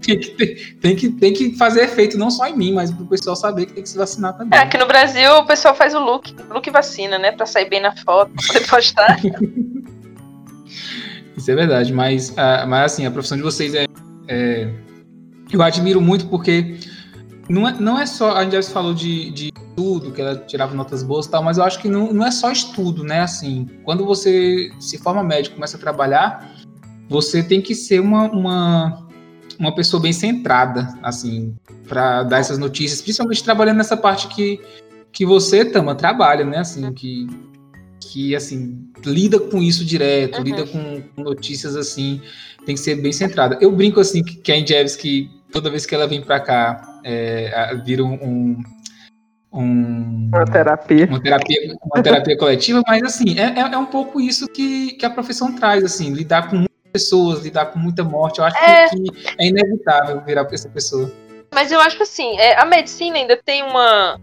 [0.00, 3.34] tem, que, tem, que, tem que fazer efeito não só em mim, mas pro pessoal
[3.34, 4.58] saber que tem que se vacinar também.
[4.58, 7.32] É, aqui no Brasil o pessoal faz o look, look vacina, né?
[7.32, 9.18] Pra sair bem na foto, pra poder postar.
[11.36, 13.86] isso é verdade, mas, uh, mas assim, a profissão de vocês é,
[14.28, 14.70] é
[15.52, 16.78] eu admiro muito porque
[17.48, 18.36] não é, não é só.
[18.36, 21.58] A gente já falou de, de estudo, que ela tirava notas boas e tal, mas
[21.58, 23.20] eu acho que não, não é só estudo, né?
[23.20, 26.50] Assim, quando você se forma médico começa a trabalhar,
[27.12, 29.06] você tem que ser uma, uma,
[29.58, 31.54] uma pessoa bem centrada, assim,
[31.86, 34.58] para dar essas notícias, principalmente trabalhando nessa parte que,
[35.12, 36.58] que você, Tama, trabalha, né?
[36.58, 37.26] Assim, que,
[38.00, 40.44] que assim, lida com isso direto, uhum.
[40.44, 42.22] lida com, com, notícias assim,
[42.64, 43.58] tem que ser bem centrada.
[43.60, 47.00] Eu brinco assim que, que a Injeves, que toda vez que ela vem para cá,
[47.04, 48.62] é, vira um,
[49.52, 51.06] um, uma terapia.
[51.06, 55.04] Uma terapia, uma terapia coletiva, mas assim, é, é, é um pouco isso que, que
[55.04, 58.38] a profissão traz, assim, lidar com pessoas, lidar com muita morte.
[58.38, 58.88] Eu acho é...
[58.88, 61.10] Que, que, é inevitável virar essa pessoa.
[61.54, 64.18] Mas eu acho que assim, é, a medicina ainda tem uma,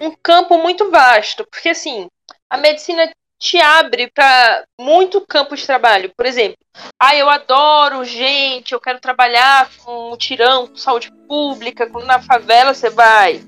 [0.00, 2.08] um campo muito vasto, porque assim,
[2.50, 6.10] a medicina te abre para muito campo de trabalho.
[6.16, 6.56] Por exemplo,
[7.00, 12.90] ah, eu adoro gente, eu quero trabalhar com tirão, com saúde pública, na favela você
[12.90, 13.40] vai.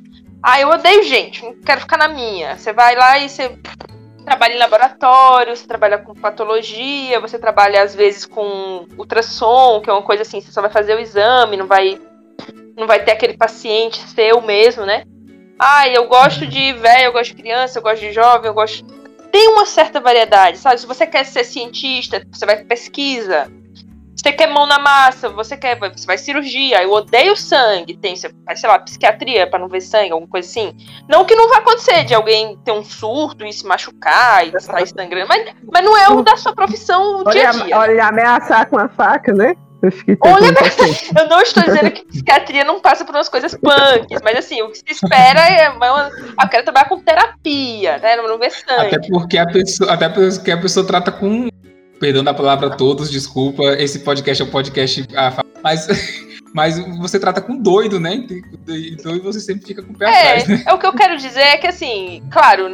[0.42, 2.56] Ah, eu odeio gente, não quero ficar na minha.
[2.56, 3.58] Você vai lá e você
[4.30, 9.92] trabalha em laboratório, você trabalha com patologia, você trabalha às vezes com ultrassom, que é
[9.92, 12.00] uma coisa assim, você só vai fazer o exame, não vai
[12.76, 15.02] não vai ter aquele paciente seu mesmo, né?
[15.58, 18.86] Ah, eu gosto de velho, eu gosto de criança, eu gosto de jovem, eu gosto
[19.32, 20.80] tem uma certa variedade, sabe?
[20.80, 23.50] Se você quer ser cientista, você vai pesquisa.
[24.20, 26.82] Você quer mão na massa, você quer, você vai cirurgia.
[26.82, 30.76] Eu odeio sangue, tem, você sei lá, psiquiatria para não ver sangue, alguma coisa assim.
[31.08, 34.84] Não que não vai acontecer de alguém ter um surto e se machucar e estar
[34.86, 37.78] sangrando, mas, mas não é o da sua profissão dia a dia.
[37.78, 39.56] Olha, ameaçar com a faca, né?
[40.20, 40.48] Olha,
[41.18, 44.70] eu não estou dizendo que psiquiatria não passa por umas coisas punks, mas assim, o
[44.70, 46.10] que se espera é uma,
[46.42, 48.16] eu quero trabalhar com terapia, né?
[48.16, 48.94] Não, ver sangue.
[48.94, 51.48] Até porque a pessoa, até porque a pessoa trata com.
[52.00, 53.62] Perdão da palavra todos, desculpa.
[53.78, 55.06] Esse podcast é um podcast.
[55.62, 55.86] Mas,
[56.54, 58.26] mas você trata com doido, né?
[58.66, 60.48] Então você sempre fica com o pé é, atrás.
[60.48, 60.64] Né?
[60.66, 62.70] É o que eu quero dizer é que assim, claro,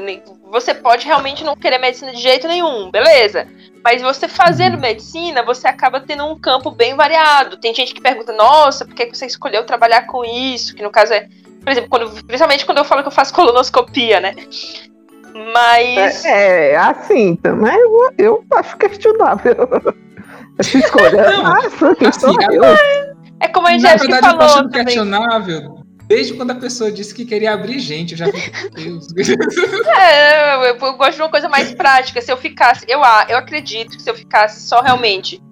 [0.49, 3.49] você pode realmente não querer medicina de jeito nenhum, beleza.
[3.83, 4.81] Mas você fazendo uhum.
[4.81, 7.57] medicina, você acaba tendo um campo bem variado.
[7.57, 10.73] Tem gente que pergunta, nossa, por que você escolheu trabalhar com isso?
[10.73, 11.27] Que no caso é,
[11.63, 14.37] por exemplo, quando, principalmente quando eu falo que eu faço colonoscopia, né?
[15.53, 16.25] Mas.
[16.25, 19.55] É, é assim, também eu, eu acho questionável.
[20.59, 21.31] Essa escolha.
[21.31, 22.35] Não, Nossa, que assim,
[23.41, 24.43] é como a gente já falou.
[24.43, 24.85] Eu também.
[24.85, 29.09] questionável Desde quando a pessoa disse que queria abrir gente, eu já fiquei, Deus.
[29.99, 32.23] É, eu, eu, gosto de uma coisa mais prática.
[32.23, 35.43] Se eu ficasse, eu, eu acredito que se eu ficasse só realmente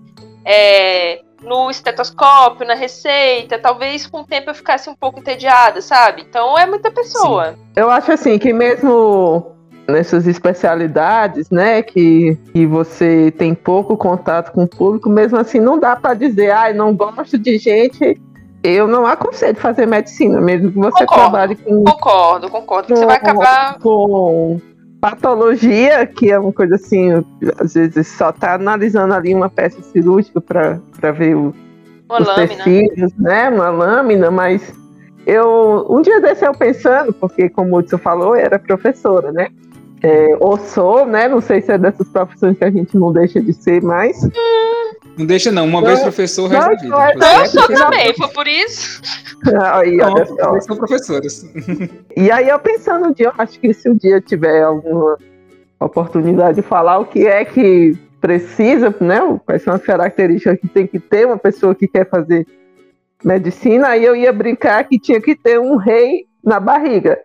[0.44, 6.22] é, no estetoscópio, na receita, talvez com o tempo eu ficasse um pouco entediada, sabe?
[6.22, 7.52] Então é muita pessoa.
[7.52, 7.58] Sim.
[7.74, 9.53] Eu acho assim que mesmo
[9.88, 15.78] nessas especialidades, né, que, que você tem pouco contato com o público, mesmo assim não
[15.78, 18.18] dá para dizer, ai, ah, não gosto de gente
[18.64, 21.84] eu não aconselho fazer medicina, mesmo que você concordo, trabalhe com.
[21.84, 22.88] Concordo, concordo.
[22.88, 23.78] Com, você vai acabar.
[23.78, 24.58] Com
[25.02, 27.10] patologia, que é uma coisa assim,
[27.60, 31.54] às vezes só está analisando ali uma peça cirúrgica para ver o,
[32.08, 32.46] uma os lâmina.
[32.46, 33.50] tecidos, né?
[33.50, 34.72] Uma lâmina, mas
[35.26, 35.86] eu.
[35.90, 39.48] Um dia desse eu pensando, porque como o Hudson falou, era professora, né?
[40.04, 41.26] É, ou sou, né?
[41.28, 44.20] Não sei se é dessas profissões que a gente não deixa de ser mais.
[45.16, 45.64] Não deixa, não.
[45.64, 47.14] Uma não, vez professor, o resto da vida.
[47.16, 49.00] Não, eu sou também, foi por isso.
[49.72, 50.60] Aí, olha só.
[50.60, 51.46] São professoras.
[52.16, 55.18] E aí, eu pensando um dia, eu acho que se um dia tiver alguma
[55.80, 59.18] oportunidade de falar o que é que precisa, né?
[59.44, 62.46] Quais são as características que tem que ter uma pessoa que quer fazer
[63.24, 67.18] medicina, aí eu ia brincar que tinha que ter um rei na barriga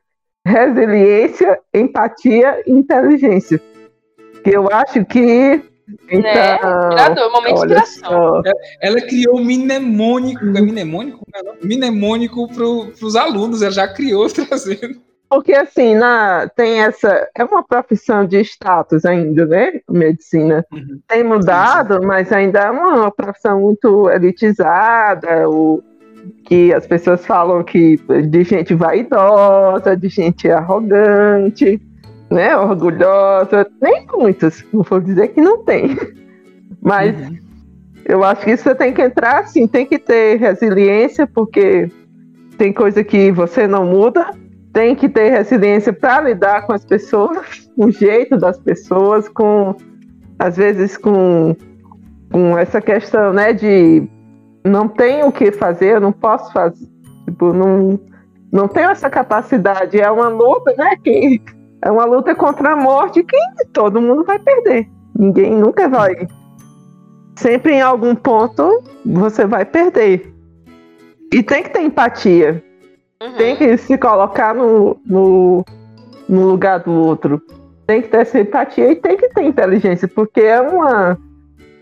[0.46, 3.62] resiliência, empatia e inteligência.
[4.44, 5.62] Que eu acho que.
[6.08, 6.56] Então, né?
[6.56, 8.42] Inspirador, momento de inspiração.
[8.80, 11.26] Ela, criou o mnemônico, é mnemônico?
[11.34, 15.02] É mnemônico para os alunos, ela já criou trazendo.
[15.30, 17.30] Porque assim, na, tem essa.
[17.36, 19.80] É uma profissão de status ainda, né?
[19.88, 20.66] Medicina.
[20.72, 21.00] Uhum.
[21.08, 22.08] Tem mudado, sim, sim.
[22.08, 25.48] mas ainda é uma profissão muito elitizada.
[25.48, 25.84] O,
[26.46, 27.98] que as pessoas falam que
[28.28, 31.82] de gente vaidosa, de gente arrogante,
[32.30, 35.98] né, orgulhosa, nem muitas, não vou dizer que não tem,
[36.82, 37.38] mas uhum.
[38.06, 41.90] eu acho que você tem que entrar assim, tem que ter resiliência, porque
[42.58, 44.32] tem coisa que você não muda,
[44.74, 49.76] tem que ter resiliência para lidar com as pessoas, com o jeito das pessoas, com
[50.38, 51.56] às vezes com,
[52.32, 54.08] com essa questão, né, de
[54.64, 56.86] não tenho o que fazer, eu não posso fazer,
[57.26, 58.00] tipo, não,
[58.52, 60.00] não tenho essa capacidade.
[60.00, 60.96] É uma luta, né?
[61.04, 61.42] Que
[61.84, 63.38] é uma luta contra a morte que
[63.74, 64.88] todo mundo vai perder.
[65.18, 66.28] Ninguém nunca vai.
[67.36, 70.34] Sempre em algum ponto você vai perder.
[71.34, 72.64] E tem que ter empatia.
[73.22, 73.34] Uhum.
[73.34, 75.64] Tem que se colocar no, no,
[76.28, 77.42] no lugar do outro.
[77.86, 81.18] Tem que ter essa empatia e tem que ter inteligência, porque é uma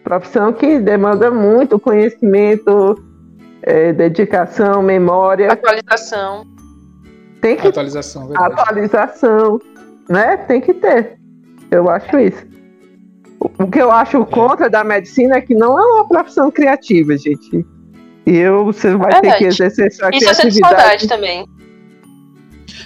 [0.08, 2.97] Profissão que demanda muito conhecimento,
[3.62, 5.51] é, dedicação, memória.
[5.51, 6.45] Atualização.
[7.41, 8.53] Tem que atualização, verdade.
[8.53, 9.60] atualização,
[10.08, 10.38] né?
[10.38, 11.18] Tem que ter.
[11.70, 12.41] Eu acho isso.
[13.60, 17.66] O que eu acho contra da medicina é que não é uma profissão criativa, gente.
[18.26, 19.34] E eu, você vai verdade.
[19.34, 20.47] ter que exercer sua Isso criatividade.
[20.47, 21.45] Isso é saudade também.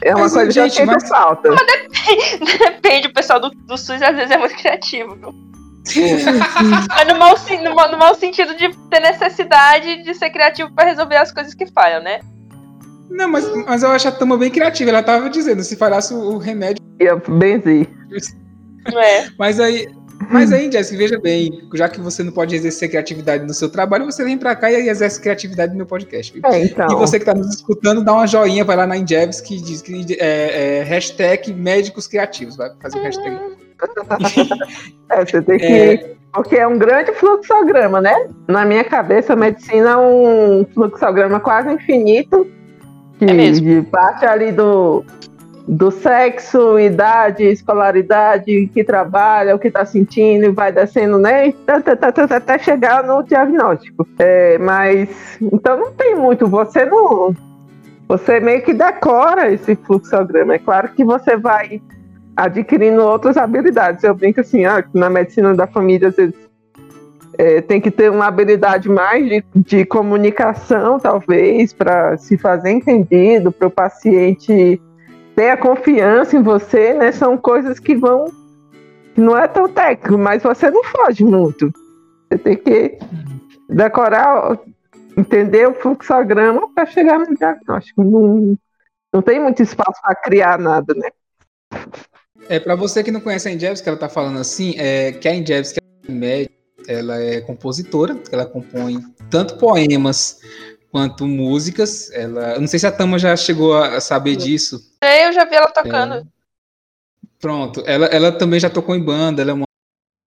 [0.03, 1.07] É uma mas, coisa gente, que mas...
[1.07, 1.51] falta.
[1.51, 5.15] Mas depende, depende, o pessoal do, do SUS às vezes é muito criativo.
[5.15, 5.51] Viu?
[5.85, 11.17] Mas no mau, no, no mau sentido de ter necessidade de ser criativo para resolver
[11.17, 12.21] as coisas que falham, né?
[13.09, 14.89] Não, mas, mas eu acho a Tama bem criativa.
[14.89, 16.81] Ela tava dizendo, se falhasse o, remédio.
[16.99, 17.87] Ia benzer.
[18.95, 19.27] É.
[19.37, 19.87] Mas aí,
[20.29, 24.05] mas aí, Jessica, veja bem, já que você não pode exercer criatividade no seu trabalho,
[24.05, 26.39] você vem pra cá e exerce criatividade no meu podcast.
[26.45, 26.87] É, então.
[26.91, 29.81] E você que tá nos escutando, dá uma joinha, vai lá na Injevs que diz
[29.81, 32.55] que é, é, hashtag médicos criativos.
[32.55, 33.39] Vai fazer hashtag.
[35.09, 35.65] É, você tem que.
[35.65, 36.15] É...
[36.33, 38.15] Porque é um grande fluxograma, né?
[38.47, 42.47] Na minha cabeça, a medicina é um fluxograma quase infinito.
[43.19, 43.83] Que, é mesmo.
[43.85, 45.03] Parte ali do,
[45.67, 51.53] do sexo, idade, escolaridade, que trabalha, o que está sentindo, e vai descendo, né?
[51.67, 54.07] Até chegar no diagnóstico.
[54.17, 57.35] É, mas, então não tem muito, você não.
[58.07, 60.55] Você meio que decora esse fluxograma.
[60.55, 61.81] É claro que você vai
[62.35, 64.03] adquirindo outras habilidades.
[64.03, 66.35] Eu brinco assim, ah, na medicina da família, às vezes,
[67.37, 73.51] é, tem que ter uma habilidade mais de, de comunicação, talvez, para se fazer entendido,
[73.51, 74.81] para o paciente
[75.35, 77.11] ter a confiança em você, né?
[77.11, 78.25] São coisas que vão.
[79.15, 81.71] Não é tão técnico, mas você não foge muito.
[82.29, 82.97] Você tem que
[83.69, 84.57] decorar,
[85.17, 88.03] entender o fluxograma para chegar no diagnóstico.
[88.03, 88.57] Não,
[89.13, 91.09] não tem muito espaço para criar nada, né?
[92.51, 95.25] É, para você que não conhece a Injevs, que ela tá falando assim, é que
[95.25, 95.41] a é
[96.09, 96.51] média,
[96.85, 98.99] ela é compositora, ela compõe
[99.29, 100.41] tanto poemas
[100.91, 102.11] quanto músicas.
[102.11, 104.81] Ela, eu não sei se a Tama já chegou a saber disso.
[105.01, 106.15] É, eu já vi ela tocando.
[106.15, 106.23] É,
[107.39, 109.65] pronto, ela, ela também já tocou em banda, ela é uma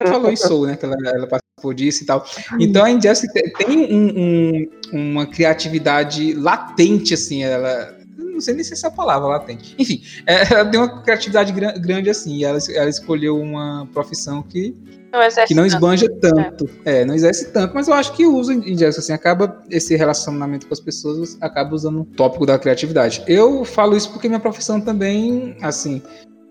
[0.02, 0.76] falou em Soul, né?
[0.76, 2.24] Que ela, ela participou disso e tal.
[2.58, 7.93] Então a Injustice tem um, um, uma criatividade latente, assim, ela.
[8.34, 9.74] Não sei nem se essa palavra latente.
[9.78, 12.36] Enfim, é, ela tem uma criatividade grande assim.
[12.36, 14.76] E ela, ela escolheu uma profissão que
[15.12, 16.68] não que não esbanja tanto.
[16.84, 17.02] É.
[17.02, 17.04] é.
[17.04, 20.80] não exerce tanto, mas eu acho que usa Injustice, assim, acaba esse relacionamento com as
[20.80, 23.22] pessoas, acaba usando o tópico da criatividade.
[23.28, 26.02] Eu falo isso porque minha profissão também, assim,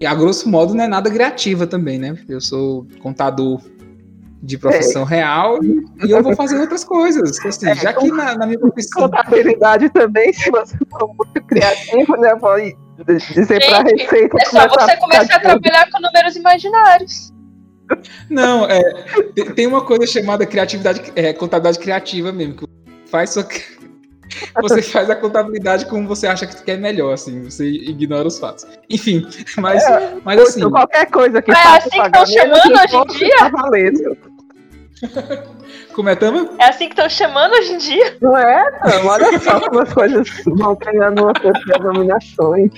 [0.05, 2.17] a grosso modo não é nada criativa também, né?
[2.27, 3.61] Eu sou contador
[4.43, 5.05] de profissão é.
[5.05, 7.39] real e eu vou fazer outras coisas.
[7.45, 9.03] Assim, é, já que na, na, minha profissão.
[9.03, 12.35] Contabilidade também, se você for muito criativo, né?
[12.35, 12.75] Pode
[13.33, 14.37] dizer para receita.
[14.39, 17.33] É só você começar a trabalhar com números imaginários.
[18.29, 18.81] Não, é,
[19.55, 22.65] tem uma coisa chamada criatividade, é, contabilidade criativa mesmo, que
[23.09, 23.45] faz sua,
[24.61, 28.65] você faz a contabilidade como você acha que é melhor, assim, você ignora os fatos.
[28.89, 29.27] Enfim,
[29.57, 30.69] mas, é, mas assim.
[30.69, 33.37] Qualquer coisa que é assim que estão chamando hoje em dia?
[33.37, 33.49] Tá
[35.93, 36.49] como é, Tama?
[36.59, 38.17] É assim que estão chamando hoje em dia?
[38.21, 39.11] Não é, Tama?
[39.11, 42.71] Olha só como as coisas vão ganhando outras denominações.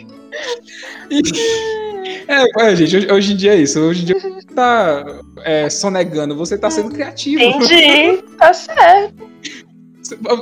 [2.27, 3.79] É, é, gente, hoje, hoje, em dia é isso.
[3.79, 5.05] Hoje em dia você tá
[5.43, 7.41] é, sonegando, você tá sendo criativo.
[7.41, 9.29] Entendi, tá certo.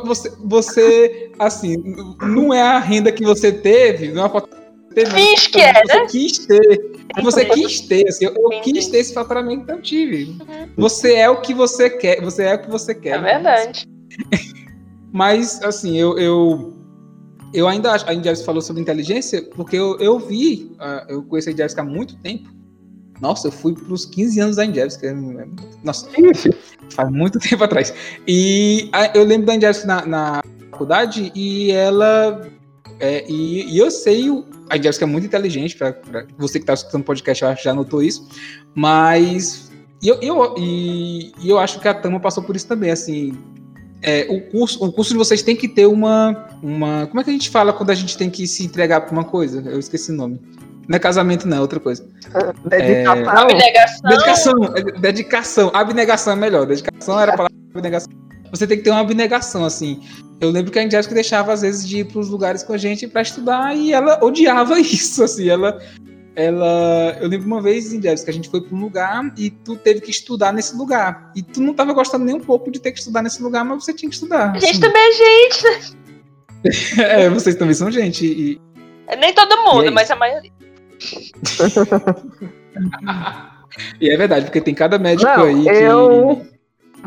[0.03, 1.77] Você, você, assim,
[2.21, 4.49] não é a renda que você teve, não é a foto
[4.93, 5.11] teve.
[5.11, 6.07] Finge que é, você né?
[6.09, 6.93] quis ter.
[7.21, 10.25] Você quis ter, assim, eu, eu quis ter esse faturamento, então tive.
[10.25, 10.69] Uhum.
[10.77, 13.19] Você é o que você quer, você é o que você quer.
[13.19, 13.87] É verdade.
[15.13, 16.73] Mas, assim, eu, eu,
[17.53, 21.49] eu ainda acho, a Indiaris falou sobre inteligência, porque eu, eu vi, uh, eu conheço
[21.49, 22.49] a Indiaris há muito tempo,
[23.21, 25.01] nossa, eu fui para os 15 anos da.
[25.01, 25.13] É
[25.83, 26.09] nossa,
[26.89, 27.93] faz muito tempo atrás.
[28.27, 32.45] E eu lembro da Angelica na, na faculdade e ela.
[32.99, 34.29] É, e, e, eu sei,
[34.69, 35.95] a Angelica é muito inteligente, para
[36.37, 38.27] você que está escutando o podcast, eu acho que já notou isso.
[38.75, 39.71] Mas.
[40.01, 43.37] E eu, eu, e, e eu acho que a Tama passou por isso também, assim.
[44.01, 47.07] É, o, curso, o curso de vocês tem que ter uma, uma.
[47.07, 49.23] Como é que a gente fala quando a gente tem que se entregar para uma
[49.23, 49.63] coisa?
[49.65, 50.41] Eu esqueci o nome.
[50.87, 52.05] Não é casamento, não, é outra coisa.
[52.65, 53.15] Dedicação.
[53.15, 53.41] É...
[53.41, 54.09] Abnegação.
[54.09, 54.53] Dedicação.
[54.99, 55.71] Dedicação.
[55.73, 56.65] Abnegação é melhor.
[56.65, 58.11] Dedicação era a palavra abnegação.
[58.53, 59.99] Você tem que ter uma abnegação, assim.
[60.39, 62.77] Eu lembro que a Angélica deixava, às vezes, de ir para os lugares com a
[62.77, 65.49] gente para estudar e ela odiava isso, assim.
[65.49, 65.81] Ela.
[66.35, 67.17] Ela.
[67.19, 70.01] Eu lembro uma vez, Angélica, que a gente foi para um lugar e tu teve
[70.01, 71.31] que estudar nesse lugar.
[71.35, 73.83] E tu não estava gostando nem um pouco de ter que estudar nesse lugar, mas
[73.83, 74.51] você tinha que estudar.
[74.51, 74.81] A gente assim.
[74.81, 75.79] também é gente, né?
[77.25, 78.23] é, vocês também são gente.
[78.23, 78.61] E...
[79.17, 80.51] Nem todo mundo, é mas a maioria.
[83.99, 86.45] e é verdade, porque tem cada médico não, aí eu...
[86.45, 86.52] que.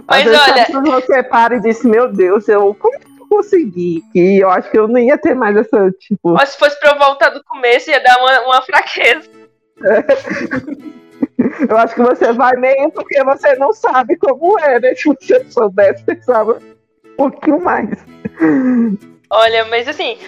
[0.07, 0.67] Mas olha.
[0.85, 2.75] Você para e disse, meu Deus, eu.
[2.75, 4.03] Como que eu consegui?
[4.13, 6.33] Que eu acho que eu não ia ter mais essa, tipo.
[6.33, 9.29] Mas se fosse pra eu voltar do começo, ia dar uma, uma fraqueza.
[11.69, 14.95] eu acho que você vai meio porque você não sabe como é, né?
[14.95, 16.61] Se você soubesse, pensava
[17.19, 17.89] um pouquinho mais.
[19.31, 20.19] Olha, mas assim,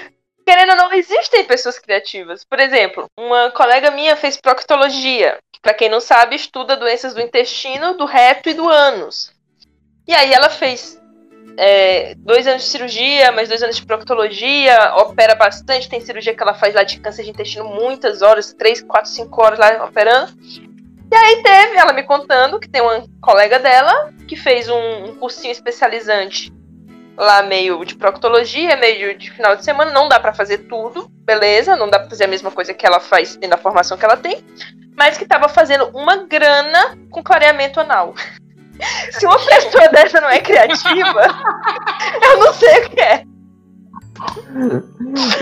[0.44, 2.44] querendo ou não, existem pessoas criativas.
[2.44, 7.20] Por exemplo, uma colega minha fez proctologia, que para quem não sabe, estuda doenças do
[7.20, 9.32] intestino, do reto e do ânus.
[10.08, 10.98] E aí ela fez
[11.58, 16.42] é, dois anos de cirurgia, mais dois anos de proctologia, opera bastante, tem cirurgia que
[16.42, 20.32] ela faz lá de câncer de intestino muitas horas, três, quatro, cinco horas lá operando.
[21.10, 25.14] E aí teve ela me contando que tem uma colega dela que fez um, um
[25.14, 26.52] cursinho especializante
[27.14, 31.76] lá meio de proctologia, meio de final de semana, não dá para fazer tudo, beleza?
[31.76, 34.42] Não dá para fazer a mesma coisa que ela faz na formação que ela tem,
[34.96, 38.14] mas que tava fazendo uma grana com clareamento anal.
[39.10, 41.22] Se uma pessoa dessa não é criativa,
[42.22, 43.24] eu não sei o que é.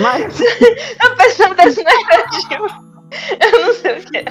[0.00, 0.40] Mas
[1.00, 2.66] a pessoa dessa não é criativa,
[3.40, 4.24] eu não sei o que é.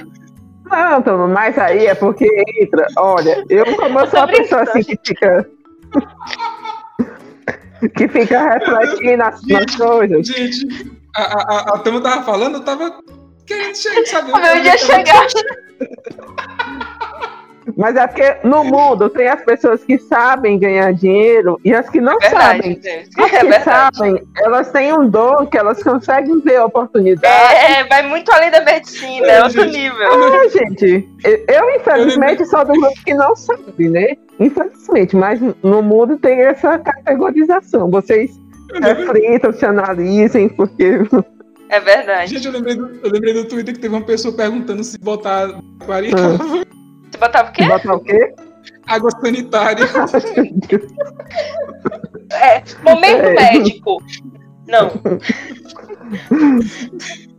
[1.06, 2.26] Não, mas aí é porque
[2.60, 2.86] entra.
[2.96, 5.48] Olha, eu como eu sou uma pessoa assim que fica
[7.94, 10.26] que fica refletindo as, gente, coisas.
[10.26, 13.00] Gente, a, a, a Tama tava falando, eu tava
[13.46, 14.32] querendo saber.
[14.32, 15.26] O meu dia chegar.
[17.76, 22.00] Mas é porque no mundo tem as pessoas que sabem ganhar dinheiro e as que
[22.00, 22.80] não é verdade, sabem.
[22.82, 23.20] Gente.
[23.20, 23.96] As é que verdade.
[23.96, 27.54] sabem, elas têm um dom que elas conseguem ver a oportunidade.
[27.54, 29.76] É, vai muito além da medicina, é, é outro gente.
[29.76, 30.06] nível.
[30.06, 34.16] Ah, gente, eu infelizmente eu sou do mundo que não sabe, né?
[34.40, 37.90] Infelizmente, mas no mundo tem essa categorização.
[37.90, 38.30] Vocês
[38.82, 41.00] reflitam, se analisem, porque
[41.68, 42.34] É verdade.
[42.34, 45.48] Gente, eu lembrei, do, eu lembrei do Twitter que teve uma pessoa perguntando se botar
[45.86, 46.64] variável.
[47.16, 47.62] Se botar o quê?
[47.62, 48.34] Se botar o quê?
[48.86, 49.86] Água sanitária.
[52.30, 53.32] é, momento é.
[53.34, 54.02] médico.
[54.66, 54.92] Não.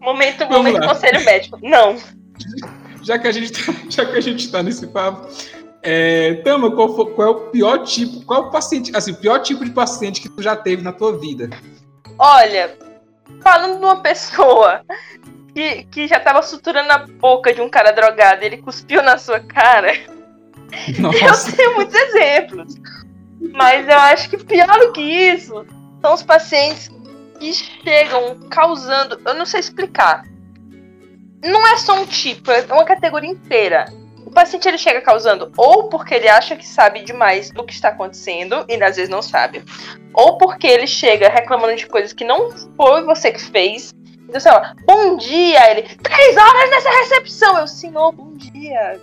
[0.01, 1.59] momento, momento conselho médico.
[1.61, 1.95] Não.
[3.03, 5.27] Já que a gente tá, já que a gente tá nesse papo,
[5.83, 9.17] é, Tama, qual, foi, qual, é o pior tipo, qual é o paciente, assim, o
[9.17, 11.51] pior tipo de paciente que tu já teve na tua vida?
[12.17, 12.75] Olha,
[13.43, 14.81] falando de uma pessoa
[15.57, 19.39] que, que já tava suturando a boca de um cara drogado, ele cuspiu na sua
[19.39, 19.91] cara.
[20.99, 21.49] Nossa.
[21.49, 22.75] Eu tenho muitos exemplos.
[23.53, 25.65] Mas eu acho que pior do que isso
[25.99, 26.91] são os pacientes
[27.39, 29.19] que chegam causando.
[29.25, 30.23] Eu não sei explicar.
[31.43, 33.85] Não é só um tipo, é uma categoria inteira.
[34.25, 37.89] O paciente ele chega causando ou porque ele acha que sabe demais do que está
[37.89, 39.63] acontecendo e às vezes não sabe,
[40.13, 43.95] ou porque ele chega reclamando de coisas que não foi você que fez.
[44.27, 47.57] Então, sei lá, bom dia, ele, três horas nessa recepção.
[47.57, 48.99] Eu, senhor, bom dia.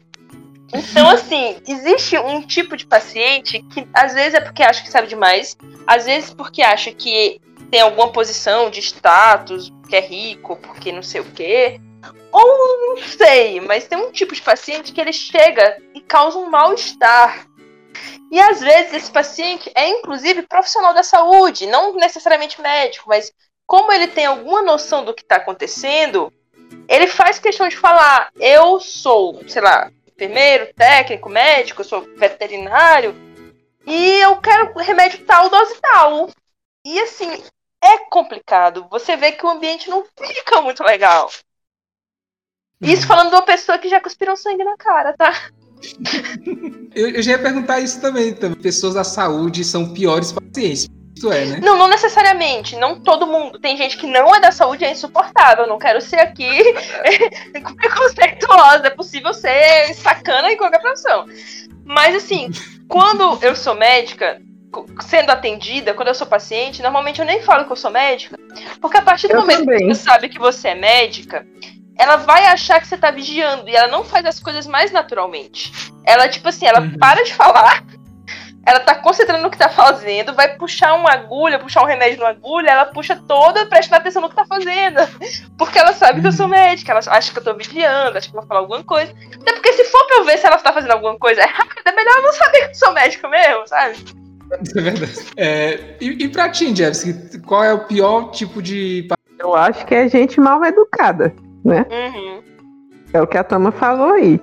[0.73, 5.07] Então, assim, existe um tipo de paciente que às vezes é porque acha que sabe
[5.07, 7.39] demais, às vezes porque acha que
[7.71, 11.79] tem alguma posição de status, que é rico, porque não sei o quê.
[12.31, 16.49] Ou não sei, mas tem um tipo de paciente que ele chega e causa um
[16.49, 17.46] mal-estar.
[18.31, 23.31] E às vezes esse paciente é inclusive profissional da saúde, não necessariamente médico, mas
[23.65, 26.31] como ele tem alguma noção do que está acontecendo,
[26.87, 33.15] ele faz questão de falar: eu sou, sei lá, enfermeiro, técnico, médico, eu sou veterinário
[33.85, 36.29] e eu quero remédio tal, dose tal.
[36.85, 37.43] E assim,
[37.81, 38.87] é complicado.
[38.89, 41.29] Você vê que o ambiente não fica muito legal.
[42.81, 45.31] Isso falando de uma pessoa que já cuspiram sangue na cara, tá?
[46.95, 48.59] Eu, eu já ia perguntar isso também, também.
[48.59, 50.89] Pessoas da saúde são piores pacientes.
[51.15, 51.59] Isso é, né?
[51.63, 52.75] Não, não necessariamente.
[52.75, 53.59] Não todo mundo.
[53.59, 55.65] Tem gente que não é da saúde e é insuportável.
[55.65, 56.47] Não quero ser aqui
[57.75, 58.87] preconceituosa.
[58.87, 61.25] É possível ser sacana em qualquer profissão.
[61.83, 62.51] Mas assim,
[62.87, 64.39] quando eu sou médica,
[65.01, 68.37] sendo atendida, quando eu sou paciente, normalmente eu nem falo que eu sou médica.
[68.79, 69.79] Porque a partir do eu momento também.
[69.79, 71.47] que você sabe que você é médica,
[71.97, 73.69] ela vai achar que você tá vigiando.
[73.69, 75.71] E ela não faz as coisas mais naturalmente.
[76.03, 76.97] Ela, tipo assim, ela uhum.
[76.97, 77.83] para de falar
[78.67, 82.31] ela tá concentrando no que tá fazendo, vai puxar uma agulha, puxar um remédio numa
[82.31, 84.97] agulha, ela puxa toda prestando atenção no que tá fazendo.
[85.57, 88.35] Porque ela sabe que eu sou médica, ela acha que eu tô vigiando, acha que
[88.35, 89.13] eu vou falar alguma coisa.
[89.39, 91.91] Até porque se for pra eu ver se ela tá fazendo alguma coisa errada, é
[91.93, 93.95] melhor eu não saber que eu sou médico mesmo, sabe?
[94.61, 95.25] Isso é verdade.
[95.37, 99.07] É, e, e pra ti, Jeff, qual é o pior tipo de.
[99.39, 101.33] Eu acho que é gente mal educada,
[101.67, 101.85] né?
[101.91, 102.39] Uhum.
[103.13, 104.39] É o que a Tama falou aí.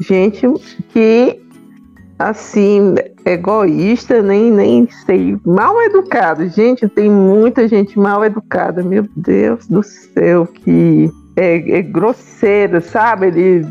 [0.00, 0.46] Gente
[0.90, 1.40] que
[2.18, 2.94] assim,
[3.24, 6.46] egoísta, nem, nem sei, mal educado.
[6.48, 13.28] Gente, tem muita gente mal educada, meu Deus do céu, que é, é grosseiro, sabe?
[13.28, 13.66] Ele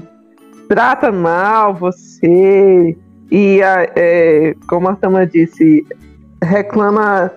[0.67, 2.97] trata mal você
[3.32, 5.86] e, é, como a Tama disse,
[6.43, 7.32] reclama,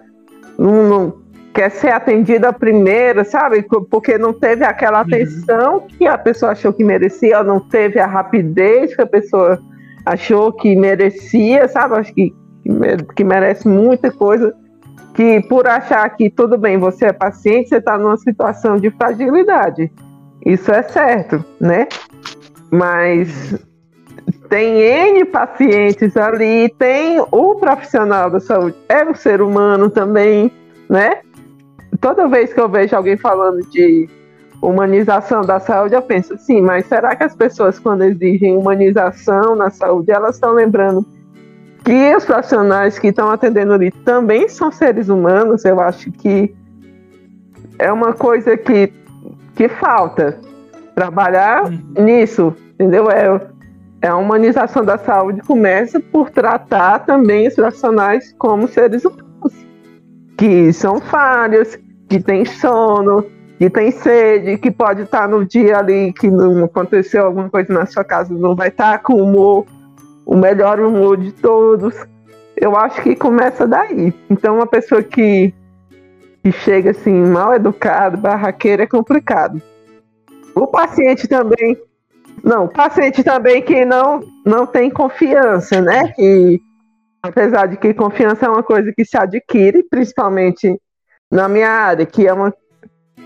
[0.59, 1.22] não, não,
[1.53, 3.63] quer ser atendida primeiro, sabe?
[3.91, 5.07] Porque não teve aquela uhum.
[5.07, 5.87] atenção uhum.
[5.87, 9.61] que a pessoa achou que merecia, não teve a rapidez que a pessoa
[10.05, 11.95] achou que merecia, sabe?
[11.99, 12.35] Acho que,
[13.15, 14.55] que merece muita coisa.
[15.15, 19.93] Que por achar que tudo bem, você é paciente, você está numa situação de fragilidade.
[20.45, 21.87] Isso é certo, né?
[22.71, 23.55] Mas
[24.49, 30.51] tem N pacientes ali, tem o profissional da saúde, é um ser humano também,
[30.89, 31.21] né?
[32.01, 34.09] Toda vez que eu vejo alguém falando de
[34.61, 39.71] humanização da saúde, eu penso, sim, mas será que as pessoas, quando exigem humanização na
[39.71, 41.05] saúde, elas estão lembrando
[41.85, 45.65] que os profissionais que estão atendendo ali também são seres humanos?
[45.65, 46.55] Eu acho que
[47.79, 48.93] é uma coisa que,
[49.57, 50.39] que falta
[50.95, 52.05] trabalhar uhum.
[52.05, 53.11] nisso, entendeu?
[53.11, 53.41] É,
[54.01, 59.32] é a humanização da saúde começa por tratar também os profissionais como seres humanos,
[60.37, 61.79] que são falhos,
[62.09, 63.25] que têm sono,
[63.59, 67.87] que tem sede, que pode estar no dia ali que não aconteceu alguma coisa na
[67.87, 69.67] sua casa, não vai estar com o humor,
[70.27, 71.95] o melhor humor de todos.
[72.57, 74.13] Eu acho que começa daí.
[74.29, 75.55] Então, uma pessoa que,
[76.43, 79.61] que chega assim, mal educado, barraqueira, é complicado.
[80.55, 81.77] O paciente também.
[82.43, 86.09] Não, paciente também que não, não tem confiança, né?
[86.17, 86.61] Que,
[87.23, 90.79] apesar de que confiança é uma coisa que se adquire, principalmente
[91.31, 92.53] na minha área, que é uma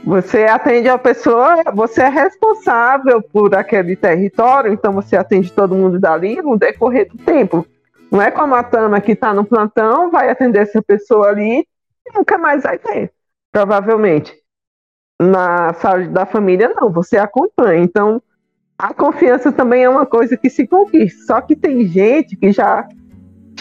[0.04, 5.98] você atende a pessoa, você é responsável por aquele território, então você atende todo mundo
[5.98, 7.66] dali no decorrer do tempo.
[8.10, 11.66] Não é como a Tama que está no plantão, vai atender essa pessoa ali
[12.06, 13.10] e nunca mais vai ver.
[13.50, 14.32] provavelmente.
[15.20, 17.82] Na saúde da família, não, você acompanha.
[17.82, 18.22] Então,
[18.78, 21.24] a confiança também é uma coisa que se conquista.
[21.24, 22.86] Só que tem gente que já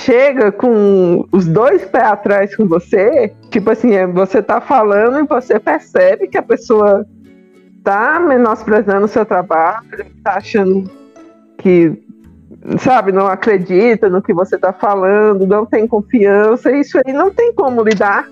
[0.05, 5.23] chega com os dois pés atrás com você, tipo assim, é, você tá falando e
[5.23, 7.03] você percebe que a pessoa
[7.83, 9.81] tá menosprezando o seu trabalho,
[10.23, 10.87] tá achando
[11.57, 11.91] que,
[12.77, 17.51] sabe, não acredita no que você tá falando, não tem confiança, isso aí não tem
[17.53, 18.29] como lidar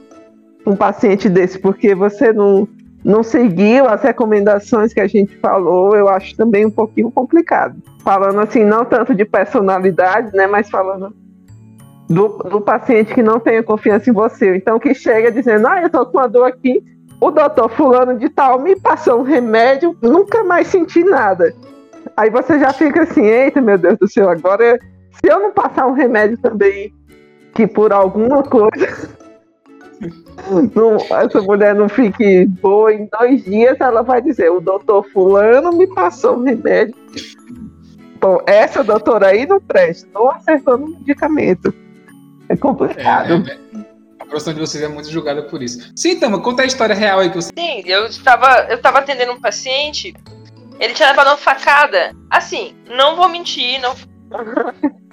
[0.63, 2.67] com um paciente desse, porque você não
[3.03, 7.75] não seguiu as recomendações que a gente falou, eu acho também um pouquinho complicado.
[8.01, 11.13] Falando assim, não tanto de personalidade, né, mas falando
[12.13, 14.55] do, do paciente que não tenha confiança em você.
[14.55, 16.83] Então, que chega dizendo, ah, eu tô com uma dor aqui,
[17.19, 21.53] o doutor fulano de tal me passou um remédio, nunca mais senti nada.
[22.15, 24.79] Aí você já fica assim, eita, meu Deus do céu, agora
[25.11, 26.93] se eu não passar um remédio também,
[27.53, 29.09] que por alguma coisa
[30.75, 35.71] não, essa mulher não fique boa em dois dias, ela vai dizer: o doutor Fulano
[35.71, 36.95] me passou um remédio.
[38.19, 41.73] Bom, essa doutora aí não presta, não acertou no medicamento.
[42.53, 43.47] É complicado.
[43.47, 43.85] É, é,
[44.19, 45.91] a profissão de vocês é muito julgada por isso.
[45.95, 47.49] Sim, Tama, conta a história real aí que você.
[47.57, 50.13] Sim, eu estava, eu estava atendendo um paciente,
[50.79, 52.15] ele tinha levado uma facada.
[52.29, 53.95] Assim, não vou mentir, não.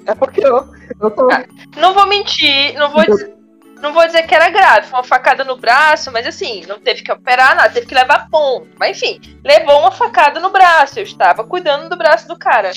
[0.06, 0.66] é porque eu,
[1.00, 1.30] eu tô.
[1.30, 1.44] Ah,
[1.76, 3.40] não vou mentir, não vou dizer
[3.80, 7.02] não vou dizer que era grave, foi uma facada no braço, mas assim, não teve
[7.02, 8.68] que operar nada, teve que levar ponto.
[8.78, 10.98] Mas enfim, levou uma facada no braço.
[10.98, 12.72] Eu estava cuidando do braço do cara.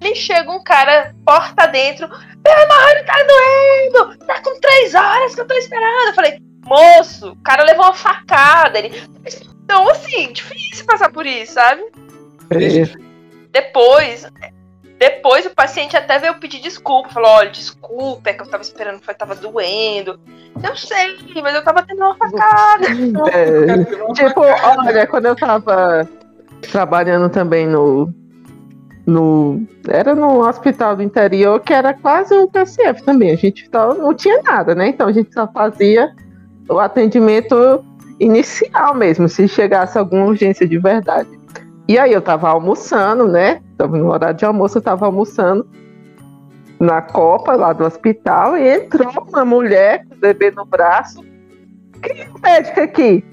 [0.00, 2.08] E chega um cara, porta dentro,
[2.44, 4.16] meu marido tá doendo!
[4.26, 6.08] Tá com três horas que eu tô esperando.
[6.08, 8.78] Eu falei, moço, o cara levou uma facada.
[8.78, 9.02] Ele...
[9.64, 11.82] Então, assim, difícil passar por isso, sabe?
[12.50, 13.10] É.
[13.52, 14.26] Depois,
[14.98, 19.00] depois o paciente até veio pedir desculpa, falou: olha, desculpa, é que eu tava esperando
[19.06, 20.20] eu tava doendo.
[20.62, 22.86] Eu sei, mas eu tava tendo uma facada.
[23.32, 26.08] É, tipo, olha, quando eu tava
[26.70, 28.12] trabalhando também no.
[29.10, 33.32] No, era no hospital do interior, que era quase um PCF também.
[33.32, 34.88] A gente não tinha nada, né?
[34.88, 36.14] Então a gente só fazia
[36.68, 37.84] o atendimento
[38.20, 41.28] inicial mesmo, se chegasse alguma urgência de verdade.
[41.88, 43.60] E aí eu tava almoçando, né?
[43.76, 45.66] Tava no horário de almoço, eu tava almoçando
[46.78, 51.24] na copa lá do hospital e entrou uma mulher com o bebê no braço.
[52.00, 53.24] Que médica aqui?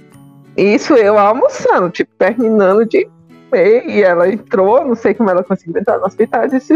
[0.57, 3.07] Isso eu almoçando, tipo, terminando de.
[3.53, 6.75] E ela entrou, não sei como ela conseguiu entrar no hospital, e disse: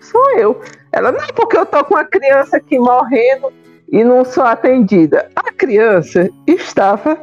[0.00, 0.60] Sou eu.
[0.92, 3.52] Ela, não, porque eu tô com uma criança aqui morrendo
[3.90, 5.30] e não sou atendida.
[5.34, 7.18] A criança estava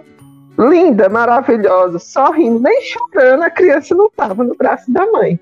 [0.58, 5.40] linda, maravilhosa, sorrindo, nem chorando, a criança não estava no braço da mãe.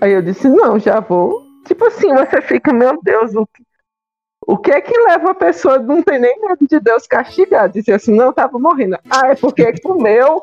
[0.00, 1.42] Aí eu disse, não, já vou.
[1.66, 3.62] Tipo assim, você fica, meu Deus, o que,
[4.46, 7.70] o que é que leva a pessoa não tem nem medo de Deus castigar?
[7.70, 8.98] Dizer assim, não, estava morrendo.
[9.08, 10.42] Ah, é porque comeu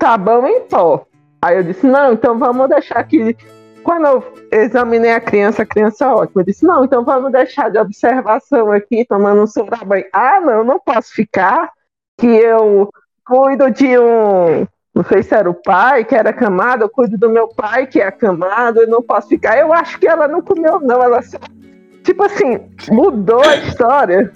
[0.00, 1.06] sabão em pó.
[1.44, 3.36] Aí eu disse, não, então vamos deixar que.
[3.82, 6.40] Quando eu examinei a criança, a criança ótima.
[6.40, 10.06] Eu disse, não, então vamos deixar de observação aqui, tomando um sobra-banho.
[10.10, 11.70] Ah, não, não posso ficar,
[12.16, 12.88] que eu
[13.26, 14.66] cuido de um.
[14.94, 18.00] Não sei se era o pai que era camado, eu cuido do meu pai que
[18.00, 19.58] é camado, eu não posso ficar.
[19.58, 21.02] Eu acho que ela não comeu, não.
[21.02, 21.36] Ela só.
[22.04, 22.58] Tipo assim,
[22.90, 24.32] mudou a história.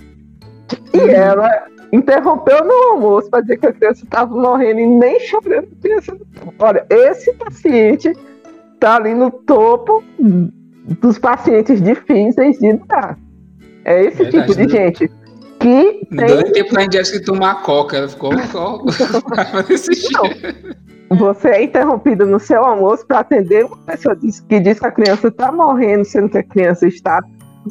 [0.93, 1.09] E uhum.
[1.09, 5.69] ela interrompeu no almoço para dizer que a criança estava morrendo e nem chorando.
[6.59, 8.13] Olha, esse paciente
[8.75, 10.03] está ali no topo
[11.01, 13.19] dos pacientes difíceis de lidar.
[13.85, 14.69] É esse Verdade, tipo de né?
[14.69, 15.11] gente
[15.59, 16.27] que tem...
[16.27, 18.31] deu tempo da Jéssica tomar coca, ela ficou
[21.11, 25.29] Você é interrompido no seu almoço para atender uma pessoa que diz que a criança
[25.29, 27.23] está morrendo, sendo que a criança está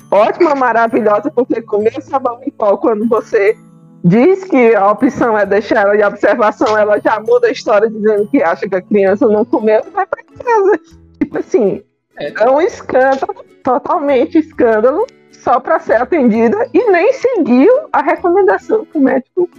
[0.10, 3.56] ótima, maravilhosa, porque comer sabão em pó quando você
[4.04, 8.28] diz que a opção é deixar ela de observação, ela já muda a história dizendo
[8.28, 10.80] que acha que a criança não comeu, vai para casa.
[11.20, 11.84] Tipo assim,
[12.20, 18.86] é, é um escândalo, totalmente escândalo, só para ser atendida e nem seguiu a recomendação
[18.86, 19.50] que o médico.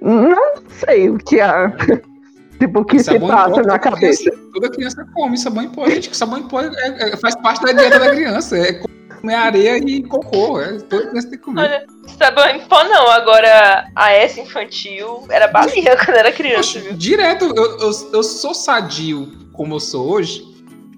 [0.00, 1.72] Não sei o que há.
[2.58, 4.22] Tipo, o que sabão se passa na cabeça.
[4.22, 6.14] Criança, toda criança come sabão em pó, gente.
[6.14, 8.58] Sabão em pó é, é, faz parte da dieta da criança.
[8.58, 8.82] É
[9.18, 10.60] comer areia e cocô.
[10.60, 11.62] É, toda criança tem que comer.
[11.62, 13.10] Olha, sabão em pó não.
[13.10, 16.78] Agora, a S infantil era balinha quando era criança.
[16.78, 16.92] Viu?
[16.94, 20.50] Direto, eu, eu, eu sou sadio como eu sou hoje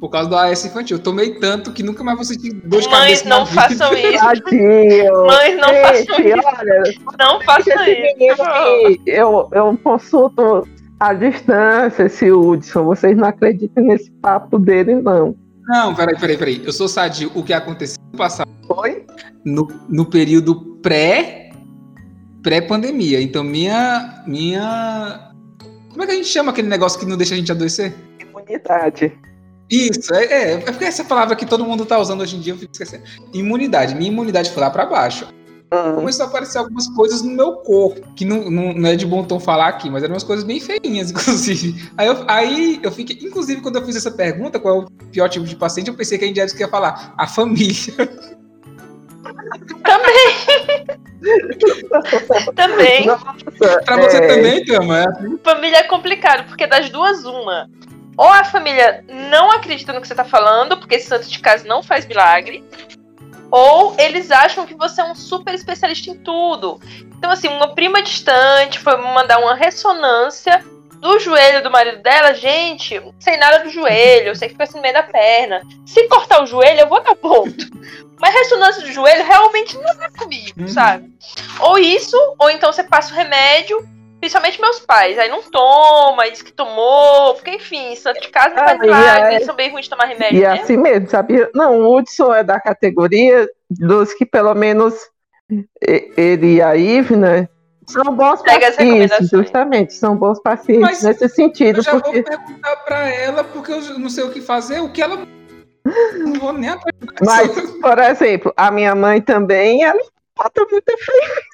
[0.03, 0.97] por causa do AS infantil.
[0.97, 4.19] Eu tomei tanto que nunca mais vou sentir dor de Mães, não façam isso.
[4.19, 5.27] Tadinho.
[5.27, 6.49] Mães, não Gente, façam isso.
[6.59, 6.83] Olha,
[7.21, 9.03] não façam isso.
[9.07, 10.67] Eu, eu consulto
[10.99, 12.83] à distância esse Hudson.
[12.83, 15.37] Vocês não acreditam nesse papo dele, não.
[15.69, 16.63] Não, peraí, peraí, peraí.
[16.65, 17.31] Eu sou sadio.
[17.35, 18.51] O que aconteceu no passado?
[18.67, 19.07] Foi?
[19.45, 21.51] No, no período pré
[22.43, 23.21] pré-pandemia.
[23.23, 24.23] Então, minha.
[24.27, 25.33] minha.
[25.91, 27.95] Como é que a gente chama aquele negócio que não deixa a gente adoecer?
[28.21, 29.13] Imunidade.
[29.71, 32.53] Isso, é, é, é porque essa palavra que todo mundo tá usando hoje em dia,
[32.53, 33.05] eu fico esquecendo.
[33.33, 33.95] Imunidade.
[33.95, 35.27] Minha imunidade foi lá pra baixo.
[35.73, 35.95] Uhum.
[35.95, 39.25] Começou a aparecer algumas coisas no meu corpo, que não, não, não, é de bom
[39.25, 41.91] tom falar aqui, mas eram umas coisas bem feinhas, inclusive.
[41.97, 45.31] Aí eu, aí eu fiquei, inclusive, quando eu fiz essa pergunta, qual é o pior
[45.31, 47.95] tipo de paciente, eu pensei que a Indiana ia falar a família.
[49.83, 50.85] Também.
[52.55, 53.07] também.
[53.07, 53.25] Nossa,
[53.85, 54.27] pra você é...
[54.27, 54.99] também, Cama?
[54.99, 55.39] É assim?
[55.43, 57.71] Família é complicado, porque das duas, uma.
[58.19, 61.67] Ou a família não acredita no que você tá falando, porque esse santo de casa
[61.67, 62.63] não faz milagre.
[63.53, 66.81] Ou eles acham que você é um super especialista em tudo.
[67.19, 70.65] Então, assim, uma prima distante foi mandar uma ressonância
[70.99, 74.77] do joelho do marido dela, gente, sem nada do joelho, eu sei que fica assim
[74.77, 75.61] no meio da perna.
[75.85, 77.67] Se cortar o joelho, eu vou dar ponto.
[78.19, 80.69] Mas ressonância do joelho realmente não é comigo, uhum.
[80.69, 81.13] sabe?
[81.61, 83.77] Ou isso, ou então você passa o remédio,
[84.23, 85.19] principalmente meus pais.
[85.19, 89.35] Aí não toma, diz que tomou, porque enfim, santo de casa não ah, faz milagre,
[89.35, 89.41] é...
[89.41, 90.39] são bem ruins de tomar remédio.
[90.39, 91.51] E é assim mesmo, sabia?
[91.53, 94.95] Não, o Hudson é da categoria dos que pelo menos
[96.17, 97.51] ele e a Ivna
[97.85, 101.81] são bons pacientes, justamente, são bons pacientes Mas nesse sentido.
[101.81, 102.23] Eu já porque...
[102.23, 105.19] vou perguntar para ela, porque eu não sei o que fazer, o que ela.
[106.17, 106.95] Não vou nem atrás.
[107.21, 110.01] Mas, por exemplo, a minha mãe também, ela
[110.37, 111.52] falta muito efeito.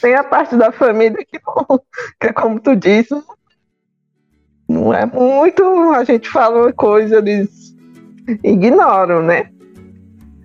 [0.00, 1.38] Tem a parte da família que,
[2.20, 3.14] que é como tu disse,
[4.68, 5.64] não é muito.
[5.92, 7.74] A gente fala coisa, eles
[8.42, 9.48] ignoram, né?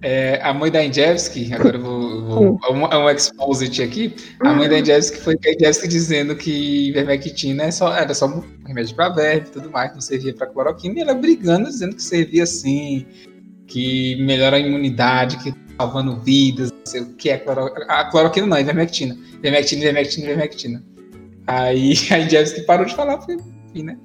[0.04, 4.16] É, a mãe da Indjevski, agora eu vou, vou é um, um exposit aqui.
[4.42, 8.44] A mãe da Indjevski foi a Indjevski dizendo que ivermectina é só, era só um
[8.66, 12.04] remédio para verme e tudo mais, não servia para cloroquina, e ela brigando, dizendo que
[12.04, 13.08] servia sim,
[13.66, 17.86] que melhora a imunidade, que salvando vidas, não sei o que é cloroquina.
[17.88, 19.16] A cloroquina não, ivermectina.
[19.40, 20.84] Ivermectina, ivermectina, ivermectina.
[21.46, 23.38] Aí a Indjevski parou de falar, porque,
[23.70, 23.98] enfim, né?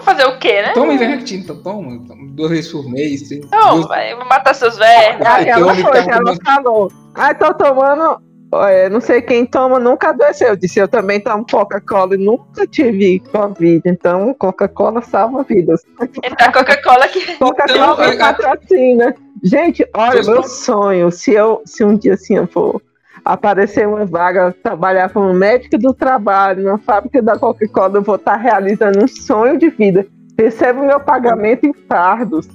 [0.00, 0.72] fazer o quê, né?
[0.72, 1.98] Toma ivermectina, então toma.
[2.30, 3.28] Duas vezes por mês.
[3.50, 3.86] Não, duas...
[3.86, 5.24] vai matar seus velhos.
[5.24, 6.90] Ah, ela foi, ela falou.
[7.14, 8.20] Ah, tô tomando.
[8.68, 10.48] É, não sei quem toma, nunca adoeceu.
[10.48, 13.82] Eu disse, eu também tomo Coca-Cola e nunca tive Covid.
[13.84, 15.82] Então, Coca-Cola salva vidas.
[16.00, 17.36] Então, Coca-Cola que.
[17.36, 19.14] Coca-Cola então, patrocina.
[19.44, 22.80] Gente, olha, meu sonho, se eu se um dia assim eu for
[23.22, 28.36] aparecer uma vaga, trabalhar como médica do trabalho na fábrica da Coca-Cola, eu vou estar
[28.36, 30.06] realizando um sonho de vida.
[30.38, 32.48] Recebo meu pagamento em fardos.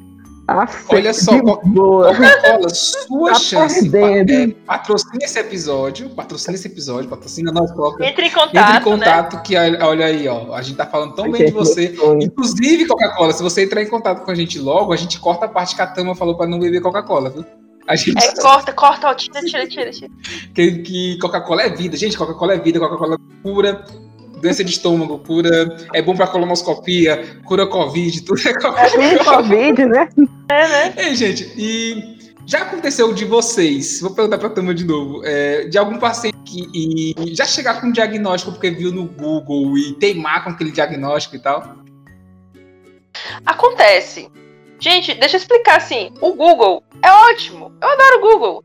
[0.90, 3.92] Olha só, Coca-Cola, sua tá chance.
[3.96, 8.06] É, patrocina esse episódio, patrocina esse episódio, patrocina nós, Coca.
[8.06, 8.56] Entre em contato.
[8.56, 9.42] Entre em contato, né?
[9.46, 10.54] que olha aí, ó.
[10.54, 11.96] A gente tá falando tão bem de você.
[12.22, 15.50] Inclusive, Coca-Cola, se você entrar em contato com a gente logo, a gente corta a
[15.50, 17.46] parte que a Tama falou para não beber Coca-Cola, viu?
[17.88, 20.12] A gente é, corta, corta, ó, tira, tira, tira, tira.
[20.54, 22.18] Que, que Coca-Cola é vida, gente.
[22.18, 23.84] Coca-Cola é vida, Coca-Cola cura
[24.41, 25.78] doença de estômago, cura.
[25.94, 29.03] É bom pra colonoscopia, cura Covid, tudo é Coca-Cola.
[29.03, 30.10] É Covid, né?
[30.52, 30.94] É, né?
[30.98, 35.78] Ei, gente, e já aconteceu de vocês, vou perguntar pra Tama de novo, é, de
[35.78, 40.44] algum paciente que e, já chegar com um diagnóstico porque viu no Google e teimar
[40.44, 41.76] com aquele diagnóstico e tal?
[43.45, 44.32] Acontece.
[44.80, 46.11] Gente, deixa eu explicar assim.
[46.22, 47.72] O Google é ótimo.
[47.80, 48.64] Eu adoro o Google.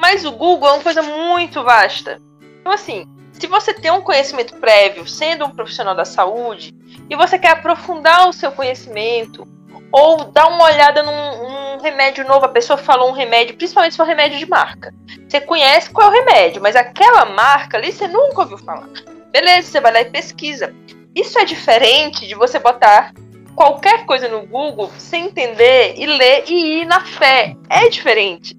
[0.00, 2.18] Mas o Google é uma coisa muito vasta.
[2.60, 3.04] Então, assim,
[3.38, 6.74] se você tem um conhecimento prévio, sendo um profissional da saúde,
[7.08, 9.46] e você quer aprofundar o seu conhecimento,
[9.92, 13.96] ou dar uma olhada num, num, remédio novo, a pessoa falou um remédio, principalmente se
[13.96, 14.92] for remédio de marca.
[15.28, 18.88] Você conhece qual é o remédio, mas aquela marca ali você nunca ouviu falar.
[19.30, 20.74] Beleza, você vai lá e pesquisa.
[21.14, 23.12] Isso é diferente de você botar
[23.54, 27.54] qualquer coisa no Google sem entender e ler e ir na fé.
[27.70, 28.57] É diferente.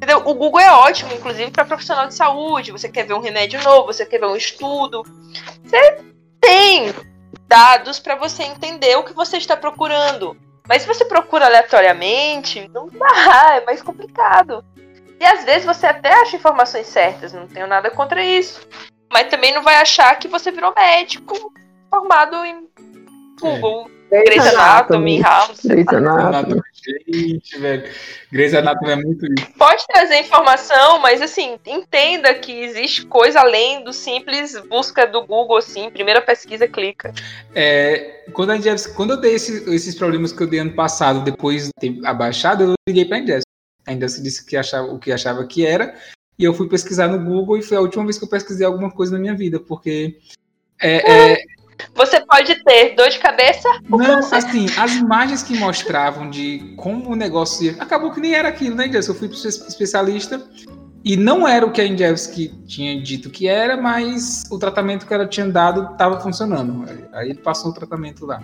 [0.00, 0.22] Entendeu?
[0.24, 2.72] O Google é ótimo, inclusive, para profissional de saúde.
[2.72, 5.02] Você quer ver um remédio novo, você quer ver um estudo.
[5.62, 6.02] Você
[6.40, 6.94] tem
[7.46, 10.34] dados para você entender o que você está procurando.
[10.66, 14.64] Mas se você procura aleatoriamente, não dá, é mais complicado.
[15.20, 18.66] E às vezes você até acha informações certas, não tenho nada contra isso.
[19.12, 21.34] Mas também não vai achar que você virou médico
[21.90, 22.66] formado em
[23.38, 23.90] Google.
[23.94, 23.99] É.
[24.10, 25.60] Grey's Anatomy, House.
[25.64, 26.60] Grey's Anatomy.
[27.06, 27.88] Gente, velho.
[28.32, 29.52] Grey's Anatomy é muito isso.
[29.56, 35.56] Pode trazer informação, mas assim, entenda que existe coisa além do simples busca do Google,
[35.56, 37.12] assim, primeira pesquisa, clica.
[37.54, 41.22] É, quando, a Jeffs, quando eu dei esse, esses problemas que eu dei ano passado,
[41.22, 43.44] depois de ter abaixado, eu liguei pra Jeffs.
[43.86, 45.94] Ainda se disse que achava, o que achava que era,
[46.38, 48.90] e eu fui pesquisar no Google e foi a última vez que eu pesquisei alguma
[48.90, 50.18] coisa na minha vida, porque
[50.80, 51.44] é, é,
[51.94, 57.16] você pode ter dor de cabeça Não, assim, as imagens que mostravam de como o
[57.16, 57.76] negócio ia...
[57.78, 59.08] Acabou que nem era aquilo, né, Jess?
[59.08, 60.42] Eu fui pro especialista
[61.04, 65.14] E não era o que a Indevski tinha dito que era, mas o tratamento que
[65.14, 66.84] ela tinha dado estava funcionando.
[67.12, 68.42] Aí ele passou o tratamento lá,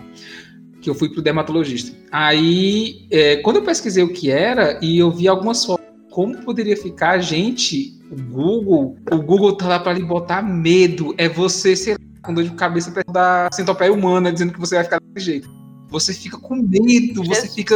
[0.81, 1.95] que eu fui pro dermatologista.
[2.11, 6.75] Aí, é, quando eu pesquisei o que era e eu vi algumas fotos, como poderia
[6.75, 11.13] ficar a gente, o Google, o Google tá lá para lhe botar medo.
[11.15, 14.75] É você, sei lá, com dor de cabeça perto da centopeia humana, dizendo que você
[14.75, 15.49] vai ficar desse jeito.
[15.89, 17.75] Você fica com medo, você fica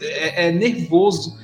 [0.00, 1.36] é, é nervoso.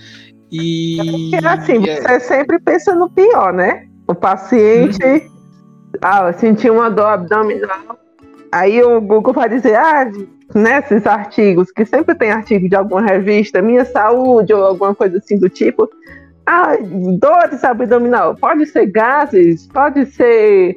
[0.50, 3.88] E é assim, é você sempre pensa no pior, né?
[4.06, 5.20] O paciente uhum.
[6.00, 7.98] ah, sentiu uma dor abdominal,
[8.52, 10.08] aí o Google vai dizer, ah,
[10.54, 15.18] nesses né, artigos, que sempre tem artigo de alguma revista, Minha Saúde ou alguma coisa
[15.18, 15.90] assim do tipo,
[16.46, 16.76] ah,
[17.18, 20.76] dores abdominal, pode ser gases, pode ser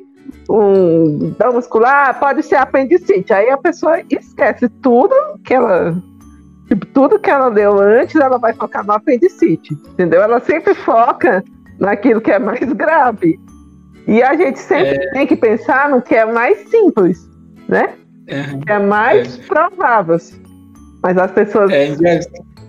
[0.50, 3.34] um dor muscular, pode ser apendicite.
[3.34, 5.96] Aí a pessoa esquece tudo que ela
[6.70, 10.22] Tipo, tudo que ela leu antes, ela vai focar no apendicite, entendeu?
[10.22, 11.44] Ela sempre foca
[11.80, 13.40] naquilo que é mais grave.
[14.08, 15.12] E a gente sempre é...
[15.12, 17.28] tem que pensar no que é mais simples,
[17.68, 17.96] né?
[18.28, 19.48] É, que é mais é.
[19.48, 20.18] provável.
[21.02, 21.72] Mas as pessoas.
[21.72, 21.90] É,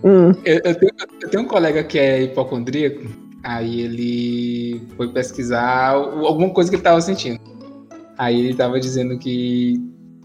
[0.03, 0.33] hum.
[0.47, 0.93] eu, eu, tenho,
[1.23, 3.05] eu tenho um colega que é hipocondríaco,
[3.43, 7.41] aí ele foi pesquisar alguma coisa que ele estava sentindo.
[8.19, 9.81] Aí ele estava dizendo que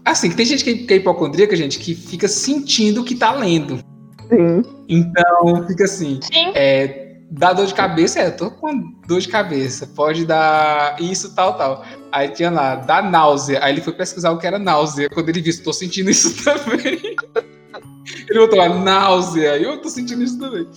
[0.06, 3.80] Assim, tem gente que é hipocondríaca, gente, que fica sentindo que tá lendo.
[4.28, 4.62] Sim.
[4.88, 6.20] Então, fica assim.
[6.22, 6.52] Sim.
[6.54, 9.84] É, dá dor de cabeça, é, tô com dor de cabeça.
[9.84, 11.84] Pode dar isso, tal, tal.
[12.12, 13.58] Aí tinha lá, dá náusea.
[13.64, 15.10] Aí ele foi pesquisar o que era náusea.
[15.10, 17.16] Quando ele viu, tô sentindo isso também.
[18.30, 19.58] ele botou lá, náusea.
[19.58, 20.68] Eu tô sentindo isso também.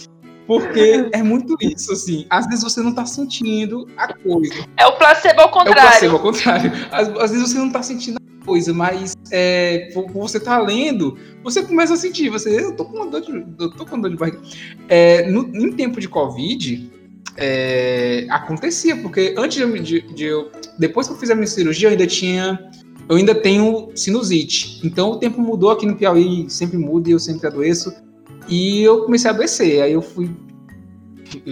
[0.50, 2.26] Porque é muito isso, assim.
[2.28, 4.66] Às vezes você não tá sentindo a coisa.
[4.78, 5.80] É o placebo ao contrário.
[5.80, 6.72] É o placebo ao contrário.
[6.92, 11.94] Às, às vezes você não tá sentindo coisa, mas é, você tá lendo, você começa
[11.94, 14.42] a sentir, você, eu tô com uma dor de, eu tô com dor de barriga.
[14.88, 16.90] É, no, em tempo de Covid,
[17.38, 21.90] é, acontecia, porque antes de, de, de, eu, depois que eu fiz a minha cirurgia,
[21.90, 22.72] eu ainda tinha,
[23.08, 24.82] eu ainda tenho sinusite.
[24.84, 27.94] Então o tempo mudou aqui no Piauí, sempre muda e eu sempre adoeço.
[28.50, 30.30] E eu comecei a adoecer, aí eu fui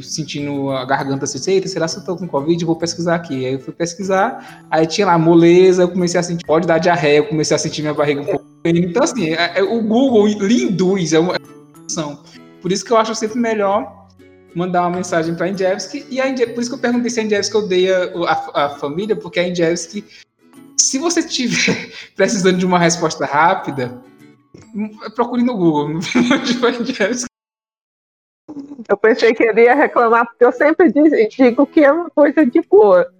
[0.01, 2.65] sentindo a garganta assim, eita, será que eu tô com Covid?
[2.65, 3.45] Vou pesquisar aqui.
[3.45, 7.17] Aí eu fui pesquisar, aí tinha lá moleza, eu comecei a sentir, pode dar diarreia,
[7.17, 8.45] eu comecei a sentir minha barriga um pouco.
[8.65, 11.35] Então, assim, é, é, o Google lhe induz, é uma
[11.79, 12.23] opção.
[12.61, 14.07] Por isso que eu acho sempre melhor
[14.55, 17.19] mandar uma mensagem para a Indevski, e a Indevski, por isso que eu perguntei se
[17.19, 20.03] a Indevski odeia a, a família, porque a Indevski,
[20.75, 24.01] se você estiver precisando de uma resposta rápida,
[25.15, 25.99] procure no Google,
[28.89, 30.91] eu pensei que ele ia reclamar, porque eu sempre
[31.29, 33.11] digo que é uma coisa de boa.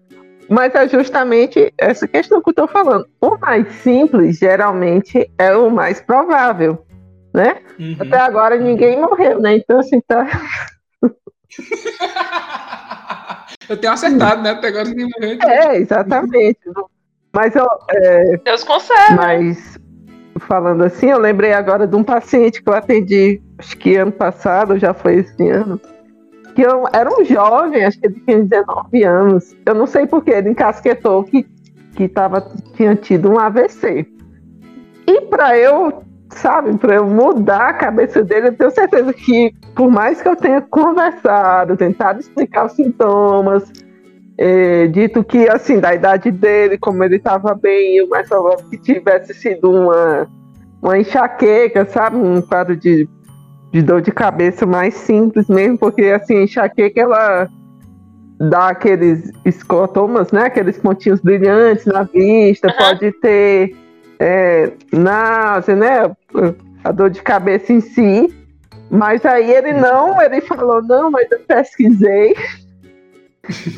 [0.50, 3.06] Mas é justamente essa questão que eu estou falando.
[3.20, 6.86] O mais simples, geralmente, é o mais provável,
[7.34, 7.62] né?
[7.78, 7.98] Uhum.
[8.00, 9.58] Até agora ninguém morreu, né?
[9.58, 10.26] Então, assim, tá...
[13.68, 14.52] eu tenho acertado, né?
[14.52, 15.38] Até agora ninguém morreu.
[15.42, 16.60] É, exatamente.
[17.34, 17.68] Mas eu...
[17.92, 18.38] É...
[18.38, 19.16] Deus consegue.
[19.16, 19.78] Mas,
[20.40, 24.78] falando assim, eu lembrei agora de um paciente que eu atendi acho que ano passado,
[24.78, 25.80] já foi esse ano,
[26.56, 29.56] que eu era um jovem, acho que ele tinha 19 anos.
[29.66, 31.46] Eu não sei porque ele encasquetou que,
[31.96, 32.42] que tava,
[32.76, 34.08] tinha tido um AVC.
[35.08, 39.90] E para eu, sabe, para eu mudar a cabeça dele, eu tenho certeza que, por
[39.90, 43.72] mais que eu tenha conversado, tentado explicar os sintomas,
[44.38, 48.78] é, dito que, assim, da idade dele, como ele estava bem, o mais provável que
[48.78, 50.28] tivesse sido uma,
[50.82, 53.08] uma enxaqueca, sabe, um quadro de
[53.72, 57.50] de dor de cabeça mais simples mesmo, porque assim, enxaqueca ela
[58.40, 60.44] dá aqueles escotomas, né?
[60.46, 62.74] Aqueles pontinhos brilhantes na vista, uhum.
[62.78, 63.76] pode ter
[64.20, 66.16] é, náusea, né?
[66.84, 68.34] A dor de cabeça em si.
[68.90, 72.36] Mas aí ele não, ele falou, não, mas eu pesquisei.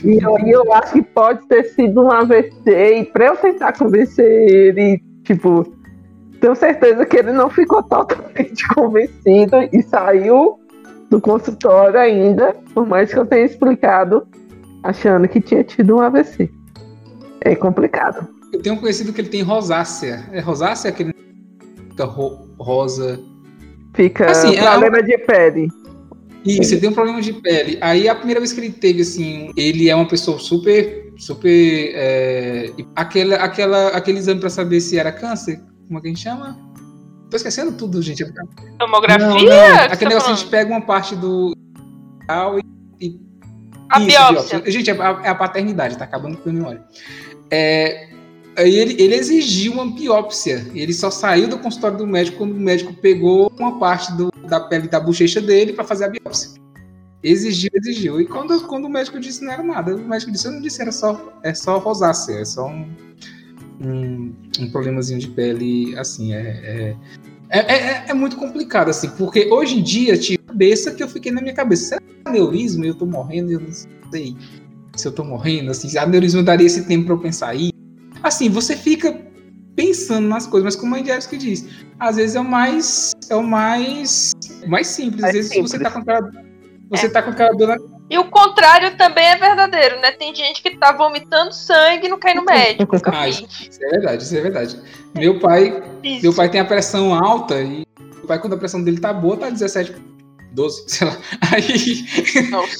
[0.03, 2.51] E aí eu acho que pode ter sido um AVC.
[2.65, 5.65] E para eu tentar convencer ele, tipo,
[6.39, 10.59] tenho certeza que ele não ficou totalmente convencido e saiu
[11.09, 14.27] do consultório ainda, por mais que eu tenha explicado,
[14.83, 16.49] achando que tinha tido um AVC.
[17.41, 18.27] É complicado.
[18.53, 20.25] Eu tenho conhecido que ele tem rosácea.
[20.31, 21.13] É rosácea aquele
[21.99, 23.19] fica ro rosa.
[23.93, 25.05] Fica assim, problema é um...
[25.05, 25.67] de pele.
[26.45, 27.77] Isso, ele tem um problema de pele.
[27.81, 31.91] Aí a primeira vez que ele teve, assim, ele é uma pessoa super, super.
[31.95, 36.21] É, aquela, aquela, aquele exame para saber se era câncer, como é que a gente
[36.21, 36.57] chama?
[37.29, 38.25] Tô esquecendo tudo, gente.
[38.79, 39.27] Tomografia?
[39.27, 39.75] Não, não.
[39.91, 41.53] Aquele negócio a gente pega uma parte do.
[43.01, 43.19] E,
[43.89, 44.59] a Isso, biópsia.
[44.59, 44.71] biópsia.
[44.71, 46.83] Gente, é a, é a, paternidade, tá acabando com a memória.
[47.51, 48.08] É,
[48.59, 50.67] aí ele, ele exigiu uma biópsia.
[50.73, 54.59] Ele só saiu do consultório do médico quando o médico pegou uma parte do, da
[54.59, 56.59] pele da bochecha dele para fazer a biópsia.
[57.23, 58.21] Exigiu, exigiu.
[58.21, 60.81] E quando, quando o médico disse não era nada, o médico disse, eu não disse,
[60.81, 62.89] era só, é só rosácea, é só um,
[63.81, 66.95] um, um problemazinho de pele, assim, é,
[67.49, 71.31] é, é, é, muito complicado, assim, porque hoje em dia, tinha cabeça que eu fiquei
[71.31, 73.71] na minha cabeça, será que é eu tô morrendo, eu não
[74.11, 74.37] sei
[74.95, 77.71] se eu tô morrendo, assim, aneurisma daria esse tempo para eu pensar aí.
[78.29, 79.19] Assim, você fica
[79.75, 81.67] pensando nas coisas, mas como a Angélica diz,
[81.99, 84.33] às vezes é o mais é o mais
[84.67, 85.71] mais simples, às vezes simples.
[85.71, 86.31] você tá com aquela
[86.89, 87.09] você é.
[87.09, 87.75] tá com aquela dor
[88.07, 90.11] e o contrário também é verdadeiro, né?
[90.11, 92.95] Tem gente que tá vomitando sangue e não cai no médico.
[93.05, 93.47] ah, isso
[93.81, 94.79] é verdade, isso é verdade.
[95.15, 96.23] Meu pai, isso.
[96.23, 99.37] meu pai tem a pressão alta e meu pai quando a pressão dele tá boa
[99.37, 99.95] tá 17
[100.51, 101.17] 12, sei lá.
[101.53, 102.05] Aí,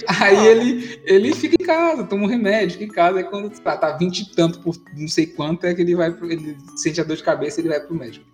[0.19, 3.19] aí ele, ele fica em casa, toma um remédio, fica em casa.
[3.19, 6.11] Aí quando tá, tá 20 e tanto por não sei quanto, é que ele vai
[6.11, 8.25] pro, ele sente a dor de cabeça e ele vai pro médico.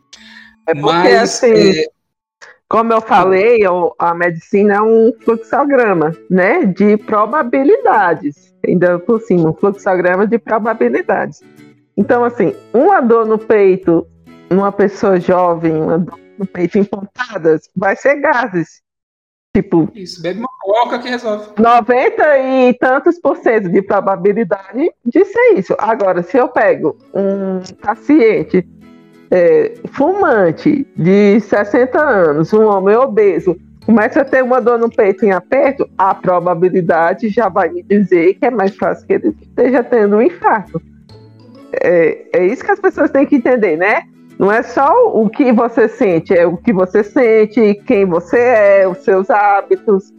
[0.68, 1.86] É porque Mas, assim, é...
[2.70, 3.60] como eu falei,
[3.99, 6.66] a medicina é um fluxograma, né?
[6.66, 8.53] De probabilidades.
[8.66, 11.41] Ainda por cima, um fluxograma de probabilidades.
[11.98, 14.07] Então, assim, uma dor no peito,
[14.49, 18.82] numa pessoa jovem, uma dor no peito em pontadas, vai ser gases.
[19.56, 19.90] Tipo.
[19.95, 21.48] Isso, bebe uma coca que resolve.
[21.57, 25.73] 90 e tantos por cento de probabilidade de ser isso.
[25.80, 28.68] Agora, se eu pego um paciente
[29.32, 33.56] é, fumante de 60 anos, um homem obeso,
[33.86, 38.34] começa a ter uma dor no peito em aperto, a probabilidade já vai me dizer
[38.34, 40.82] que é mais fácil que ele esteja tendo um infarto.
[41.82, 44.02] É, é isso que as pessoas têm que entender, né?
[44.38, 48.88] Não é só o que você sente, é o que você sente, quem você é,
[48.88, 50.14] os seus hábitos,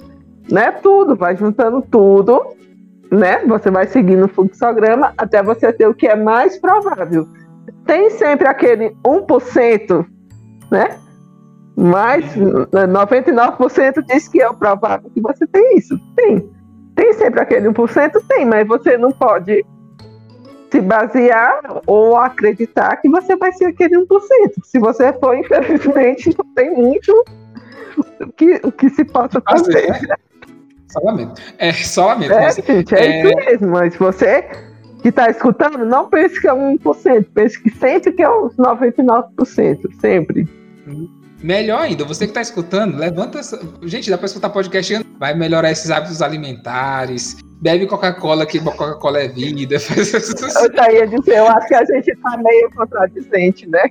[0.50, 0.72] né?
[0.72, 2.42] Tudo, vai juntando tudo,
[3.10, 3.44] né?
[3.46, 7.26] Você vai seguindo o fluxograma até você ter o que é mais provável.
[7.84, 10.06] Tem sempre aquele 1%,
[10.70, 10.98] né?
[11.76, 15.98] Mas 99% diz que é o provável que você tem isso.
[16.16, 16.50] Tem.
[16.94, 18.12] Tem sempre aquele 1%?
[18.26, 19.62] Tem, mas você não pode
[20.70, 24.06] se basear ou acreditar que você vai ser aquele 1%.
[24.64, 27.24] Se você for, infelizmente, não tem muito
[28.20, 29.86] o que, que se possa fazer.
[29.88, 30.18] fazer.
[30.88, 31.42] Só lamento.
[31.58, 32.32] É, só lamento.
[32.32, 33.68] É, gente, é, é, isso mesmo.
[33.68, 34.42] Mas você
[35.02, 37.26] que está escutando, não pense que é 1%.
[37.34, 39.78] Pense que sempre que é uns 99%.
[40.00, 40.48] Sempre.
[41.42, 43.60] Melhor ainda, você que está escutando, levanta essa.
[43.82, 49.28] Gente, dá para escutar podcast, vai melhorar esses hábitos alimentares, bebe Coca-Cola, que Coca-Cola é
[49.28, 49.76] vida.
[49.80, 53.82] eu já ia dizer, eu acho que a gente tá meio contradizente, né?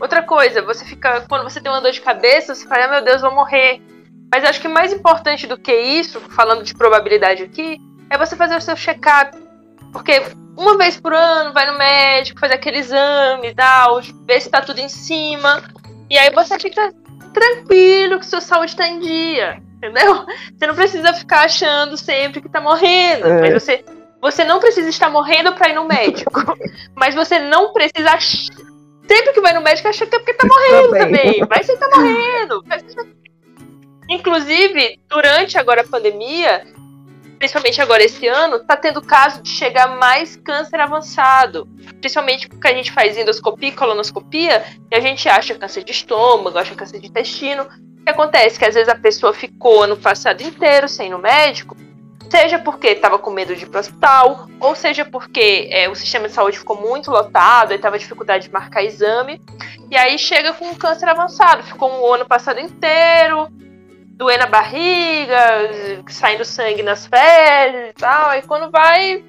[0.00, 1.22] Outra coisa, você fica.
[1.28, 3.80] Quando você tem uma dor de cabeça, você fala, ah, meu Deus, vou morrer.
[4.32, 8.56] Mas acho que mais importante do que isso, falando de probabilidade aqui, é você fazer
[8.56, 9.36] o seu check-up.
[9.92, 10.22] Porque
[10.56, 14.60] uma vez por ano vai no médico, faz aquele exame e tal, vê se tá
[14.60, 15.62] tudo em cima.
[16.08, 16.92] E aí você fica
[17.32, 20.26] tranquilo que sua saúde tá em dia entendeu?
[20.56, 23.26] Você não precisa ficar achando sempre que tá morrendo.
[23.26, 23.40] É.
[23.40, 23.84] Mas você,
[24.20, 26.30] você não precisa estar morrendo pra ir no médico.
[26.94, 28.18] mas você não precisa.
[29.08, 31.44] Sempre que vai no médico, achar que é porque tá morrendo também.
[31.48, 32.62] Vai ser tá morrendo.
[34.08, 36.64] Inclusive, durante agora a pandemia,
[37.38, 41.66] principalmente agora esse ano, tá tendo caso de chegar mais câncer avançado.
[42.00, 46.58] Principalmente porque a gente faz endoscopia e colonoscopia e a gente acha câncer de estômago,
[46.58, 47.66] acha câncer de intestino.
[48.04, 48.58] Que acontece?
[48.58, 51.76] Que às vezes a pessoa ficou ano passado inteiro sem ir no médico,
[52.30, 55.94] seja porque estava com medo de ir para o hospital, ou seja porque é, o
[55.94, 59.40] sistema de saúde ficou muito lotado e estava dificuldade de marcar exame,
[59.90, 63.48] e aí chega com um câncer avançado, ficou um ano passado inteiro,
[64.12, 65.70] doendo a barriga,
[66.08, 69.24] saindo sangue nas fezes e tal, e quando vai,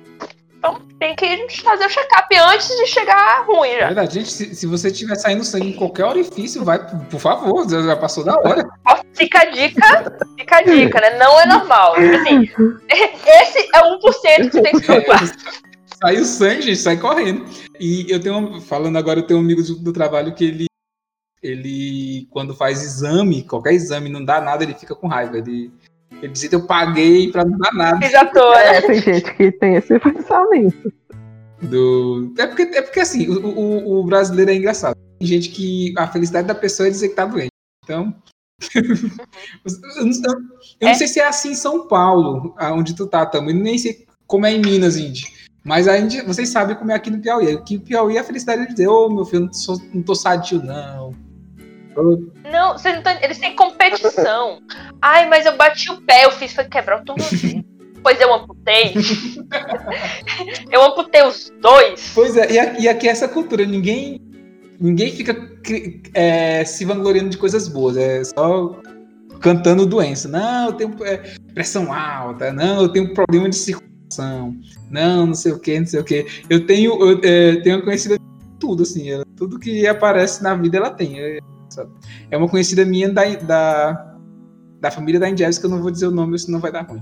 [0.62, 3.78] então tem que fazer o check-up antes de chegar ruim já.
[3.78, 6.78] É verdade, gente, se, se você estiver saindo sangue em qualquer orifício, vai,
[7.10, 8.70] por favor, já passou da hora.
[9.16, 11.18] Fica a dica, fica a dica, né?
[11.18, 11.96] Não é normal.
[11.96, 12.44] Assim,
[12.88, 15.24] esse é 1% que você tem que se preocupar.
[15.24, 17.44] É, Saiu sangue, gente, sai correndo.
[17.80, 20.66] E eu tenho, falando agora, eu tenho um amigo do, do trabalho que ele,
[21.42, 25.40] ele, quando faz exame, qualquer exame, não dá nada, ele fica com raiva.
[25.40, 25.72] Ele,
[26.26, 28.10] ele dizia que eu paguei pra não dar nada.
[28.10, 28.78] Já tô, né?
[28.78, 30.94] É, tem gente que tem esse pensamento.
[31.62, 32.34] Do...
[32.38, 34.96] É, porque, é porque assim, o, o, o, brasileiro é engraçado.
[35.20, 37.52] Tem gente que a felicidade da pessoa é dizer que tá doente.
[37.84, 38.16] Então.
[38.76, 40.32] eu, não,
[40.80, 40.92] eu é.
[40.92, 44.46] não sei se é assim em São Paulo, onde tu tá também, nem sei como
[44.46, 45.26] é em Minas, Indy.
[45.64, 47.52] Mas a gente, vocês sabem como é aqui no Piauí.
[47.52, 50.16] Aqui no Piauí a felicidade é dizer, ô oh, meu filho, não, sou, não tô
[50.16, 51.14] sadio, não.
[52.50, 54.62] Não, vocês não tão, eles têm competição.
[55.02, 57.64] Ai, mas eu bati o pé, eu fiz foi quebrar o tornozelo.
[58.02, 58.94] pois eu amputei.
[60.72, 62.12] eu amputei os dois.
[62.14, 64.20] Pois é, e aqui, é essa cultura, ninguém
[64.80, 65.36] ninguém fica
[66.14, 68.82] é, se vangloriando de coisas boas, é só
[69.42, 70.28] cantando doença.
[70.28, 71.18] Não, eu tenho é,
[71.54, 72.52] pressão alta.
[72.54, 74.56] Não, eu tenho problema de circulação.
[74.90, 76.26] Não, não sei o que, não sei o que.
[76.50, 78.18] Eu tenho, eu, é, tenho uma conhecida
[78.60, 79.10] tudo, assim.
[79.10, 81.20] Ela, tudo que aparece na vida ela tem.
[81.80, 81.88] É,
[82.32, 84.16] é uma conhecida minha da, da,
[84.80, 87.02] da família da Indies, que eu não vou dizer o nome, senão vai dar ruim.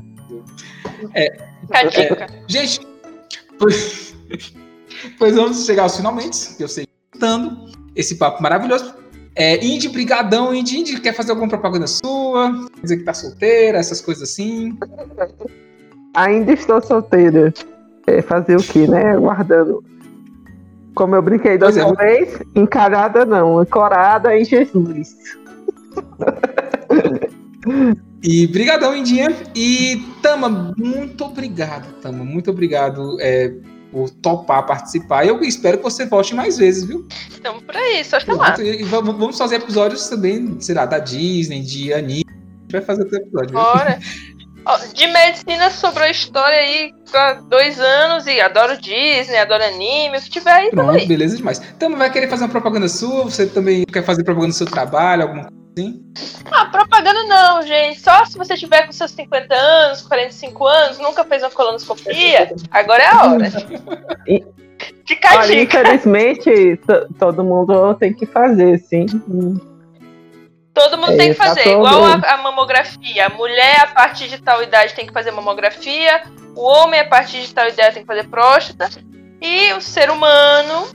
[1.14, 1.28] É,
[1.72, 2.82] é, gente,
[3.58, 4.16] pois,
[5.18, 6.88] pois vamos chegar aos finalmente, que eu sei
[7.18, 8.94] dando esse papo maravilhoso.
[9.36, 12.68] É, Indy, brigadão, Indy, Indy, quer fazer alguma propaganda sua?
[12.76, 14.78] Quer dizer que tá solteira, essas coisas assim?
[16.14, 17.54] Ainda estou solteira.
[18.08, 19.16] É, fazer o quê, né?
[19.16, 19.84] Guardando.
[20.96, 21.96] Como eu brinquei da outra é.
[21.96, 25.16] vez, encarada não, ancorada em Jesus.
[28.22, 29.30] E brigadão, Indinha.
[29.56, 32.24] E Tama, muito obrigado, Tama.
[32.24, 33.54] Muito obrigado é,
[33.92, 35.26] por topar participar.
[35.26, 37.08] Eu espero que você volte mais vezes, viu?
[37.30, 38.60] Estamos por aí, só chamar.
[38.60, 42.26] E vamos fazer episódios também, sei lá, da Disney, de anime.
[42.28, 43.54] A gente vai fazer outro episódio.
[43.54, 44.00] Bora.
[44.94, 50.30] De medicina sobrou história aí há dois anos e adoro Disney, adoro anime, o que
[50.30, 50.70] tiver aí.
[50.70, 51.08] Pronto, aí.
[51.08, 51.60] beleza demais.
[51.80, 53.24] Tama, vai querer fazer uma propaganda sua?
[53.24, 56.04] Você também quer fazer propaganda do seu trabalho, alguma coisa assim?
[56.52, 58.00] Ah, propaganda não, gente.
[58.00, 63.04] Só se você tiver com seus 50 anos, 45 anos, nunca fez uma colonoscopia, agora
[63.04, 63.52] é a hora.
[65.06, 66.80] Fica a Olha, infelizmente,
[67.18, 69.06] todo mundo tem que fazer, sim.
[70.74, 73.26] Todo mundo é, tem que fazer, tá igual a, a, mamografia.
[73.26, 76.24] A mulher, a partir de tal idade, tem que fazer mamografia.
[76.56, 78.90] O homem, a partir de tal idade, tem que fazer próstata.
[79.42, 80.90] E o ser humano,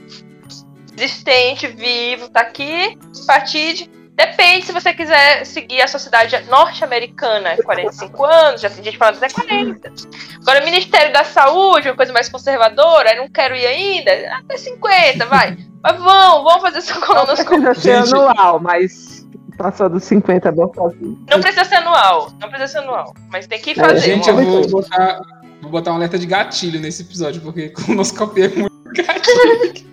[0.93, 7.49] existente, vivo, tá aqui, a partir de Depende se você quiser seguir a sociedade norte-americana,
[7.49, 9.91] é 45 anos, já tem gente falando até 40.
[10.41, 15.25] Agora, o Ministério da Saúde, uma coisa mais conservadora, não quero ir ainda, até 50,
[15.25, 15.57] vai.
[15.83, 18.03] Mas vão, vão fazer sua colonoscopia.
[18.03, 19.14] Anual, mas
[19.57, 20.97] passou dos 50 é bom fazer.
[21.01, 23.97] Não precisa ser anual, não precisa ser anual, mas tem que é, fazer.
[23.97, 25.21] É, gente, eu vou botar,
[25.61, 29.85] vou botar um alerta de gatilho nesse episódio, porque colonoscopia é muito gatilho.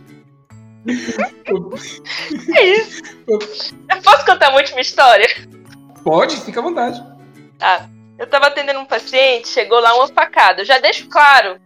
[2.57, 3.03] é isso.
[3.29, 3.39] Eu
[4.03, 5.29] posso contar uma última história?
[6.03, 7.03] Pode, fica à vontade.
[7.59, 7.89] Tá.
[8.19, 10.63] Eu tava atendendo um paciente, chegou lá uma facada.
[10.63, 11.61] Eu já deixo claro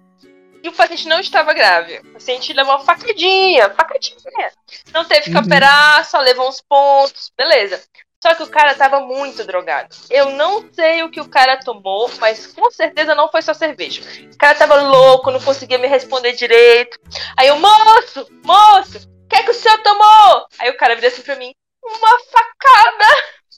[0.67, 1.99] que o paciente não estava grave.
[1.99, 4.51] O paciente levou uma facadinha, facadinha.
[4.93, 5.45] Não teve que uhum.
[5.45, 7.81] operar, só levou uns pontos, beleza.
[8.21, 9.95] Só que o cara tava muito drogado.
[10.11, 14.03] Eu não sei o que o cara tomou, mas com certeza não foi só cerveja.
[14.33, 16.99] O cara tava louco, não conseguia me responder direito.
[17.37, 20.49] Aí eu, moço, moço, o que é que o senhor tomou?
[20.59, 23.07] Aí o cara vira assim pra mim, uma facada.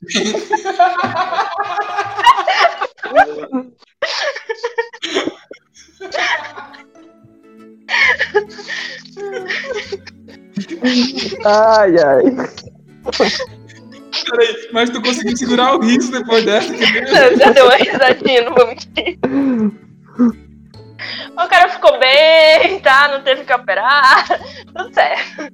[11.44, 12.22] ai, ai.
[14.30, 16.72] Peraí, mas tu conseguiu segurar o riso depois dessa?
[16.72, 19.18] Não, já deu uma risadinha, não vou mentir.
[21.32, 23.08] O cara ficou bem, tá?
[23.08, 24.26] Não teve que operar.
[24.76, 25.52] Tudo certo.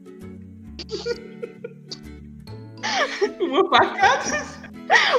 [3.40, 4.64] Uma facada.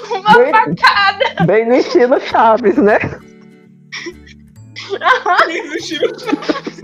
[0.09, 1.45] Uma bem, facada.
[1.45, 2.99] Bem no estilo Chaves, né?
[5.47, 6.74] bem no estilo Chaves.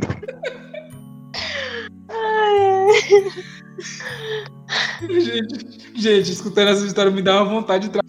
[5.10, 8.00] Gente, gente, escutando essa história me dá uma vontade de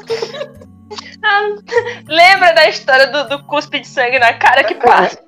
[1.23, 1.49] ah,
[2.07, 5.19] Lembra da história do, do, cuspe de sangue na cara que passa?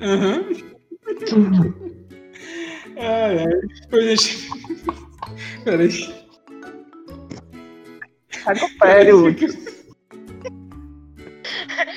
[0.00, 0.48] Uhum.
[2.98, 3.46] ai, ai.
[3.92, 4.48] Ô, gente.
[5.64, 6.12] Peraí.
[8.46, 9.12] Recupere,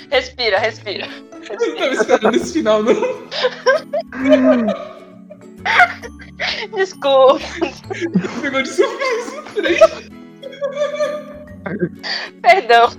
[0.09, 0.59] Respira, respira.
[0.59, 1.07] respira.
[1.49, 2.93] Eu não tava esperando esse final, não.
[6.75, 7.39] Desculpa.
[8.41, 10.03] Pegou de surpresa.
[12.41, 12.89] Perdão.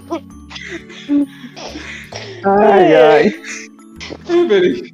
[2.44, 3.34] Ai, ai.
[4.48, 4.92] Peraí.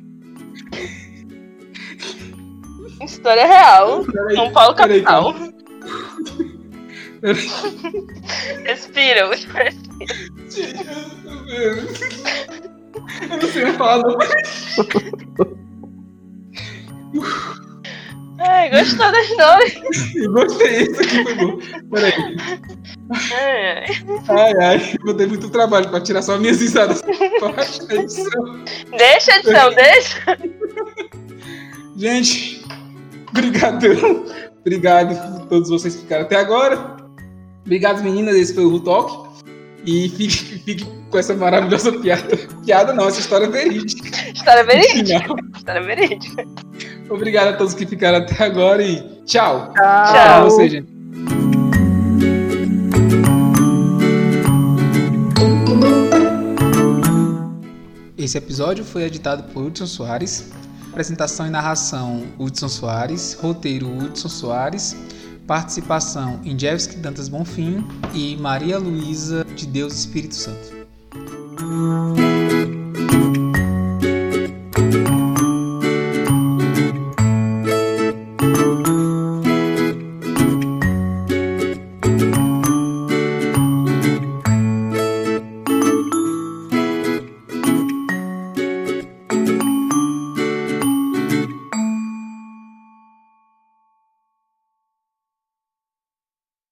[3.03, 4.05] História real.
[4.05, 5.35] Peraí, São Paulo capital.
[8.65, 9.71] Respira, respira.
[13.31, 14.17] Eu não sei falar.
[18.39, 19.67] Ai, gostou das história?
[20.29, 21.59] Gostei, isso aqui foi bom.
[21.91, 22.37] Peraí.
[23.31, 23.87] Ai,
[24.29, 24.55] ai.
[24.61, 27.03] ai, vou ter muito trabalho pra tirar só minhas risadas.
[28.99, 30.39] Deixa, edição, deixa.
[31.97, 32.65] Gente,
[33.31, 34.27] obrigadão.
[34.61, 36.97] Obrigado a todos vocês que ficaram até agora.
[37.65, 38.35] Obrigado, meninas.
[38.35, 39.25] Esse foi o Talk.
[39.87, 42.37] E fique, fique com essa maravilhosa piada.
[42.65, 44.31] Piada não, essa história é verídica.
[44.33, 45.35] História verídica.
[45.55, 46.45] História verídica.
[47.09, 49.73] Obrigado a todos que ficaram até agora e tchau.
[49.73, 49.73] Tchau.
[49.75, 50.95] Pra você, gente.
[58.17, 60.51] Esse episódio foi editado por Hudson Soares.
[60.91, 63.35] Apresentação e narração: Hudson Soares.
[63.35, 64.97] Roteiro: Hudson Soares.
[65.47, 70.75] Participação: Injevski Dantas Bonfim e Maria Luísa de Deus Espírito Santo.